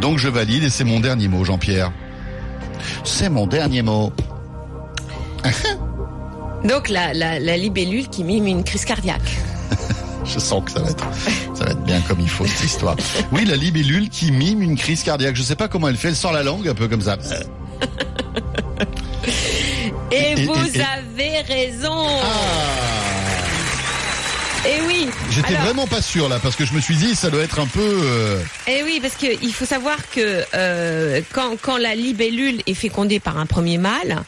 Donc 0.00 0.18
je 0.18 0.28
valide 0.28 0.62
et 0.62 0.70
c'est 0.70 0.84
mon 0.84 1.00
dernier 1.00 1.26
mot, 1.26 1.44
Jean-Pierre. 1.44 1.90
C'est 3.02 3.28
mon 3.28 3.48
dernier 3.48 3.82
mot. 3.82 4.12
Donc 6.64 6.88
la, 6.90 7.12
la, 7.12 7.40
la 7.40 7.56
libellule 7.56 8.06
qui 8.06 8.22
mime 8.22 8.46
une 8.46 8.62
crise 8.62 8.84
cardiaque. 8.84 9.36
Je 10.24 10.38
sens 10.38 10.62
que 10.64 10.70
ça 10.70 10.78
va 10.78 10.90
être, 10.90 11.08
ça 11.54 11.64
va 11.64 11.72
être 11.72 11.82
bien 11.82 12.00
comme 12.02 12.20
il 12.20 12.30
faut 12.30 12.46
cette 12.46 12.66
histoire. 12.66 12.94
Oui, 13.32 13.44
la 13.44 13.56
libellule 13.56 14.10
qui 14.10 14.30
mime 14.30 14.62
une 14.62 14.76
crise 14.76 15.02
cardiaque. 15.02 15.34
Je 15.34 15.42
sais 15.42 15.56
pas 15.56 15.66
comment 15.66 15.88
elle 15.88 15.96
fait. 15.96 16.10
Elle 16.10 16.14
sort 16.16 16.32
la 16.32 16.44
langue 16.44 16.68
un 16.68 16.74
peu 16.74 16.86
comme 16.86 17.02
ça. 17.02 17.16
Et, 20.16 20.18
Et- 20.18 20.40
et- 20.42 20.46
vous 20.46 20.54
et- 20.54 20.78
et- 20.78 20.82
avez 20.82 21.40
raison. 21.42 22.06
Ah. 22.22 22.28
Et 24.68 24.80
oui. 24.86 25.08
J'étais 25.30 25.48
Alors- 25.54 25.62
vraiment 25.66 25.86
pas 25.86 26.02
sûr 26.02 26.28
là 26.28 26.38
parce 26.42 26.56
que 26.56 26.64
je 26.64 26.72
me 26.72 26.80
suis 26.80 26.96
dit 26.96 27.14
ça 27.14 27.30
doit 27.30 27.42
être 27.42 27.60
un 27.60 27.66
peu. 27.66 27.80
euh, 27.80 28.40
Eh 28.66 28.82
oui, 28.82 28.98
parce 29.00 29.14
que 29.14 29.26
il 29.42 29.52
faut 29.52 29.64
savoir 29.66 29.96
que 30.10 30.42
euh, 30.54 31.20
quand, 31.32 31.56
quand 31.60 31.76
la 31.76 31.94
libellule 31.94 32.62
est 32.66 32.74
fécondée 32.74 33.20
par 33.20 33.38
un 33.38 33.46
premier 33.46 33.78
mâle, 33.78 34.22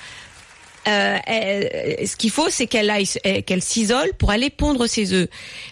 euh, 0.89 1.19
elle- 1.27 2.09
ce 2.09 2.17
qu'il 2.17 2.31
faut, 2.31 2.49
c'est 2.51 2.67
qu'elle 2.67 2.89
aille, 2.91 3.07
eh, 3.25 3.43
qu'elle 3.43 3.63
s'isole 3.63 4.13
pour 4.19 4.31
aller 4.31 4.51
pondre 4.51 4.87
ses 4.87 5.13
œufs. 5.13 5.29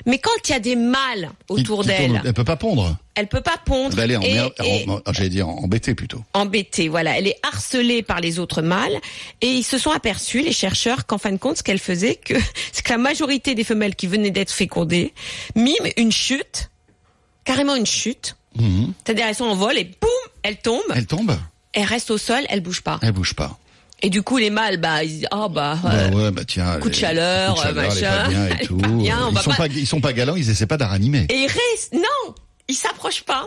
Mais 0.07 0.18
quand 0.18 0.31
il 0.46 0.52
y 0.52 0.55
a 0.55 0.61
des 0.61 0.76
mâles 0.76 1.31
autour 1.48 1.85
d'elle, 1.85 2.20
Elle 2.24 2.33
peut 2.35 2.44
pas 2.44 2.57
pondre. 2.57 2.96
elle 3.14 3.26
peut 3.29 3.40
pas 3.40 3.57
pondre. 3.64 3.98
Elle 3.98 4.11
est 4.12 4.16
en, 4.16 5.00
j'allais 5.12 5.29
dire 5.29 5.48
embêtée 5.48 5.94
plutôt. 5.94 6.22
embêtée. 6.35 6.88
Voilà, 6.88 7.18
elle 7.18 7.26
est 7.26 7.37
harcelée 7.42 8.02
par 8.02 8.20
les 8.20 8.38
autres 8.38 8.62
mâles 8.62 8.98
et 9.40 9.48
ils 9.48 9.64
se 9.64 9.79
sont 9.79 9.90
aperçus, 9.90 10.42
les 10.42 10.52
chercheurs, 10.52 11.07
qu'en 11.07 11.18
fin 11.18 11.33
de 11.33 11.38
compte, 11.38 11.57
ce 11.59 11.62
qu'elle 11.62 11.79
faisait, 11.79 12.14
que 12.16 12.35
c'est 12.72 12.85
que 12.85 12.92
la 12.92 12.98
majorité 12.98 13.55
des 13.55 13.64
femelles 13.64 13.94
qui 13.96 14.07
venaient 14.07 14.31
d'être 14.31 14.52
fécondées 14.52 15.12
miment 15.55 15.90
une 15.96 16.12
chute, 16.12 16.70
carrément 17.44 17.74
une 17.76 17.87
chute. 17.87 18.37
Mhm. 18.57 18.92
C'est-à-dire 19.05 19.26
elles 19.29 19.35
sont 19.35 19.44
en 19.44 19.55
vol 19.55 19.76
et 19.79 19.85
boum, 19.85 20.11
elles 20.42 20.57
tombent. 20.59 20.81
Elle 20.94 21.07
tombe. 21.07 21.37
elle 21.72 21.85
reste 21.85 22.11
au 22.11 22.18
sol, 22.18 22.42
elle 22.48 22.61
bouge 22.61 22.81
pas. 22.83 22.98
Elle 23.02 23.12
bouge 23.12 23.35
pas. 23.35 23.59
Et 24.02 24.11
du 24.11 24.22
coup, 24.22 24.37
les 24.37 24.50
mâles, 24.50 24.76
bah, 24.76 25.02
ils 25.04 25.09
disent, 25.11 25.26
oh, 25.32 25.48
bah, 25.48 25.78
Bah 25.82 25.90
euh, 25.92 26.11
ouais, 26.11 26.30
bah 26.30 26.42
tiens. 26.46 26.78
coup 26.80 26.88
de 26.88 26.94
les- 26.94 27.00
chaleur, 27.00 27.54
coup 27.54 27.61
de 27.61 27.64
chaleur, 27.66 27.85
elle 27.85 27.98
est 27.98 28.02
machin. 28.02 28.28
bien 28.28 28.48
et 28.59 28.64
tout. 28.66 28.76
pas 28.82 28.88
bien, 28.88 29.18
on 29.26 29.30
ils 29.30 29.35
va 29.35 29.40
sont 29.42 29.50
pas- 29.50 29.56
pas, 29.56 29.66
ils 29.68 29.87
sont 29.87 30.00
pas 30.00 30.12
galants, 30.12 30.37
ils 30.37 30.50
essaient 30.50 30.66
pas 30.66 30.76
d'aranimer. 30.76 31.26
Et 31.30 31.35
ils 31.37 31.46
restent, 31.46 31.94
non, 31.94 32.35
ils 32.68 32.74
s'approchent 32.74 33.24
pas. 33.24 33.46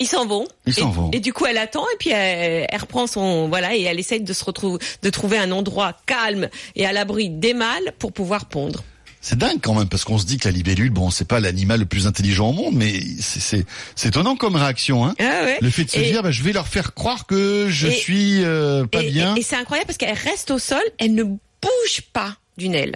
Ils 0.00 0.06
s'en 0.06 0.26
vont. 0.26 0.46
Ils 0.64 0.74
s'en 0.74 0.90
vont. 0.90 1.10
Et 1.10 1.18
du 1.18 1.32
coup, 1.32 1.46
elle 1.46 1.58
attend 1.58 1.82
et 1.92 1.96
puis 1.98 2.10
elle, 2.10 2.68
elle 2.70 2.80
reprend 2.80 3.08
son 3.08 3.48
voilà 3.48 3.74
et 3.74 3.82
elle 3.82 3.98
essaye 3.98 4.20
de 4.20 4.32
se 4.32 4.44
retrouver, 4.44 4.78
de 5.02 5.10
trouver 5.10 5.38
un 5.38 5.50
endroit 5.50 5.92
calme 6.06 6.48
et 6.76 6.86
à 6.86 6.92
l'abri 6.92 7.30
des 7.30 7.52
mâles 7.52 7.92
pour 7.98 8.12
pouvoir 8.12 8.44
pondre. 8.44 8.84
C'est 9.20 9.36
dingue 9.38 9.58
quand 9.60 9.74
même 9.74 9.88
parce 9.88 10.04
qu'on 10.04 10.18
se 10.18 10.24
dit 10.26 10.36
que 10.38 10.46
la 10.48 10.52
libellule, 10.52 10.90
bon, 10.90 11.10
c'est 11.10 11.26
pas 11.26 11.40
l'animal 11.40 11.80
le 11.80 11.86
plus 11.86 12.06
intelligent 12.06 12.50
au 12.50 12.52
monde, 12.52 12.74
mais 12.74 13.00
c'est 13.20 13.64
étonnant 14.04 14.36
comme 14.36 14.54
réaction, 14.56 15.04
hein. 15.04 15.14
Ah 15.18 15.44
ouais. 15.44 15.58
Le 15.60 15.70
fait 15.70 15.84
de 15.84 15.90
se 15.90 15.98
Et- 15.98 16.10
dire, 16.10 16.22
bah, 16.22 16.30
je 16.30 16.42
vais 16.42 16.52
leur 16.52 16.68
faire 16.68 16.94
croire 16.94 17.26
que 17.26 17.66
je 17.68 17.88
suis 17.88 18.44
euh, 18.44 18.86
pas 18.86 19.02
et, 19.02 19.10
bien. 19.10 19.34
et- 19.34 19.40
et 19.40 19.42
c'est 19.42 19.56
incroyable 19.56 19.86
parce 19.88 19.98
qu'elle 19.98 20.16
reste 20.16 20.50
au 20.52 20.58
sol, 20.58 20.82
elle 20.98 21.14
ne 21.14 21.24
bouge 21.24 22.00
pas 22.12 22.36
d'une 22.56 22.74
aile. 22.74 22.94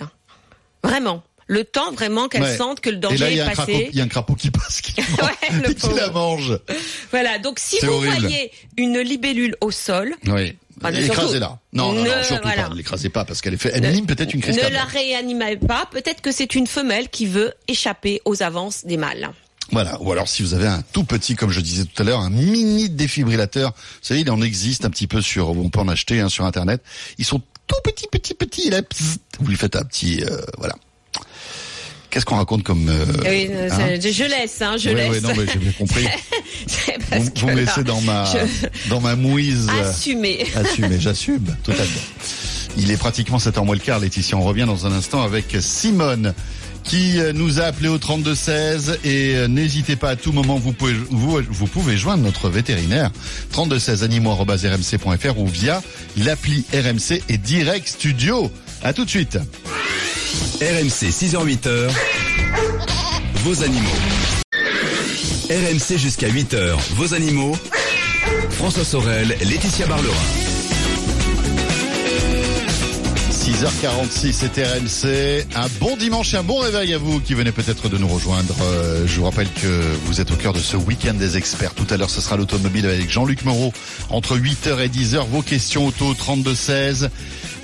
Vraiment. 0.85 1.23
Le 1.49 1.65
temps 1.65 1.93
vraiment 1.93 2.29
qu'elle 2.29 2.43
Ouais. 2.43 2.57
sente 2.57 2.81
que 2.81 2.89
le 2.89 2.97
Et 2.97 3.01
danger 3.01 3.19
là, 3.19 3.31
est 3.31 3.53
crapaud, 3.53 3.73
passé. 3.73 3.89
il 3.93 3.99
y 3.99 4.01
a 4.01 4.05
un 4.05 4.09
crapaud 4.09 4.35
qui 4.37 4.51
passe, 4.51 4.81
qui, 4.81 4.95
Ouais, 5.01 5.61
le 5.61 5.71
et 5.71 5.75
qui 5.75 5.93
la 5.95 6.11
mange. 6.11 6.57
Voilà. 7.11 7.39
Donc 7.41 7.59
si 7.59 7.77
vous 7.83 7.89
horrible. 7.93 8.21
voyez 8.21 8.53
une 8.79 8.99
libellule 9.01 9.57
au 9.61 9.71
sol, 9.71 10.15
Oui. 10.29 10.57
Écrasez-la. 10.93 11.59
Non, 11.73 11.93
non, 11.93 12.05
non, 12.05 12.17
Ne- 12.19 12.23
surtout 12.23 12.43
voilà. 12.43 12.65
pas. 12.65 12.69
Ne 12.71 12.75
l'écrasez 12.77 13.09
pas 13.09 13.25
parce 13.25 13.41
qu'elle 13.41 13.55
est 13.55 13.59
fait. 13.59 13.71
Elle 13.75 13.93
mime 13.93 14.07
peut-être 14.07 14.35
une 14.35 14.41
crise 14.41 14.57
ne 14.57 14.69
la 14.69 14.85
réanimez 14.85 15.57
pas. 15.57 15.87
Peut-être 15.91 16.21
que 16.21 16.33
c'est 16.33 16.55
une 16.55 16.67
femelle 16.67 17.09
qui 17.09 17.27
veut 17.27 17.53
échapper 17.69 18.21
aux 18.25 18.43
avances 18.43 18.85
des 18.85 18.97
mâles. 18.97 19.31
Voilà. 19.71 20.01
Ou 20.03 20.13
alors 20.13 20.29
si 20.29 20.43
vous 20.43 20.55
avez 20.55 20.67
un 20.67 20.83
tout 20.93 21.05
petit, 21.05 21.35
comme 21.37 21.51
je 21.51 21.61
disais 21.61 21.85
tout 21.85 22.03
à 22.03 22.05
l'heure, 22.05 22.21
un 22.21 22.31
mini 22.31 22.91
défibrillateur. 22.91 23.71
Vous 23.71 23.99
savez, 24.03 24.21
il 24.21 24.31
en 24.31 24.43
existe 24.43 24.85
un 24.85 24.91
petit 24.91 25.07
peu 25.07 25.21
sur, 25.23 25.51
on 25.51 25.71
peut 25.71 25.81
en 25.81 25.89
acheter 25.89 26.21
hein, 26.21 26.29
sur 26.29 26.45
internet. 26.45 26.83
Ils 27.19 27.25
sont 27.25 27.41
tout 27.67 27.77
petits, 27.85 28.07
petits, 28.11 28.35
petits. 28.35 28.69
Et 28.69 28.71
là, 28.71 28.83
pzzz, 28.83 29.19
vous 29.41 29.47
lui 29.47 29.57
faites 29.57 29.77
un 29.77 29.85
petit, 29.85 30.23
euh, 30.25 30.41
voilà. 30.59 30.75
Qu'est-ce 32.13 32.27
qu'on 32.27 32.37
raconte 32.37 32.63
comme 32.63 32.89
euh, 32.91 33.07
Oui, 33.25 33.49
hein 33.71 33.97
je 34.01 34.25
laisse, 34.29 34.61
hein, 34.61 34.77
je 34.79 34.91
Oui, 34.91 34.95
laisse. 34.97 35.11
oui, 35.13 35.21
non, 35.23 35.31
mais 35.35 35.47
j'ai 35.51 35.59
bien 35.59 35.73
compris. 35.73 36.05
Vous, 37.17 37.29
vous 37.41 37.47
me 37.49 37.55
laissez 37.55 37.83
dans 37.85 38.01
ma, 38.03 38.25
je- 38.27 38.89
dans 38.91 39.01
ma 39.01 39.17
mouise. 39.17 39.67
Assumer. 39.81 40.47
Assumer, 40.55 40.99
j'assume, 41.01 41.45
totalement. 41.65 41.91
Il 42.77 42.91
est 42.91 42.97
pratiquement 42.99 43.39
7h 43.39 43.65
moins 43.65 43.75
le 43.75 43.81
quart, 43.81 43.99
Laetitia. 43.99 44.37
On 44.37 44.43
revient 44.43 44.65
dans 44.67 44.87
un 44.87 44.93
instant 44.93 45.23
avec 45.23 45.57
Simone 45.61 46.35
qui 46.85 47.19
euh, 47.21 47.33
nous 47.33 47.61
a 47.61 47.65
appelé 47.65 47.89
au 47.89 47.97
3216 47.99 48.99
et 49.05 49.37
euh, 49.37 49.47
n'hésitez 49.49 49.95
pas 49.97 50.11
à 50.11 50.17
tout 50.17 50.33
moment, 50.33 50.59
vous 50.59 50.73
pouvez, 50.73 50.95
vous, 51.11 51.39
vous 51.49 51.67
pouvez 51.67 51.97
joindre 51.97 52.25
notre 52.25 52.49
vétérinaire 52.49 53.11
3216 53.53 54.03
animaux.rmc.fr 54.03 55.39
ou 55.39 55.47
via 55.47 55.81
l'appli 56.17 56.65
RMC 56.75 57.23
et 57.29 57.39
Direct 57.39 57.87
Studio. 57.89 58.51
À 58.85 58.93
tout 58.93 59.05
de 59.05 59.11
suite. 59.11 59.39
RMC 60.61 61.11
6h-8h, 61.11 61.89
vos 63.45 63.63
animaux. 63.63 63.89
RMC 65.49 65.99
jusqu'à 65.99 66.29
8h, 66.29 66.77
vos 66.95 67.15
animaux. 67.15 67.57
François 68.51 68.85
Sorel, 68.85 69.37
Laetitia 69.41 69.87
Barlerin. 69.87 70.15
6h46, 73.31 74.33
c'est 74.33 74.63
RMC. 74.65 75.47
Un 75.55 75.69
bon 75.81 75.97
dimanche 75.97 76.35
et 76.35 76.37
un 76.37 76.43
bon 76.43 76.59
réveil 76.59 76.95
à 76.95 76.99
vous 76.99 77.21
qui 77.21 77.35
venez 77.35 77.53
peut-être 77.53 77.89
de 77.89 77.99
nous 77.99 78.09
rejoindre. 78.09 78.55
Euh, 78.63 79.07
je 79.07 79.19
vous 79.19 79.25
rappelle 79.25 79.49
que 79.61 79.95
vous 80.07 80.21
êtes 80.21 80.31
au 80.31 80.37
cœur 80.37 80.53
de 80.53 80.59
ce 80.59 80.77
week-end 80.77 81.15
des 81.15 81.37
experts. 81.37 81.75
Tout 81.75 81.87
à 81.91 81.97
l'heure, 81.97 82.11
ce 82.11 82.21
sera 82.21 82.37
l'automobile 82.37 82.87
avec 82.87 83.11
Jean-Luc 83.11 83.45
Moreau 83.45 83.73
entre 84.11 84.37
8h 84.37 84.81
et 84.81 84.89
10h. 84.89 85.27
Vos 85.29 85.43
questions 85.43 85.87
auto 85.87 86.15
32-16. 86.15 87.09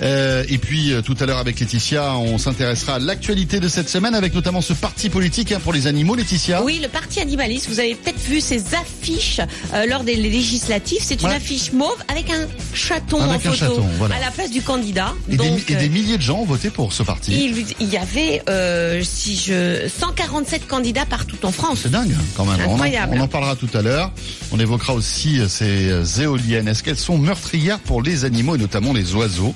Euh, 0.01 0.43
et 0.47 0.57
puis 0.57 0.93
euh, 0.93 1.01
tout 1.01 1.15
à 1.19 1.25
l'heure 1.25 1.39
avec 1.39 1.59
Laetitia, 1.59 2.15
on 2.15 2.37
s'intéressera 2.37 2.95
à 2.95 2.99
l'actualité 2.99 3.59
de 3.59 3.67
cette 3.67 3.89
semaine 3.89 4.15
avec 4.15 4.33
notamment 4.33 4.61
ce 4.61 4.73
parti 4.73 5.09
politique 5.09 5.51
hein, 5.51 5.59
pour 5.61 5.73
les 5.73 5.87
animaux, 5.87 6.15
Laetitia. 6.15 6.63
Oui, 6.63 6.79
le 6.81 6.87
parti 6.87 7.19
animaliste, 7.19 7.67
vous 7.69 7.79
avez 7.79 7.95
peut-être 7.95 8.19
vu 8.21 8.39
ces 8.41 8.63
affiches 8.75 9.41
euh, 9.73 9.85
lors 9.87 10.03
des 10.03 10.15
législatives. 10.15 10.99
C'est 11.01 11.21
une 11.21 11.29
Ouais. 11.29 11.35
affiche 11.35 11.73
mauve 11.73 11.97
avec 12.07 12.29
un 12.31 12.47
chaton 12.73 13.21
Avec 13.21 13.29
en 13.45 13.49
un 13.49 13.53
photo 13.53 13.55
chaton, 13.55 13.85
voilà. 13.97 14.15
à 14.15 14.19
la 14.21 14.31
place 14.31 14.49
du 14.51 14.61
candidat. 14.61 15.13
Et, 15.29 15.35
Donc, 15.37 15.65
des, 15.65 15.73
et 15.73 15.75
des 15.75 15.85
euh, 15.85 15.89
milliers 15.89 16.17
de 16.17 16.21
gens 16.23 16.39
ont 16.39 16.45
voté 16.45 16.69
pour 16.69 16.91
ce 16.93 17.03
parti. 17.03 17.33
il, 17.33 17.65
il 17.79 17.89
y 17.89 17.97
avait, 17.97 18.41
euh, 18.49 19.01
si 19.03 19.35
je, 19.35 19.87
147 19.99 20.65
candidats 20.67 21.05
partout 21.05 21.37
en 21.43 21.51
France. 21.51 21.79
C'est 21.83 21.91
dingue 21.91 22.13
hein, 22.17 22.23
quand 22.35 22.45
même. 22.45 22.57
On 22.61 22.71
en, 22.71 22.73
Incroyable. 22.75 23.15
on 23.17 23.21
en 23.21 23.27
parlera 23.27 23.55
tout 23.55 23.69
à 23.73 23.81
l'heure. 23.81 24.11
On 24.51 24.59
évoquera 24.59 24.93
aussi 24.93 25.39
euh, 25.39 25.47
ces 25.49 26.21
éoliennes. 26.21 26.67
Est-ce 26.67 26.83
qu'elles 26.83 26.97
sont 26.97 27.17
meurtrières 27.17 27.79
pour 27.79 28.01
les 28.01 28.23
animaux 28.25 28.55
et 28.55 28.59
notamment 28.59 28.93
les 28.93 29.13
oiseaux? 29.13 29.53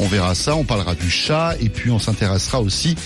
On 0.00 0.06
verra 0.06 0.34
ça. 0.34 0.56
On 0.56 0.64
parlera 0.64 0.94
du 0.94 1.10
chat 1.10 1.56
et 1.60 1.68
puis 1.68 1.90
on 1.90 1.98
s'intéressera 1.98 2.60
aussi 2.60 2.96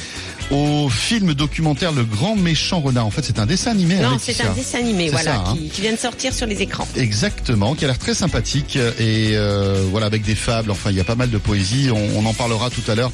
au 0.50 0.88
film 0.88 1.34
documentaire 1.34 1.92
Le 1.92 2.04
Grand 2.04 2.36
Méchant 2.36 2.80
Renard. 2.80 3.06
En 3.06 3.10
fait, 3.10 3.24
c'est 3.24 3.38
un 3.38 3.46
dessin 3.46 3.72
animé. 3.72 3.96
Non, 3.96 4.16
c'est 4.20 4.40
un 4.42 4.52
dessin 4.52 4.78
animé, 4.78 5.10
voilà, 5.10 5.32
ça, 5.32 5.44
hein. 5.46 5.56
qui, 5.56 5.68
qui 5.70 5.80
vient 5.80 5.92
de 5.92 5.98
sortir 5.98 6.32
sur 6.32 6.46
les 6.46 6.62
écrans. 6.62 6.86
Exactement, 6.96 7.74
qui 7.74 7.84
a 7.84 7.88
l'air 7.88 7.98
très 7.98 8.14
sympathique 8.14 8.76
et 8.76 9.32
euh, 9.34 9.84
voilà 9.90 10.06
avec 10.06 10.22
des 10.22 10.34
fables. 10.34 10.70
Enfin, 10.70 10.90
il 10.90 10.96
y 10.96 11.00
a 11.00 11.04
pas 11.04 11.16
mal 11.16 11.30
de 11.30 11.38
poésie. 11.38 11.90
On, 11.90 12.18
on 12.18 12.26
en 12.26 12.34
parlera 12.34 12.70
tout 12.70 12.88
à 12.90 12.94
l'heure 12.94 13.12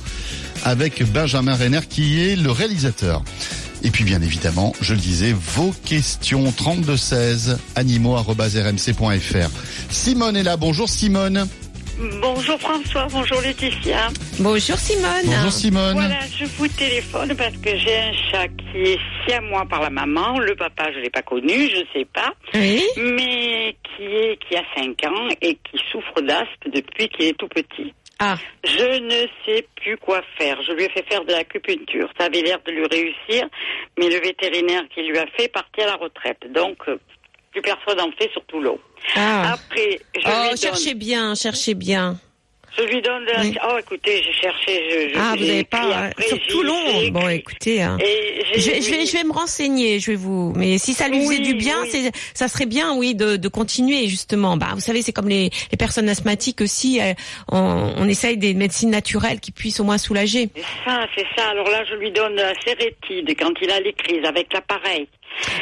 avec 0.65 1.03
Benjamin 1.11 1.55
Renner 1.55 1.81
qui 1.89 2.21
est 2.21 2.37
le 2.37 2.51
réalisateur. 2.51 3.23
Et 3.83 3.91
puis 3.91 4.05
bien 4.05 4.21
évidemment, 4.21 4.75
je 4.83 4.93
le 4.93 5.01
disais, 5.01 5.33
vos 5.33 5.73
questions 5.85 6.53
32 6.53 6.97
16 6.97 7.59
animaux@rmc.fr. 7.77 9.51
Simone 9.91 10.37
est 10.37 10.43
là. 10.43 10.57
Bonjour 10.59 10.89
Simone. 10.89 11.49
Bonjour 12.01 12.59
François, 12.59 13.07
bonjour 13.11 13.43
Laetitia. 13.43 14.09
Bonjour 14.39 14.79
Simone. 14.79 15.23
Bonjour 15.27 15.53
Simone. 15.53 15.93
Voilà, 15.93 16.21
je 16.35 16.47
vous 16.47 16.67
téléphone 16.69 17.37
parce 17.37 17.55
que 17.59 17.77
j'ai 17.77 17.95
un 17.99 18.13
chat 18.31 18.49
qui 18.49 18.79
est 18.79 18.99
siamois 19.27 19.67
par 19.67 19.83
la 19.83 19.91
maman. 19.91 20.39
Le 20.39 20.55
papa, 20.55 20.91
je 20.95 20.99
l'ai 21.01 21.11
pas 21.11 21.21
connu, 21.21 21.69
je 21.69 21.83
sais 21.93 22.07
pas. 22.07 22.33
Oui. 22.55 22.83
Mais 22.97 23.77
qui 23.85 24.05
est, 24.05 24.39
qui 24.39 24.57
a 24.57 24.63
5 24.77 25.05
ans 25.05 25.29
et 25.43 25.57
qui 25.57 25.79
souffre 25.93 26.23
d'asthme 26.23 26.71
depuis 26.73 27.11
qu'il 27.11 27.27
est 27.27 27.37
tout 27.37 27.49
petit. 27.49 27.93
Ah, 28.19 28.37
Je 28.65 28.99
ne 29.03 29.27
sais 29.45 29.67
plus 29.77 29.99
quoi 29.99 30.23
faire. 30.39 30.57
Je 30.63 30.73
lui 30.73 30.85
ai 30.85 30.89
fait 30.89 31.05
faire 31.07 31.25
de 31.27 31.33
l'acupuncture. 31.33 32.09
Ça 32.19 32.27
avait 32.27 32.41
l'air 32.41 32.61
de 32.67 32.73
lui 32.73 32.87
réussir, 32.87 33.47
mais 33.99 34.09
le 34.09 34.21
vétérinaire 34.21 34.85
qui 34.95 35.03
lui 35.03 35.19
a 35.19 35.27
fait 35.37 35.49
partir 35.49 35.85
à 35.85 35.89
la 35.89 35.97
retraite. 35.97 36.51
Donc, 36.51 36.79
euh, 36.89 36.97
plus 37.51 37.61
personne 37.63 38.01
en 38.01 38.11
fait 38.13 38.31
sur 38.33 38.45
Toulon. 38.47 38.79
Ah. 39.17 39.53
Après, 39.55 40.01
je 40.15 40.21
Oh, 40.25 40.29
lui 40.29 40.49
donne... 40.49 40.57
cherchez 40.59 40.95
bien, 40.95 41.35
cherchez 41.35 41.75
bien. 41.75 42.19
Je 42.79 42.85
lui 42.85 43.03
donne 43.03 43.27
de 43.27 43.33
la... 43.33 43.41
Oui. 43.41 43.57
Oh, 43.69 43.77
écoutez, 43.81 44.23
j'ai 44.23 44.33
cherché, 44.33 44.81
je, 44.89 45.15
je 45.15 45.19
Ah, 45.21 45.35
vous 45.37 45.45
n'avez 45.45 45.65
pas 45.65 46.07
après, 46.07 46.29
sur 46.29 46.39
Toulon. 46.47 47.11
Bon, 47.11 47.29
écoutez. 47.29 47.83
hein. 47.83 47.99
Je, 48.55 48.61
je 48.61 48.91
vais, 48.91 49.07
je 49.07 49.13
vais 49.13 49.25
me 49.25 49.33
renseigner, 49.33 49.99
je 49.99 50.13
vais 50.13 50.17
vous. 50.17 50.53
Mais 50.55 50.79
si 50.79 50.95
ça 50.95 51.09
lui 51.09 51.19
Oui, 51.19 51.37
faisait 51.39 51.39
du 51.53 51.55
bien, 51.55 51.77
oui. 51.83 52.11
ça 52.33 52.47
serait 52.47 52.67
bien, 52.67 52.95
oui, 52.95 53.17
de, 53.17 53.35
de 53.35 53.49
continuer 53.49 54.07
justement. 54.07 54.57
Bah, 54.57 54.69
vous 54.75 54.81
savez, 54.81 55.03
c'est 55.03 55.13
comme 55.13 55.29
les, 55.29 55.51
les 55.73 55.77
personnes 55.77 56.09
asthmatiques 56.09 56.61
aussi. 56.61 57.01
euh, 57.01 57.13
on, 57.51 57.93
on 57.97 58.09
essaye 58.09 58.37
des 58.37 58.55
médecines 58.55 58.91
naturelles 58.91 59.41
qui 59.41 59.51
puissent 59.51 59.81
au 59.81 59.85
moins 59.85 59.99
soulager. 59.99 60.49
C'est 60.55 60.63
ça, 60.85 61.07
c'est 61.17 61.27
ça. 61.37 61.49
Alors 61.51 61.69
là, 61.69 61.83
je 61.91 61.97
lui 61.97 62.13
donne 62.13 62.37
la 62.37 62.55
sérétide 62.65 63.37
quand 63.37 63.53
il 63.61 63.71
a 63.73 63.81
les 63.81 63.93
crises 63.95 64.25
avec 64.25 64.53
l'appareil. 64.53 65.09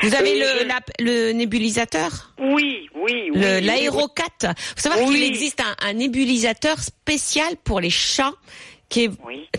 Vous 0.03 0.15
avez 0.15 0.37
Et 0.37 0.41
le, 0.41 0.47
je- 0.61 0.65
la- 0.67 0.81
le 0.99 1.33
nébulisateur, 1.33 2.33
Oui, 2.41 2.89
oui, 2.95 3.31
oui. 3.35 3.41
l'aérocat. 3.63 4.25
Vous 4.43 4.49
savez 4.83 5.03
Oui. 5.05 5.15
qu'il 5.15 5.23
existe 5.25 5.61
un, 5.61 5.77
un 5.87 5.93
nébulisateur 5.95 6.79
spécial 6.81 7.57
pour 7.65 7.81
les 7.81 7.91
chats 7.91 8.33
qui 8.89 9.05
est. 9.05 9.11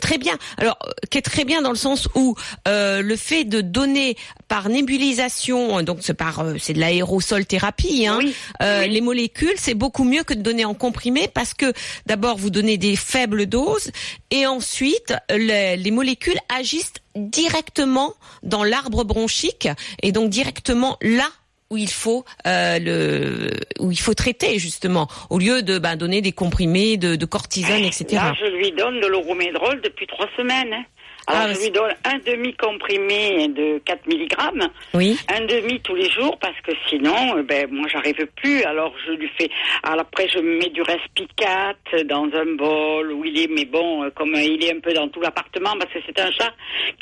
Très 0.01 0.17
bien. 0.17 0.37
Alors, 0.57 0.77
euh, 0.87 0.91
qui 1.11 1.19
est 1.19 1.21
très 1.21 1.45
bien 1.45 1.61
dans 1.61 1.69
le 1.69 1.75
sens 1.77 2.09
où 2.15 2.35
euh, 2.67 3.01
le 3.03 3.15
fait 3.15 3.43
de 3.43 3.61
donner 3.61 4.15
par 4.47 4.69
nébulisation, 4.69 5.83
donc 5.83 5.99
c'est 6.01 6.15
par 6.15 6.39
euh, 6.39 6.55
c'est 6.59 6.73
de 6.73 6.79
l'aérosol 6.79 7.45
thérapie, 7.45 8.07
hein, 8.07 8.19
euh, 8.63 8.87
les 8.87 9.01
molécules, 9.01 9.53
c'est 9.57 9.75
beaucoup 9.75 10.03
mieux 10.03 10.23
que 10.23 10.33
de 10.33 10.41
donner 10.41 10.65
en 10.65 10.73
comprimé 10.73 11.27
parce 11.31 11.53
que 11.53 11.73
d'abord 12.07 12.37
vous 12.37 12.49
donnez 12.49 12.77
des 12.77 12.95
faibles 12.95 13.45
doses 13.45 13.91
et 14.31 14.47
ensuite 14.47 15.13
les, 15.29 15.77
les 15.77 15.91
molécules 15.91 16.39
agissent 16.57 16.93
directement 17.19 18.13
dans 18.43 18.63
l'arbre 18.63 19.03
bronchique 19.03 19.67
et 20.01 20.11
donc 20.11 20.29
directement 20.29 20.97
là 21.01 21.27
où 21.69 21.77
il 21.77 21.89
faut 21.89 22.25
euh, 22.47 22.79
le 22.79 23.49
où 23.79 23.91
il 23.91 23.99
faut 23.99 24.15
traiter 24.15 24.57
justement 24.57 25.07
au 25.29 25.37
lieu 25.37 25.61
de 25.61 25.77
ben, 25.77 25.95
donner 25.95 26.21
des 26.21 26.31
comprimés 26.31 26.97
de, 26.97 27.15
de 27.15 27.25
cortisone 27.25 27.83
etc. 27.83 28.05
Là, 28.13 28.33
je 28.39 28.45
lui 28.45 28.71
donne 28.71 28.99
de 28.99 29.07
l'oromédrol 29.07 29.79
depuis 29.81 30.07
trois 30.07 30.27
semaines. 30.35 30.73
hein. 30.73 30.83
Alors, 31.29 31.41
Ah, 31.45 31.49
je 31.49 31.53
c'est- 31.53 31.63
lui 31.65 31.71
donne 31.71 31.93
un 32.05 32.17
demi-comprimé 32.19 33.47
de 33.49 33.79
4 33.85 34.05
mg, 34.07 34.67
Oui. 34.93 35.17
un 35.33 35.45
demi 35.45 35.79
tous 35.81 35.95
les 35.95 36.09
jours, 36.09 36.37
parce 36.39 36.59
que 36.61 36.71
sinon, 36.89 37.37
euh, 37.37 37.43
ben, 37.43 37.67
moi, 37.71 37.87
j'arrive 37.91 38.25
plus. 38.35 38.63
Alors, 38.63 38.93
je 39.05 39.11
lui 39.13 39.29
fais... 39.37 39.49
Alors, 39.83 40.01
après, 40.01 40.27
je 40.27 40.39
mets 40.39 40.69
du 40.69 40.81
respicat 40.81 41.73
dans 42.05 42.25
un 42.33 42.55
bol 42.55 43.11
où 43.13 43.23
il 43.25 43.39
est, 43.39 43.47
mais 43.47 43.65
bon, 43.65 44.03
euh, 44.03 44.09
comme 44.15 44.33
il 44.35 44.63
est 44.63 44.75
un 44.75 44.79
peu 44.79 44.93
dans 44.93 45.07
tout 45.07 45.21
l'appartement, 45.21 45.75
parce 45.79 45.93
que 45.93 45.99
c'est 46.05 46.19
un 46.19 46.31
chat 46.31 46.51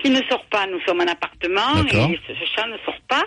qui 0.01 0.09
ne 0.09 0.21
sort 0.29 0.45
pas. 0.51 0.65
Nous 0.67 0.79
sommes 0.85 1.01
un 1.01 1.07
appartement, 1.07 1.83
et 1.85 2.19
ce, 2.27 2.33
ce 2.33 2.45
chat 2.55 2.67
ne 2.67 2.77
sort 2.85 2.99
pas. 3.07 3.23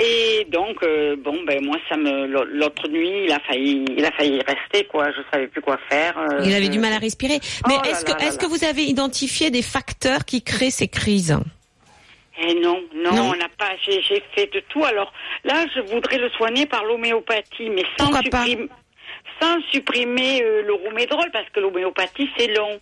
Et 0.00 0.46
donc, 0.50 0.82
euh, 0.82 1.16
bon, 1.18 1.42
ben, 1.46 1.64
moi, 1.64 1.76
ça 1.88 1.96
me... 1.96 2.26
L'autre 2.26 2.88
nuit, 2.88 3.24
il 3.24 3.32
a 3.32 3.40
failli, 3.40 3.84
il 3.96 4.04
a 4.04 4.12
failli 4.12 4.40
rester, 4.46 4.84
quoi. 4.86 5.10
Je 5.10 5.20
savais 5.32 5.46
plus 5.48 5.60
quoi 5.60 5.78
faire. 5.88 6.16
euh, 6.18 6.40
Il 6.44 6.54
avait 6.54 6.66
je- 6.66 6.70
du 6.70 6.78
mal 6.78 6.92
à 6.92 6.98
respirer. 6.98 7.38
Mais 7.66 7.74
Oh 7.78 7.88
est-ce 7.88 8.04
que, 8.04 8.12
est-ce 8.22 8.38
que 8.38 8.46
vous 8.46 8.64
avez 8.64 8.82
identifié 8.82 9.50
des 9.50 9.62
facteurs 9.62 10.24
qui 10.24 10.35
créent 10.42 10.70
ces 10.70 10.88
crises 10.88 11.36
Eh 12.38 12.54
non, 12.54 12.82
non, 12.94 13.12
Non. 13.14 13.30
on 13.30 13.36
n'a 13.36 13.48
pas. 13.58 13.70
J'ai 13.84 14.02
fait 14.34 14.52
de 14.52 14.60
tout. 14.68 14.84
Alors 14.84 15.12
là, 15.44 15.64
je 15.74 15.80
voudrais 15.80 16.18
le 16.18 16.28
soigner 16.30 16.66
par 16.66 16.84
l'homéopathie, 16.84 17.70
mais 17.70 17.82
sans, 17.98 18.10
Pourquoi 18.10 18.22
pas 18.30 18.44
supprim- 18.44 18.68
sans 19.40 19.56
supprimer 19.72 20.42
euh, 20.42 20.62
le 20.62 20.74
roumédrol, 20.74 21.30
parce 21.32 21.48
que 21.50 21.60
l'homéopathie 21.60 22.28
c'est 22.36 22.48
long. 22.54 22.80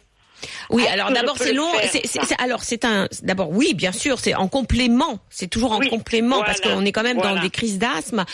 Oui, 0.70 0.86
alors 0.86 1.10
d'abord 1.12 1.36
c'est 1.38 1.52
long. 1.52 1.68
faire, 1.72 2.36
alors 2.38 2.64
c'est 2.64 2.84
un. 2.84 3.08
D'abord 3.22 3.50
oui, 3.50 3.74
bien 3.74 3.92
sûr, 3.92 4.18
c'est 4.18 4.34
en 4.34 4.48
complément. 4.48 5.18
C'est 5.30 5.48
toujours 5.48 5.72
en 5.72 5.78
Oui, 5.78 5.88
complément 5.88 6.42
parce 6.44 6.60
qu'on 6.60 6.84
est 6.84 6.92
quand 6.92 7.02
même 7.02 7.18
dans 7.18 7.40
des 7.40 7.50
crises 7.50 7.78
d'asthme. 7.78 8.24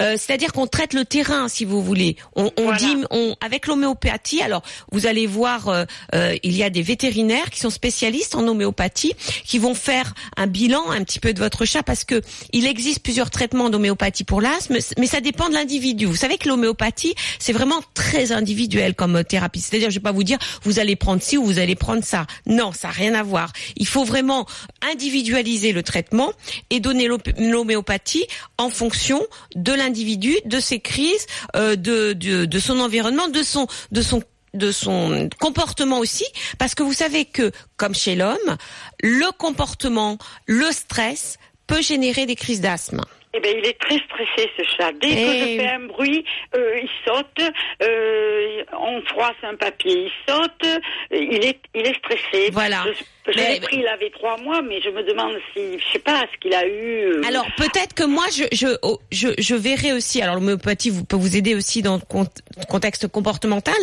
Euh, 0.00 0.16
C'est-à-dire 0.18 0.52
qu'on 0.52 0.66
traite 0.66 0.92
le 0.94 1.04
terrain, 1.04 1.48
si 1.48 1.64
vous 1.64 1.82
voulez. 1.82 2.16
On, 2.34 2.50
on 2.56 2.62
Voilà. 2.64 2.78
dit, 2.78 2.96
on 3.10 3.36
avec 3.40 3.66
l'homéopathie. 3.66 4.42
Alors 4.42 4.62
vous 4.92 5.06
allez 5.06 5.26
voir, 5.26 5.68
euh, 5.68 5.84
euh, 6.14 6.34
il 6.42 6.56
y 6.56 6.62
a 6.62 6.70
des 6.70 6.82
vétérinaires 6.82 7.50
qui 7.50 7.60
sont 7.60 7.70
spécialistes 7.70 8.34
en 8.34 8.46
homéopathie 8.46 9.14
qui 9.44 9.58
vont 9.58 9.74
faire 9.74 10.14
un 10.36 10.46
bilan 10.46 10.90
un 10.90 11.02
petit 11.04 11.20
peu 11.20 11.32
de 11.32 11.38
votre 11.38 11.64
chat 11.64 11.82
parce 11.82 12.04
que 12.04 12.20
il 12.52 12.66
existe 12.66 13.00
plusieurs 13.00 13.30
traitements 13.30 13.70
d'homéopathie 13.70 14.24
pour 14.24 14.40
l'asthme, 14.40 14.76
mais 14.98 15.06
ça 15.06 15.20
dépend 15.20 15.48
de 15.48 15.54
l'individu. 15.54 16.06
Vous 16.06 16.16
savez 16.16 16.38
que 16.38 16.48
l'homéopathie 16.48 17.14
c'est 17.38 17.52
vraiment 17.52 17.80
très 17.94 18.32
individuel 18.32 18.94
comme 18.94 19.22
thérapie. 19.24 19.60
C'est-à-dire, 19.60 19.90
je 19.90 19.96
vais 19.96 20.02
pas 20.02 20.12
vous 20.12 20.24
dire 20.24 20.38
vous 20.62 20.78
allez 20.78 20.96
prendre 20.96 21.22
ci 21.22 21.36
ou 21.38 21.44
vous 21.44 21.55
allez 21.58 21.74
prendre 21.74 22.04
ça. 22.04 22.26
Non, 22.46 22.72
ça 22.72 22.88
n'a 22.88 22.94
rien 22.94 23.14
à 23.14 23.22
voir. 23.22 23.52
Il 23.76 23.86
faut 23.86 24.04
vraiment 24.04 24.46
individualiser 24.82 25.72
le 25.72 25.82
traitement 25.82 26.32
et 26.70 26.80
donner 26.80 27.08
l'homéopathie 27.38 28.26
en 28.58 28.70
fonction 28.70 29.24
de 29.54 29.72
l'individu, 29.72 30.34
de 30.44 30.60
ses 30.60 30.80
crises, 30.80 31.26
euh, 31.54 31.76
de, 31.76 32.58
son 32.58 32.80
environnement, 32.80 33.28
de 33.28 33.42
son 33.42 35.28
comportement 35.38 35.98
aussi, 35.98 36.26
parce 36.58 36.74
que 36.74 36.82
vous 36.82 36.92
savez 36.92 37.24
que, 37.24 37.52
comme 37.76 37.94
chez 37.94 38.14
l'homme, 38.14 38.56
le 39.02 39.30
comportement, 39.32 40.18
le 40.46 40.70
stress 40.72 41.38
peut 41.66 41.82
générer 41.82 42.26
des 42.26 42.36
crises 42.36 42.60
d'asthme. 42.60 43.02
Eh 43.36 43.40
ben, 43.40 43.54
il 43.58 43.66
est 43.66 43.78
très 43.78 43.98
stressé 43.98 44.50
ce 44.56 44.62
chat. 44.76 44.92
Dès 45.00 45.08
Eh 45.10 45.14
que 45.14 45.20
je 45.20 45.44
oui. 45.44 45.56
fais 45.58 45.68
un 45.68 45.80
bruit, 45.86 46.24
euh, 46.56 46.80
il 46.82 46.88
saute. 47.06 47.52
Euh, 47.82 48.62
on 48.80 49.02
froisse 49.02 49.36
un 49.42 49.54
papier, 49.56 50.06
il 50.08 50.12
saute. 50.32 50.50
euh, 50.64 50.78
Il 51.12 51.44
est, 51.44 51.58
il 51.74 51.86
est 51.86 51.96
stressé. 51.98 52.50
Voilà. 52.52 52.84
Je, 53.26 53.32
je 53.32 53.36
l'ai 53.38 53.60
pris, 53.60 53.78
il 53.78 53.88
avait 53.88 54.10
trois 54.10 54.36
mois, 54.38 54.62
mais 54.62 54.80
je 54.80 54.88
me 54.90 55.02
demande 55.02 55.34
si, 55.52 55.78
je 55.78 55.92
sais 55.92 55.98
pas, 55.98 56.24
ce 56.32 56.38
qu'il 56.38 56.54
a 56.54 56.66
eu. 56.66 57.22
Alors 57.26 57.46
peut-être 57.56 57.92
que 57.94 58.04
moi 58.04 58.24
je 58.32 58.44
je 58.52 58.68
oh, 58.82 59.00
je, 59.10 59.28
je 59.38 59.54
verrai 59.56 59.92
aussi. 59.92 60.22
Alors 60.22 60.36
l'homéopathie 60.36 60.90
vous, 60.90 61.04
peut 61.04 61.16
vous 61.16 61.36
aider 61.36 61.54
aussi 61.56 61.82
dans 61.82 61.96
le 61.96 62.00
cont- 62.02 62.28
contexte 62.68 63.08
comportemental, 63.08 63.74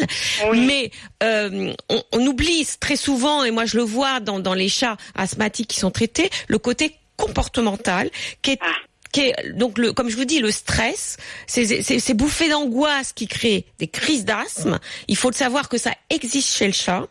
Oui. 0.50 0.62
mais 0.66 0.92
euh, 1.24 1.74
on, 1.90 2.02
on 2.14 2.26
oublie 2.26 2.66
très 2.80 2.96
souvent 2.96 3.44
et 3.44 3.52
moi 3.52 3.66
je 3.66 3.76
le 3.78 3.84
vois 3.84 4.20
dans 4.22 4.40
dans 4.40 4.54
les 4.54 4.70
chats 4.70 4.96
asthmatiques 5.16 5.68
qui 5.68 5.80
sont 5.80 5.92
traités 5.92 6.30
le 6.48 6.58
côté 6.58 6.96
comportemental 7.18 8.10
qui 8.42 8.52
est 8.52 8.60
Ah. 8.62 8.72
Qui 9.14 9.22
est, 9.22 9.54
donc 9.54 9.78
le, 9.78 9.94
comme 9.94 10.10
je 10.10 10.18
vous 10.18 10.26
dis, 10.26 10.40
le 10.40 10.52
stress, 10.52 11.16
ces, 11.48 11.82
ces, 11.84 12.00
ces 12.00 12.14
bouffées 12.14 12.50
d'angoisse 12.50 13.14
qui 13.14 13.28
créent 13.28 13.66
des 13.80 13.88
crises 13.88 14.26
d'asthme. 14.26 14.80
Il 15.08 15.16
faut 15.16 15.30
le 15.30 15.36
savoir 15.36 15.70
que 15.70 15.78
ça 15.78 15.92
existe 16.10 16.52
chez 16.58 16.68
le 16.68 16.74
chat. 16.74 17.08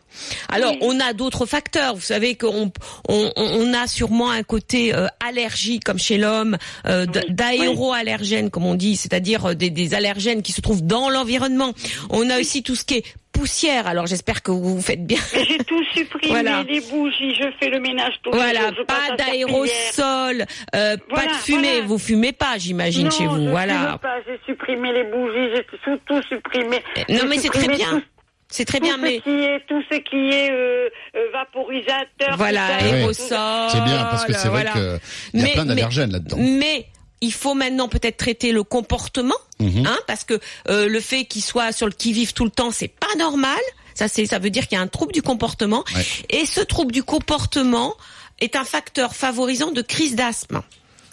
Alors, 0.49 0.73
Oui. 0.73 0.77
on 0.81 0.99
a 0.99 1.13
d'autres 1.13 1.45
facteurs. 1.47 1.95
Vous 1.95 2.01
savez 2.01 2.35
qu'on 2.35 2.71
on, 3.09 3.31
on 3.35 3.73
a 3.73 3.87
sûrement 3.87 4.29
un 4.29 4.43
côté 4.43 4.93
euh, 4.93 5.07
allergie 5.25 5.79
comme 5.79 5.97
chez 5.97 6.17
l'homme, 6.17 6.57
euh, 6.85 7.07
d'aéroallergènes 7.29 8.49
comme 8.49 8.65
on 8.65 8.75
dit, 8.75 8.95
c'est-à-dire 8.97 9.45
euh, 9.47 9.53
des, 9.55 9.69
des 9.69 9.93
allergènes 9.93 10.41
qui 10.43 10.51
se 10.51 10.61
trouvent 10.61 10.83
dans 10.85 11.09
l'environnement. 11.09 11.73
On 12.09 12.29
a 12.29 12.39
aussi 12.39 12.63
tout 12.63 12.75
ce 12.75 12.83
qui 12.83 12.95
est 12.95 13.05
poussière. 13.33 13.87
Alors, 13.87 14.05
j'espère 14.07 14.41
que 14.41 14.51
vous 14.51 14.75
vous 14.77 14.81
faites 14.81 15.05
bien. 15.05 15.19
J'ai 15.33 15.57
tout 15.59 15.83
supprimé, 15.93 16.27
Voilà. 16.41 16.63
les 16.63 16.79
bougies, 16.81 17.35
je 17.35 17.47
fais 17.59 17.69
le 17.69 17.79
ménage 17.81 18.13
tous 18.23 18.31
les 18.31 18.37
Voilà, 18.37 18.71
pas 18.87 19.15
d'aérosol, 19.17 20.45
euh, 20.75 20.95
pas 21.13 21.25
de 21.27 21.31
fumée. 21.33 21.61
voilà. 21.71 21.85
Vous 21.87 21.97
fumez 21.97 22.31
pas, 22.31 22.57
j'imagine, 22.57 23.11
chez 23.11 23.25
vous. 23.25 23.43
je 23.43 23.49
Voilà. 23.49 23.99
j'ai 24.25 24.39
supprimé 24.45 24.93
les 24.93 25.03
bougies, 25.03 25.49
j'ai 25.55 25.63
tout, 25.83 25.99
tout 26.05 26.21
supprimé. 26.29 26.81
Non, 27.09 27.23
mais 27.27 27.37
c'est 27.39 27.49
très 27.49 27.67
bien. 27.67 27.89
Tout, 27.89 28.01
C'est 28.49 28.65
très 28.65 28.77
tout 28.77 28.85
bien, 28.85 28.95
ce 28.97 29.01
mais 29.01 29.19
qui 29.19 29.29
est, 29.31 29.59
tout 29.67 29.81
ce 29.91 29.97
qui 29.97 30.29
est 30.29 30.51
euh, 30.51 30.87
euh, 31.15 31.19
vaporisateur. 31.33 32.37
voilà, 32.37 32.67
tout 32.79 32.85
aérosol. 32.85 33.37
C'est 33.69 33.83
bien 33.83 34.03
parce 34.11 34.25
que 34.25 34.33
c'est 34.33 34.47
vrai 34.47 34.63
voilà. 34.63 34.71
que 34.71 34.99
il 35.33 35.39
y 35.39 35.43
a 35.43 35.45
Mais- 35.47 35.53
plein 35.53 35.65
d'allergènes 35.65 36.11
là-dedans. 36.11 36.37
Mais 36.39 36.85
il 37.23 37.31
faut 37.33 37.53
maintenant 37.55 37.87
peut-être 37.87 38.17
traiter 38.17 38.51
le 38.51 38.63
comportement, 38.63 39.35
Mhm. 39.59 39.85
hein, 39.87 39.97
parce 40.07 40.23
que 40.23 40.39
euh, 40.69 40.87
le 40.87 40.99
fait 40.99 41.25
qu'il 41.25 41.41
soit 41.43 41.71
sur 41.71 41.85
le 41.87 41.93
qui-vive 41.93 42.33
tout 42.33 42.43
le 42.43 42.51
temps, 42.51 42.71
c'est 42.71 42.87
pas 42.89 43.15
normal. 43.17 43.59
Ça, 43.95 44.07
c'est, 44.07 44.25
ça 44.25 44.39
veut 44.39 44.49
dire 44.49 44.67
qu'il 44.67 44.77
y 44.77 44.79
a 44.79 44.83
un 44.83 44.87
trouble 44.87 45.13
du 45.13 45.21
comportement. 45.21 45.83
Ouais. 45.95 46.05
Et 46.29 46.45
ce 46.45 46.61
trouble 46.61 46.91
du 46.91 47.03
comportement 47.03 47.95
est 48.41 48.55
un 48.55 48.65
facteur 48.65 49.15
favorisant 49.15 49.71
de 49.71 49.81
crise 49.81 50.15
d'asthme 50.15 50.61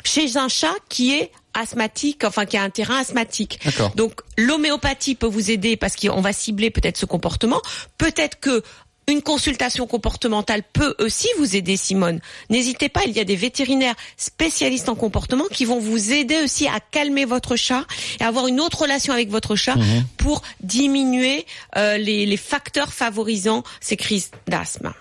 chez 0.04 0.36
un 0.38 0.48
chat 0.48 0.74
qui 0.88 1.12
est 1.14 1.30
asthmatique, 1.52 2.24
enfin 2.24 2.46
qui 2.46 2.56
a 2.56 2.62
un 2.62 2.70
terrain 2.70 2.98
asthmatique. 3.00 3.60
Donc 3.96 4.20
l'homéopathie 4.38 5.14
peut 5.14 5.26
vous 5.26 5.50
aider 5.50 5.76
parce 5.76 5.94
qu'on 5.96 6.20
va 6.22 6.32
cibler 6.32 6.70
peut-être 6.70 6.96
ce 6.96 7.06
comportement. 7.06 7.60
Peut-être 7.98 8.40
que 8.40 8.62
une 9.10 9.22
consultation 9.22 9.86
comportementale 9.86 10.62
peut 10.72 10.94
aussi 10.98 11.28
vous 11.38 11.56
aider, 11.56 11.76
Simone. 11.76 12.20
N'hésitez 12.48 12.88
pas, 12.88 13.02
il 13.06 13.12
y 13.12 13.20
a 13.20 13.24
des 13.24 13.36
vétérinaires 13.36 13.94
spécialistes 14.16 14.88
en 14.88 14.94
comportement 14.94 15.44
qui 15.52 15.64
vont 15.64 15.78
vous 15.80 16.12
aider 16.12 16.36
aussi 16.42 16.66
à 16.66 16.80
calmer 16.80 17.24
votre 17.24 17.56
chat 17.56 17.84
et 18.20 18.24
avoir 18.24 18.46
une 18.46 18.60
autre 18.60 18.82
relation 18.82 19.12
avec 19.12 19.30
votre 19.30 19.56
chat 19.56 19.76
pour 20.16 20.42
diminuer 20.62 21.46
euh, 21.76 21.98
les, 21.98 22.26
les 22.26 22.36
facteurs 22.36 22.92
favorisant 22.92 23.62
ces 23.80 23.96
crises 23.96 24.30
d'asthme. 24.48 24.92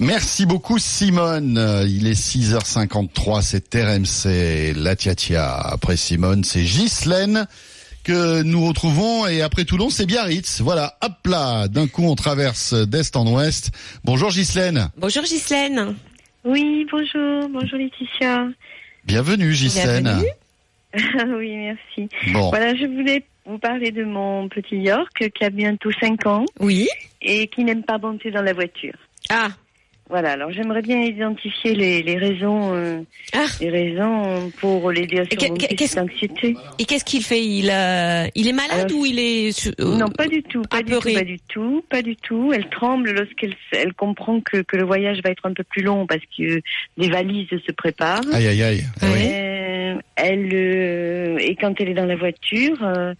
Merci 0.00 0.46
beaucoup 0.46 0.78
Simone. 0.78 1.58
Euh, 1.58 1.84
Il 1.88 2.06
est 2.06 2.12
6h53, 2.12 3.42
c'est 3.42 3.74
RMC, 3.74 4.74
la 4.76 4.94
tia 4.94 5.52
Après 5.52 5.96
Simone, 5.96 6.44
c'est 6.44 6.62
Ghislaine 6.62 7.48
que 8.04 8.42
nous 8.42 8.66
retrouvons 8.66 9.26
et 9.26 9.42
après 9.42 9.64
Toulon, 9.64 9.90
c'est 9.90 10.06
Biarritz. 10.06 10.60
Voilà, 10.60 10.96
hop 11.02 11.26
là, 11.26 11.68
d'un 11.68 11.86
coup 11.86 12.04
on 12.04 12.14
traverse 12.14 12.74
d'est 12.74 13.16
en 13.16 13.26
ouest. 13.26 13.70
Bonjour 14.04 14.30
Ghislaine. 14.30 14.90
Bonjour 14.96 15.22
Ghislaine. 15.24 15.94
Oui, 16.44 16.86
bonjour, 16.90 17.48
bonjour 17.50 17.78
Laetitia. 17.78 18.48
Bienvenue 19.04 19.52
Ghislaine. 19.52 20.04
Bienvenue. 20.04 21.36
oui, 21.38 21.56
merci. 21.56 22.08
Bon, 22.32 22.48
Voilà, 22.50 22.74
je 22.74 22.86
voulais 22.86 23.24
vous 23.46 23.58
parler 23.58 23.90
de 23.90 24.04
mon 24.04 24.48
petit 24.48 24.76
York 24.76 25.30
qui 25.34 25.44
a 25.44 25.50
bientôt 25.50 25.90
5 26.00 26.26
ans 26.26 26.44
Oui. 26.60 26.88
et 27.22 27.46
qui 27.48 27.64
n'aime 27.64 27.82
pas 27.82 27.98
monter 27.98 28.30
dans 28.30 28.42
la 28.42 28.52
voiture. 28.52 28.94
Ah, 29.30 29.48
Voilà, 30.10 30.32
alors 30.32 30.50
j'aimerais 30.52 30.80
bien 30.80 31.00
identifier 31.02 31.74
les, 31.74 32.02
les 32.02 32.16
raisons 32.16 32.74
euh, 32.74 33.00
Ah. 33.34 33.44
les 33.60 33.68
raisons 33.68 34.50
pour 34.58 34.90
l'aider 34.90 35.20
à 35.20 35.24
surmonter 35.26 35.86
cette 35.86 35.98
anxiété. 35.98 36.56
et 36.78 36.84
qu'est-ce 36.86 37.04
qu'il 37.04 37.22
fait? 37.22 37.44
Il 37.44 37.70
euh, 37.70 38.26
il 38.34 38.48
est 38.48 38.52
malade 38.52 38.86
Alors, 38.86 38.98
ou 38.98 39.04
il 39.06 39.18
est 39.18 39.66
euh, 39.80 39.96
non, 39.98 40.08
pas 40.08 40.26
du 40.26 40.42
tout, 40.42 40.62
pas 40.62 40.82
du 40.82 40.92
tout, 40.92 41.12
pas 41.12 41.22
du 41.24 41.38
tout, 41.48 41.84
pas 41.90 42.02
du 42.02 42.16
tout. 42.16 42.52
Elle 42.54 42.68
tremble 42.70 43.10
lorsqu'elle 43.12 43.54
elle 43.72 43.92
comprend 43.92 44.40
que, 44.40 44.62
que 44.62 44.76
le 44.76 44.84
voyage 44.84 45.20
va 45.22 45.30
être 45.30 45.44
un 45.44 45.52
peu 45.52 45.64
plus 45.64 45.82
long 45.82 46.06
parce 46.06 46.22
que 46.36 46.60
des 46.96 47.08
valises 47.10 47.48
se 47.50 47.72
préparent. 47.72 48.22
aïe 48.32 48.46
aïe 48.48 48.62
aïe. 48.62 48.84
Ouais. 49.02 49.08
Oui. 49.12 49.28
Euh, 49.30 49.94
elle 50.16 50.50
euh, 50.54 51.38
et 51.38 51.54
quand 51.56 51.78
elle 51.80 51.90
est 51.90 51.94
dans 51.94 52.06
la 52.06 52.16
voiture, 52.16 52.78
euh, 52.82 53.12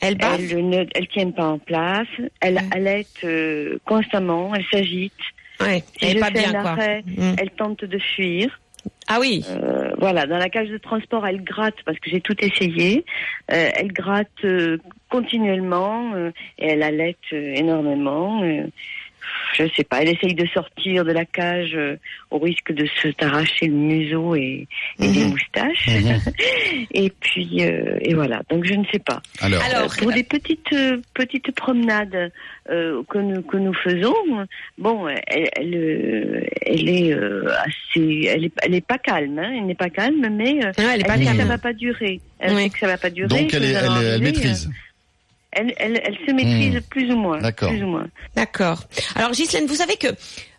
Elle 0.00 0.18
elle 0.20 0.68
ne 0.68 0.84
elle 0.94 1.08
tient 1.08 1.30
pas 1.30 1.46
en 1.46 1.58
place, 1.58 2.08
elle 2.40 2.60
allaite 2.70 3.18
euh, 3.24 3.78
constamment, 3.86 4.54
elle 4.54 4.64
s'agite. 4.70 5.12
Ouais, 5.60 5.82
Si 5.98 6.04
elle 6.04 6.10
est 6.10 6.14
je 6.14 6.18
pas 6.20 6.26
fais 6.26 6.32
bien 6.32 6.54
un 6.54 6.62
quoi. 6.62 6.70
arrêt, 6.72 7.02
Mm. 7.06 7.34
Elle 7.38 7.50
tente 7.50 7.84
de 7.84 7.98
fuir. 7.98 8.60
Ah 9.06 9.18
oui. 9.20 9.44
Euh, 9.50 9.92
voilà, 9.98 10.26
dans 10.26 10.36
la 10.38 10.48
cage 10.50 10.68
de 10.68 10.78
transport, 10.78 11.26
elle 11.26 11.42
gratte 11.42 11.76
parce 11.86 11.98
que 11.98 12.10
j'ai 12.10 12.20
tout 12.20 12.36
essayé. 12.44 13.04
Euh, 13.52 13.70
elle 13.74 13.92
gratte 13.92 14.28
euh, 14.44 14.78
continuellement 15.10 16.12
et 16.58 16.66
elle 16.66 16.82
allaite 16.82 17.16
euh, 17.32 17.54
énormément. 17.54 18.42
Je 19.56 19.64
sais 19.76 19.84
pas. 19.84 20.02
Elle 20.02 20.08
essaye 20.10 20.34
de 20.34 20.46
sortir 20.46 21.04
de 21.04 21.12
la 21.12 21.24
cage 21.24 21.72
euh, 21.74 21.96
au 22.30 22.38
risque 22.38 22.72
de 22.72 22.86
se 23.02 23.08
t'arracher 23.08 23.66
le 23.66 23.74
museau 23.74 24.34
et, 24.34 24.66
et 25.00 25.06
les 25.08 25.24
moustaches. 25.24 25.88
et 26.92 27.10
puis 27.20 27.64
euh, 27.64 27.98
et 28.00 28.14
voilà. 28.14 28.42
Donc 28.50 28.64
je 28.64 28.74
ne 28.74 28.84
sais 28.92 28.98
pas. 28.98 29.20
Alors, 29.40 29.62
Euh, 29.64 29.86
pour 29.98 30.12
des 30.12 30.22
petites 30.22 30.72
euh, 30.72 30.98
petites 31.14 31.50
promenades 31.54 32.30
euh, 32.70 33.02
que 33.08 33.18
nous 33.18 33.42
que 33.42 33.56
nous 33.56 33.74
faisons, 33.74 34.14
bon, 34.78 35.08
elle 35.08 35.48
elle, 35.56 35.74
euh, 35.74 36.40
elle 36.66 36.88
est 36.88 37.12
euh, 37.12 37.48
assez, 37.64 38.28
elle 38.30 38.44
est 38.46 38.52
elle 38.62 38.74
est 38.74 38.86
pas 38.86 38.98
calme, 38.98 39.38
hein, 39.38 39.52
elle 39.56 39.66
n'est 39.66 39.74
pas 39.74 39.90
calme, 39.90 40.26
mais 40.30 40.64
euh, 40.64 40.72
elle 40.78 41.00
est 41.00 41.04
pas 41.04 41.14
sait 41.14 41.20
que 41.20 41.24
calme. 41.26 41.38
ça 41.38 41.44
va 41.44 41.58
pas 41.58 41.72
durer. 41.72 42.20
Elle 42.38 42.56
sait 42.56 42.70
que 42.70 42.78
ça 42.78 42.86
va 42.86 42.96
pas 42.98 43.10
durer. 43.10 43.28
donc 43.28 43.52
elle, 43.54 43.64
est- 43.64 43.72
elle, 43.74 44.22
maîtrise. 44.22 44.70
Elle, 45.54 45.72
elle, 45.78 46.00
elle 46.04 46.16
se 46.26 46.32
maîtrise 46.32 46.76
Hmm. 46.76 46.80
plus 46.90 47.10
ou 47.12 47.16
moins. 47.16 47.40
D'accord. 47.40 47.70
Plus 47.70 47.82
ou 47.82 47.86
moins. 47.88 48.06
D'accord. 48.36 48.84
Alors 49.14 49.30
Ghislaine, 49.32 49.66
vous 49.66 49.76
savez 49.76 49.96
que 49.96 50.08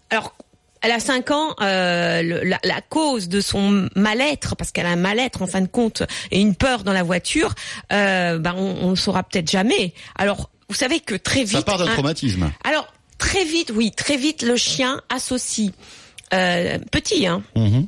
alors 0.10 0.36
elle 0.82 0.92
a 0.92 1.00
5 1.00 1.32
ans, 1.32 1.56
euh, 1.62 2.22
le- 2.22 2.44
la, 2.44 2.60
la 2.64 2.80
cause 2.82 3.28
de 3.28 3.42
son 3.42 3.90
mal-être, 3.96 4.56
parce 4.56 4.72
qu'elle 4.72 4.86
a 4.86 4.90
un 4.92 4.96
mal-être 4.96 5.42
en 5.42 5.48
fin 5.48 5.62
de 5.62 5.68
compte 5.68 6.04
et 6.30 6.40
une 6.40 6.54
peur 6.56 6.84
dans 6.84 6.94
la 6.94 7.02
voiture, 7.04 7.56
euh, 7.92 8.38
ben 8.38 8.54
on, 8.56 8.76
on 8.86 8.90
le 8.92 8.96
saura 8.96 9.24
peut-être 9.24 9.50
jamais. 9.50 9.94
Alors 10.16 10.50
vous 10.70 10.76
savez 10.76 11.00
que 11.00 11.16
très 11.16 11.42
vite. 11.44 11.58
Ça 11.58 11.62
part 11.64 11.78
d'un 11.80 11.88
un- 11.88 11.94
traumatisme. 11.94 12.52
Alors 12.64 12.94
très 13.18 13.46
vite, 13.46 13.72
oui, 13.74 13.92
très 13.92 14.18
vite 14.18 14.44
le 14.44 14.56
chien 14.58 15.02
associe 15.10 15.72
euh, 16.34 16.78
petit, 16.92 17.26
hein, 17.28 17.42
Mhm. 17.56 17.88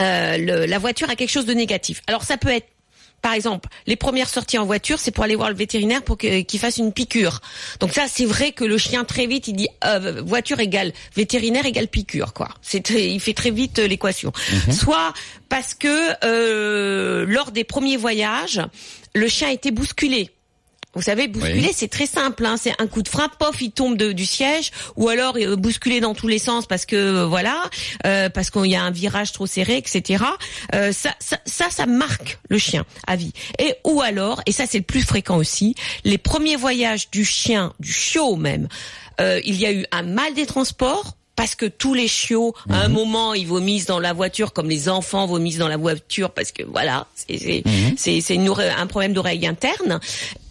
euh, 0.00 0.36
le- 0.38 0.66
la 0.66 0.78
voiture 0.78 1.10
à 1.10 1.16
quelque 1.16 1.30
chose 1.30 1.46
de 1.46 1.54
négatif. 1.54 2.02
Alors 2.06 2.22
ça 2.24 2.36
peut 2.36 2.48
être 2.50 2.68
par 3.22 3.34
exemple, 3.34 3.68
les 3.86 3.96
premières 3.96 4.28
sorties 4.28 4.58
en 4.58 4.64
voiture, 4.64 4.98
c'est 4.98 5.10
pour 5.10 5.24
aller 5.24 5.36
voir 5.36 5.50
le 5.50 5.56
vétérinaire 5.56 6.02
pour 6.02 6.16
qu'il 6.16 6.58
fasse 6.58 6.78
une 6.78 6.92
piqûre. 6.92 7.40
Donc 7.78 7.92
ça, 7.92 8.06
c'est 8.08 8.24
vrai 8.24 8.52
que 8.52 8.64
le 8.64 8.78
chien 8.78 9.04
très 9.04 9.26
vite, 9.26 9.48
il 9.48 9.54
dit 9.54 9.68
euh, 9.84 10.22
voiture 10.24 10.60
égale 10.60 10.92
vétérinaire 11.14 11.66
égale 11.66 11.88
piqûre, 11.88 12.32
quoi. 12.32 12.48
C'est 12.62 12.88
il 12.90 13.20
fait 13.20 13.34
très 13.34 13.50
vite 13.50 13.78
euh, 13.78 13.86
l'équation. 13.86 14.32
Soit 14.70 15.12
parce 15.48 15.74
que 15.74 16.24
euh, 16.24 17.24
lors 17.26 17.50
des 17.50 17.64
premiers 17.64 17.96
voyages, 17.96 18.60
le 19.14 19.28
chien 19.28 19.48
a 19.48 19.52
été 19.52 19.70
bousculé. 19.70 20.30
Vous 20.94 21.02
savez, 21.02 21.28
bousculer, 21.28 21.68
Oui. 21.68 21.72
c'est 21.74 21.86
très 21.88 22.06
simple. 22.06 22.44
Hein. 22.44 22.56
C'est 22.60 22.74
un 22.80 22.88
coup 22.88 23.02
de 23.02 23.08
frein, 23.08 23.28
pof, 23.38 23.60
il 23.62 23.70
tombe 23.70 23.96
de- 23.96 24.10
du 24.10 24.26
siège, 24.26 24.72
ou 24.96 25.08
alors 25.08 25.36
euh, 25.36 25.54
bousculer 25.54 26.00
dans 26.00 26.14
tous 26.14 26.26
les 26.26 26.40
sens 26.40 26.66
parce 26.66 26.84
que 26.84 26.96
euh, 26.96 27.26
voilà, 27.26 27.62
euh, 28.06 28.28
parce 28.28 28.50
qu'il 28.50 28.66
y 28.66 28.74
a 28.74 28.82
un 28.82 28.90
virage 28.90 29.30
trop 29.32 29.46
serré, 29.46 29.76
etc. 29.76 30.24
Euh, 30.74 30.92
ça, 30.92 31.14
ça, 31.20 31.38
ça, 31.44 31.70
ça 31.70 31.86
marque 31.86 32.38
le 32.48 32.58
chien 32.58 32.84
à 33.06 33.14
vie. 33.14 33.32
Et 33.60 33.74
ou 33.84 34.00
alors, 34.02 34.42
et 34.46 34.52
ça 34.52 34.64
c'est 34.66 34.78
le 34.78 34.84
plus 34.84 35.02
fréquent 35.02 35.36
aussi, 35.36 35.76
les 36.04 36.18
premiers 36.18 36.56
voyages 36.56 37.08
du 37.10 37.24
chien, 37.24 37.72
du 37.78 37.92
chiot 37.92 38.34
même, 38.34 38.66
euh, 39.20 39.40
il 39.44 39.54
y 39.56 39.66
a 39.66 39.72
eu 39.72 39.86
un 39.92 40.02
mal 40.02 40.34
des 40.34 40.46
transports. 40.46 41.14
Parce 41.40 41.54
que 41.54 41.64
tous 41.64 41.94
les 41.94 42.06
chiots, 42.06 42.54
à 42.68 42.82
un 42.82 42.88
moment, 42.88 43.32
ils 43.32 43.46
vomissent 43.46 43.86
dans 43.86 43.98
la 43.98 44.12
voiture 44.12 44.52
comme 44.52 44.68
les 44.68 44.90
enfants 44.90 45.24
vomissent 45.26 45.56
dans 45.56 45.68
la 45.68 45.78
voiture 45.78 46.32
parce 46.32 46.52
que 46.52 46.62
voilà, 46.64 47.06
c'est 47.16 47.62
Mhm. 47.64 48.48
ore- 48.50 48.60
un 48.60 48.86
problème 48.86 49.14
d'oreille 49.14 49.46
interne. 49.46 50.00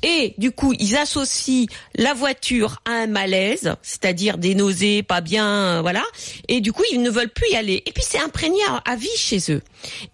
Et 0.01 0.33
du 0.39 0.49
coup, 0.49 0.73
ils 0.79 0.97
associent 0.97 1.67
la 1.95 2.15
voiture 2.15 2.81
à 2.85 2.91
un 3.03 3.07
malaise, 3.07 3.75
c'est-à-dire 3.83 4.39
des 4.39 4.55
nausées, 4.55 5.03
pas 5.03 5.21
bien, 5.21 5.45
euh, 5.47 5.81
voilà. 5.81 6.01
Et 6.47 6.59
du 6.59 6.73
coup, 6.73 6.83
ils 6.91 7.03
ne 7.03 7.11
veulent 7.11 7.29
plus 7.29 7.51
y 7.51 7.55
aller. 7.55 7.83
Et 7.85 7.91
puis, 7.91 8.03
c'est 8.07 8.19
imprégné 8.19 8.57
à, 8.69 8.77
à 8.91 8.95
vie 8.95 9.07
chez 9.15 9.51
eux. 9.51 9.61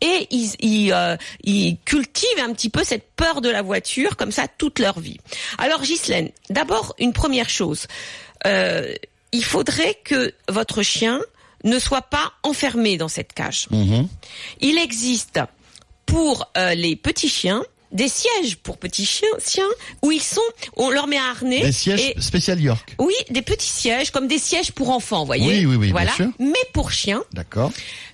Et 0.01 0.27
ils, 0.31 0.51
ils, 0.59 0.91
euh, 0.91 1.15
ils 1.45 1.77
cultivent 1.85 2.39
un 2.43 2.51
petit 2.51 2.69
peu 2.69 2.83
cette 2.83 3.07
peur 3.15 3.39
de 3.39 3.47
la 3.49 3.61
voiture, 3.61 4.17
comme 4.17 4.31
ça, 4.33 4.47
toute 4.57 4.79
leur 4.79 4.99
vie. 4.99 5.19
Alors, 5.57 5.81
Ghislaine, 5.83 6.31
d'abord, 6.49 6.93
une 6.99 7.13
première 7.13 7.49
chose. 7.49 7.87
Euh, 8.45 8.93
il 9.35 9.43
faudrait 9.43 9.97
que 10.03 10.33
votre 10.49 10.81
chien 10.83 11.19
ne 11.63 11.79
soit 11.79 12.03
pas 12.03 12.31
enfermé 12.43 12.97
dans 12.97 13.07
cette 13.07 13.33
cage. 13.33 13.67
Mhm. 13.71 14.07
Il 14.61 14.77
existe 14.77 15.39
pour 16.05 16.49
euh, 16.57 16.73
les 16.75 16.95
petits 16.95 17.29
chiens 17.29 17.63
des 17.91 18.07
sièges 18.09 18.57
pour 18.57 18.77
petits 18.77 19.05
chiens, 19.05 19.27
chiens 19.45 19.63
où 20.01 20.11
ils 20.11 20.21
sont, 20.21 20.41
on 20.75 20.89
leur 20.89 21.07
met 21.07 21.17
un 21.17 21.29
harnais. 21.29 21.61
Des 21.61 21.71
sièges 21.71 22.01
et- 22.01 22.21
spécial 22.21 22.59
York. 22.59 22.95
oui, 22.99 23.13
des 23.29 23.41
petits 23.41 23.69
sièges 23.69 24.11
comme 24.11 24.27
des 24.27 24.37
sièges 24.39 24.71
pour 24.71 24.89
enfants, 24.89 25.19
vous 25.19 25.25
voyez. 25.27 25.47
Oui, 25.47 25.65
oui, 25.65 25.75
oui, 25.75 25.93
bien 25.93 26.13
sûr. 26.13 26.27
Mais 26.39 26.53
pour 26.73 26.91
chiens 26.91 27.23
D'accord. 27.31 27.71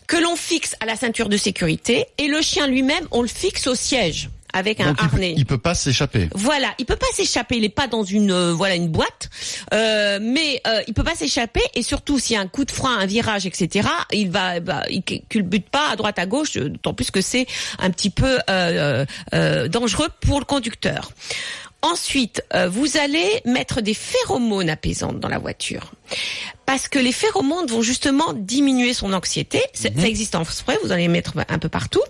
que 0.07 0.17
l'on 0.17 0.35
fixe 0.35 0.75
à 0.81 0.85
la 0.85 0.95
ceinture 0.95 1.29
de 1.29 1.37
sécurité 1.37 2.05
et 2.19 2.27
le 2.27 2.41
chien 2.41 2.67
lui-même, 2.67 3.07
on 3.11 3.21
le 3.21 3.27
fixe 3.27 3.65
au 3.67 3.75
siège 3.75 4.29
avec 4.53 4.79
un 4.79 4.87
Donc 4.87 4.97
il 5.01 5.09
peut, 5.09 5.15
harnais. 5.15 5.33
il 5.37 5.45
peut 5.45 5.57
pas 5.57 5.75
s'échapper. 5.75 6.29
Voilà, 6.33 6.73
il 6.79 6.85
peut 6.85 6.95
pas 6.95 7.07
s'échapper, 7.13 7.57
il 7.57 7.63
est 7.63 7.69
pas 7.69 7.87
dans 7.87 8.03
une 8.03 8.31
euh, 8.31 8.53
voilà 8.53 8.75
une 8.75 8.89
boîte, 8.89 9.29
euh, 9.73 10.19
mais 10.21 10.61
euh, 10.67 10.81
il 10.87 10.93
peut 10.93 11.03
pas 11.03 11.15
s'échapper 11.15 11.61
et 11.75 11.83
surtout 11.83 12.19
s'il 12.19 12.35
y 12.35 12.37
a 12.37 12.41
un 12.41 12.47
coup 12.47 12.65
de 12.65 12.71
frein, 12.71 12.97
un 12.97 13.05
virage, 13.05 13.45
etc. 13.45 13.87
Il 14.11 14.31
va, 14.31 14.59
bah, 14.59 14.83
il 14.89 15.03
culbute 15.03 15.69
pas 15.69 15.89
à 15.91 15.95
droite 15.95 16.19
à 16.19 16.25
gauche, 16.25 16.57
euh, 16.57 16.69
d'autant 16.69 16.93
plus 16.93 17.11
que 17.11 17.21
c'est 17.21 17.45
un 17.79 17.89
petit 17.89 18.09
peu 18.09 18.39
euh, 18.49 19.05
euh, 19.33 19.67
dangereux 19.67 20.09
pour 20.21 20.39
le 20.39 20.45
conducteur. 20.45 21.11
Ensuite, 21.83 22.43
euh, 22.53 22.69
vous 22.69 22.97
allez 22.97 23.41
mettre 23.45 23.81
des 23.81 23.93
phéromones 23.93 24.69
apaisantes 24.69 25.19
dans 25.19 25.27
la 25.29 25.39
voiture. 25.39 25.91
Parce 26.65 26.87
que 26.87 26.99
les 26.99 27.11
phéromones 27.11 27.65
vont 27.67 27.81
justement 27.81 28.33
diminuer 28.33 28.93
son 28.93 29.13
anxiété. 29.13 29.61
C'est- 29.73 29.99
Ça 29.99 30.07
existe 30.07 30.35
en 30.35 30.43
spray, 30.45 30.77
vous 30.83 30.91
allez 30.91 31.03
les 31.03 31.07
mettre 31.07 31.33
un 31.49 31.59
peu 31.59 31.69
partout. 31.69 32.03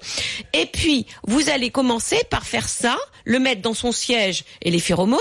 Et 0.53 0.65
puis, 0.65 1.05
vous 1.25 1.49
allez 1.49 1.69
commencer 1.71 2.21
par 2.29 2.45
faire 2.45 2.67
ça, 2.67 2.97
le 3.25 3.39
mettre 3.39 3.61
dans 3.61 3.73
son 3.73 3.91
siège 3.91 4.43
et 4.61 4.71
les 4.71 4.79
phéromones, 4.79 5.19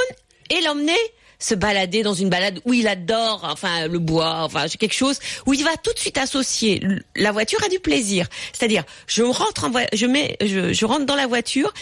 et 0.51 0.61
l'emmener 0.63 0.99
se 1.43 1.55
balader 1.55 2.03
dans 2.03 2.13
une 2.13 2.29
balade 2.29 2.61
où 2.67 2.75
il 2.75 2.87
adore, 2.87 3.49
enfin 3.51 3.87
le 3.89 3.99
bois, 3.99 4.41
enfin 4.43 4.67
quelque 4.69 4.93
chose 4.93 5.19
où 5.47 5.55
il 5.55 5.65
va 5.65 5.75
tout 5.79 5.91
de 5.95 5.99
suite 5.99 6.19
associer 6.19 6.83
la 7.17 7.33
voiture 7.33 7.65
à 7.65 7.69
du 7.71 7.81
plaisir. 7.81 8.27
C'est-à-dire, 8.53 8.85
je 9.07 9.23
rentre 9.23 9.65
en 9.65 9.73
je 9.95 10.05
mets, 10.05 10.37
je, 10.45 10.75
je 10.75 10.85
rentre 10.85 11.07
dans 11.07 11.15
la 11.17 11.27
voiture 11.27 11.73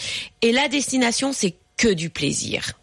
et 0.41 0.53
la 0.53 0.69
destination 0.69 1.33
c'est 1.33 1.55
que 1.79 1.87
du 1.87 2.09
plaisir. 2.09 2.73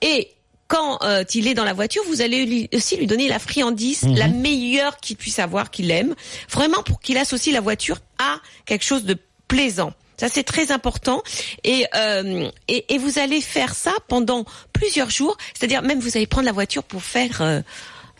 Et 0.00 0.30
quand 0.68 1.02
euh, 1.02 1.24
il 1.34 1.48
est 1.48 1.54
dans 1.54 1.64
la 1.64 1.72
voiture, 1.74 2.02
vous 2.06 2.20
allez 2.22 2.46
lui- 2.46 2.68
aussi 2.72 2.96
lui 2.96 3.08
donner 3.08 3.26
la 3.28 3.40
friandise, 3.40 4.04
Mhm. 4.04 4.14
la 4.16 4.28
meilleure 4.28 4.96
qu'il 4.98 5.16
puisse 5.16 5.40
avoir, 5.40 5.70
qu'il 5.72 5.90
aime, 5.90 6.14
vraiment 6.48 6.82
pour 6.84 7.00
qu'il 7.00 7.18
associe 7.18 7.52
la 7.52 7.60
voiture 7.60 7.98
à 8.18 8.38
quelque 8.66 8.84
chose 8.84 9.04
de 9.04 9.16
plaisant. 9.48 9.92
Ça 10.16 10.28
c'est 10.28 10.44
très 10.44 10.70
important 10.70 11.22
et, 11.64 11.86
euh, 11.96 12.48
et 12.68 12.94
et 12.94 12.98
vous 12.98 13.18
allez 13.18 13.40
faire 13.40 13.74
ça 13.74 13.92
pendant 14.06 14.44
plusieurs 14.72 15.10
jours. 15.10 15.36
C'est-à-dire 15.54 15.82
même 15.82 15.98
vous 15.98 16.16
allez 16.16 16.26
prendre 16.28 16.46
la 16.46 16.52
voiture 16.52 16.84
pour 16.84 17.02
faire 17.02 17.40
euh, 17.42 17.60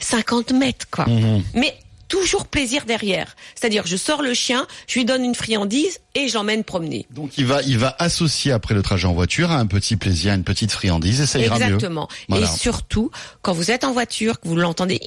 50 0.00 0.50
mètres 0.52 0.86
quoi. 0.90 1.06
Mhm. 1.06 1.44
Mais 1.54 1.72
toujours 2.10 2.46
plaisir 2.46 2.84
derrière. 2.84 3.34
C'est-à-dire 3.54 3.86
je 3.86 3.96
sors 3.96 4.20
le 4.20 4.34
chien, 4.34 4.66
je 4.86 4.98
lui 4.98 5.06
donne 5.06 5.24
une 5.24 5.34
friandise 5.34 6.00
et 6.14 6.28
je 6.28 6.34
l'emmène 6.34 6.64
promener. 6.64 7.06
Donc 7.10 7.38
il 7.38 7.46
va, 7.46 7.62
il 7.62 7.78
va 7.78 7.96
associer 7.98 8.52
après 8.52 8.74
le 8.74 8.82
trajet 8.82 9.06
en 9.06 9.14
voiture 9.14 9.50
à 9.50 9.56
un 9.56 9.66
petit 9.66 9.96
plaisir, 9.96 10.34
une 10.34 10.44
petite 10.44 10.72
friandise 10.72 11.22
et 11.22 11.26
ça 11.26 11.38
ira 11.38 11.56
mieux. 11.58 11.64
Exactement. 11.76 12.08
Et 12.36 12.44
surtout, 12.44 13.10
quand 13.40 13.54
vous 13.54 13.70
êtes 13.70 13.84
en 13.84 13.92
voiture, 13.92 14.38
que 14.40 14.48
vous 14.48 14.56
l'entendez 14.56 15.00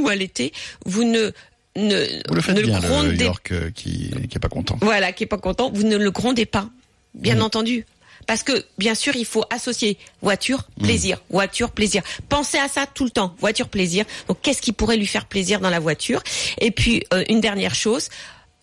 ou 0.00 0.08
allaiter, 0.08 0.52
vous 0.86 1.04
ne 1.04 1.30
ne, 1.76 2.04
Vous 2.28 2.34
le 2.34 2.42
faites 2.42 2.56
ne 2.56 2.60
le 2.60 2.66
bien, 2.66 2.80
le 2.80 2.88
grondez 2.88 3.24
York 3.24 3.52
euh, 3.52 3.70
qui, 3.70 4.10
qui 4.28 4.36
est 4.36 4.40
pas 4.40 4.48
content. 4.50 4.76
voilà, 4.82 5.12
qui 5.12 5.24
est 5.24 5.26
pas 5.26 5.38
content, 5.38 5.70
vous 5.72 5.84
ne 5.84 5.96
le 5.96 6.10
grondez 6.10 6.44
pas, 6.44 6.68
bien 7.14 7.36
Mm. 7.36 7.42
entendu. 7.42 7.86
Parce 8.26 8.42
que, 8.42 8.64
bien 8.78 8.94
sûr, 8.94 9.16
il 9.16 9.24
faut 9.26 9.44
associer 9.50 9.98
voiture, 10.22 10.64
Mm. 10.78 10.82
plaisir, 10.84 11.20
voiture, 11.30 11.70
plaisir. 11.70 12.02
Pensez 12.28 12.58
à 12.58 12.68
ça 12.68 12.86
tout 12.86 13.04
le 13.04 13.10
temps, 13.10 13.34
voiture, 13.40 13.68
plaisir. 13.68 14.04
Donc, 14.28 14.38
qu'est-ce 14.42 14.62
qui 14.62 14.72
pourrait 14.72 14.96
lui 14.96 15.06
faire 15.06 15.26
plaisir 15.26 15.60
dans 15.60 15.70
la 15.70 15.80
voiture? 15.80 16.22
Et 16.60 16.70
puis, 16.70 17.04
euh, 17.12 17.24
une 17.28 17.40
dernière 17.40 17.74
chose, 17.74 18.08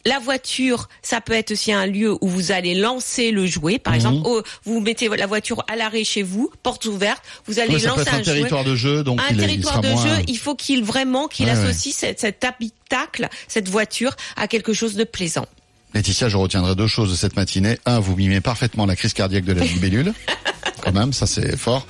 la 0.05 0.17
voiture, 0.17 0.87
ça 1.01 1.19
peut 1.19 1.33
être 1.33 1.51
aussi 1.51 1.73
un 1.73 1.85
lieu 1.85 2.15
où 2.21 2.29
vous 2.29 2.53
allez 2.53 2.73
lancer 2.73 3.31
le 3.31 3.45
jouet. 3.45 3.79
Par 3.79 3.91
Mhm. 3.91 3.97
exemple, 3.97 4.21
oh, 4.23 4.41
vous 4.63 4.79
mettez 4.79 5.09
la 5.09 5.27
voiture 5.27 5.61
à 5.67 5.75
l'arrêt 5.75 6.05
chez 6.05 6.23
vous, 6.23 6.49
porte 6.63 6.85
ouverte, 6.85 7.21
vous 7.47 7.59
allez 7.59 7.77
lancer 7.79 8.09
un 8.09 8.19
un, 8.19 8.21
territoire 8.21 8.63
jouet. 8.63 8.71
de 8.71 8.75
jeu, 8.77 9.03
donc 9.03 9.19
un 9.19 9.25
il 9.31 9.39
est- 9.41 9.43
il 9.43 9.49
territoire 9.49 9.81
de 9.81 9.89
moins- 9.89 10.07
jeu, 10.17 10.23
il 10.27 10.37
faut 10.37 10.55
qu'il 10.55 10.85
vraiment 10.85 11.27
qu'il 11.27 11.47
Ouais, 11.47 11.51
ouais. 11.51 11.57
associe 11.67 11.93
cet, 11.93 12.21
cet 12.21 12.45
habitacle, 12.45 13.27
cette 13.49 13.67
voiture, 13.67 14.15
à 14.37 14.47
quelque 14.47 14.71
chose 14.71 14.95
de 14.95 15.03
plaisant. 15.03 15.45
Laetitia, 15.93 16.29
je 16.29 16.37
retiendrai 16.37 16.75
deux 16.75 16.87
choses 16.87 17.09
de 17.11 17.15
cette 17.15 17.35
matinée. 17.35 17.79
Un, 17.85 17.99
vous 17.99 18.15
mimez 18.15 18.41
parfaitement 18.41 18.85
la 18.85 18.95
crise 18.95 19.13
cardiaque 19.13 19.45
de 19.45 19.53
la 19.53 19.63
libellule. 19.65 20.13
Quand 20.81 20.91
même, 20.93 21.13
ça 21.13 21.25
c'est 21.25 21.57
fort. 21.57 21.87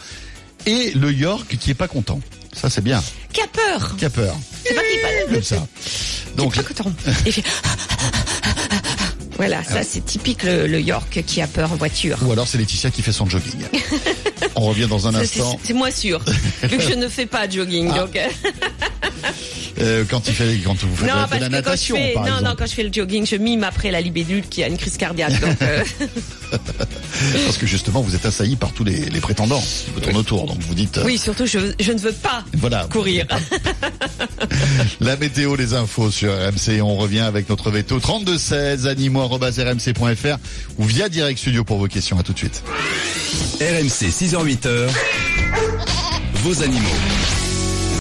Et 0.65 0.91
le 0.95 1.11
York 1.11 1.57
qui 1.59 1.71
est 1.71 1.75
pas 1.75 1.87
content. 1.87 2.19
Ça 2.53 2.69
c'est 2.69 2.81
bien. 2.81 3.03
Qui 3.33 3.41
a 3.41 3.47
peur 3.47 3.95
Qui 3.97 4.05
a 4.05 4.09
peur. 4.09 4.35
C'est 4.65 4.73
pas 4.73 4.81
qu'il 4.81 5.01
pas 5.01 5.33
Comme 5.33 5.43
ça. 5.43 5.67
Donc, 6.35 6.55
fait- 6.55 7.43
Voilà, 9.37 9.63
ça 9.63 9.83
c'est 9.83 10.03
typique 10.03 10.43
le, 10.43 10.67
le 10.67 10.81
York 10.81 11.23
qui 11.25 11.41
a 11.41 11.47
peur 11.47 11.71
en 11.71 11.75
voiture. 11.75 12.17
ou 12.23 12.31
alors 12.31 12.45
c'est 12.47 12.57
Laetitia 12.57 12.91
qui 12.91 13.01
fait 13.01 13.13
son 13.13 13.25
jogging. 13.29 13.61
On 14.55 14.61
revient 14.61 14.87
dans 14.89 15.07
un 15.07 15.15
instant. 15.15 15.59
C'est 15.63 15.73
moins 15.73 15.91
sûr, 15.91 16.19
vu 16.63 16.77
que 16.77 16.83
je 16.83 16.93
ne 16.93 17.07
fais 17.07 17.25
pas 17.25 17.47
de 17.47 17.53
jogging. 17.53 17.89
Ah. 17.93 17.99
Donc, 17.99 18.15
euh, 18.15 18.27
Euh, 19.81 20.03
quand 20.09 20.27
il 20.27 20.33
fait, 20.33 20.57
quand 20.65 20.75
vous 20.77 20.93
faites 20.95 21.07
non, 21.07 21.25
de 21.37 21.39
la- 21.41 21.47
natation, 21.49 21.95
fais, 21.95 22.11
par 22.13 22.23
non, 22.23 22.29
exemple. 22.29 22.49
non, 22.49 22.55
quand 22.57 22.65
je 22.65 22.73
fais 22.73 22.83
le 22.83 22.91
jogging, 22.91 23.25
je 23.25 23.37
mime 23.37 23.63
après 23.63 23.91
la 23.91 24.01
libellule 24.01 24.43
qui 24.49 24.61
a 24.61 24.67
une 24.67 24.77
crise 24.77 24.97
cardiaque. 24.97 25.39
Donc, 25.39 25.55
euh, 25.61 25.83
Parce 27.45 27.57
que 27.57 27.65
justement, 27.65 28.01
vous 28.01 28.13
êtes 28.13 28.25
assailli 28.25 28.55
par 28.57 28.73
tous 28.73 28.83
les, 28.83 28.97
les 29.09 29.19
prétendants 29.21 29.61
qui 29.61 29.91
vous 29.93 30.01
tournent 30.01 30.17
autour. 30.17 30.47
Donc 30.47 30.59
vous 30.61 30.73
dites, 30.73 30.97
euh, 30.97 31.03
oui, 31.05 31.17
surtout, 31.17 31.45
je, 31.45 31.59
je 31.79 31.91
ne 31.93 31.99
veux 31.99 32.11
pas 32.11 32.43
voilà, 32.57 32.87
courir. 32.91 33.25
la 34.99 35.15
météo, 35.15 35.55
les 35.55 35.73
infos 35.73 36.11
sur 36.11 36.31
RMC. 36.33 36.81
On 36.81 36.95
revient 36.97 37.19
avec 37.21 37.47
notre 37.49 37.71
veto 37.71 37.99
3216 37.99 38.85
animaux@rmc.fr 38.87 40.37
ou 40.77 40.83
via 40.83 41.07
Direct 41.09 41.39
Studio 41.39 41.63
pour 41.63 41.77
vos 41.77 41.87
questions. 41.87 42.19
À 42.19 42.23
tout 42.23 42.33
de 42.33 42.37
suite. 42.39 42.63
RMC 43.61 44.11
6h-8h, 44.39 44.89
vos 46.43 46.63
animaux. 46.63 47.38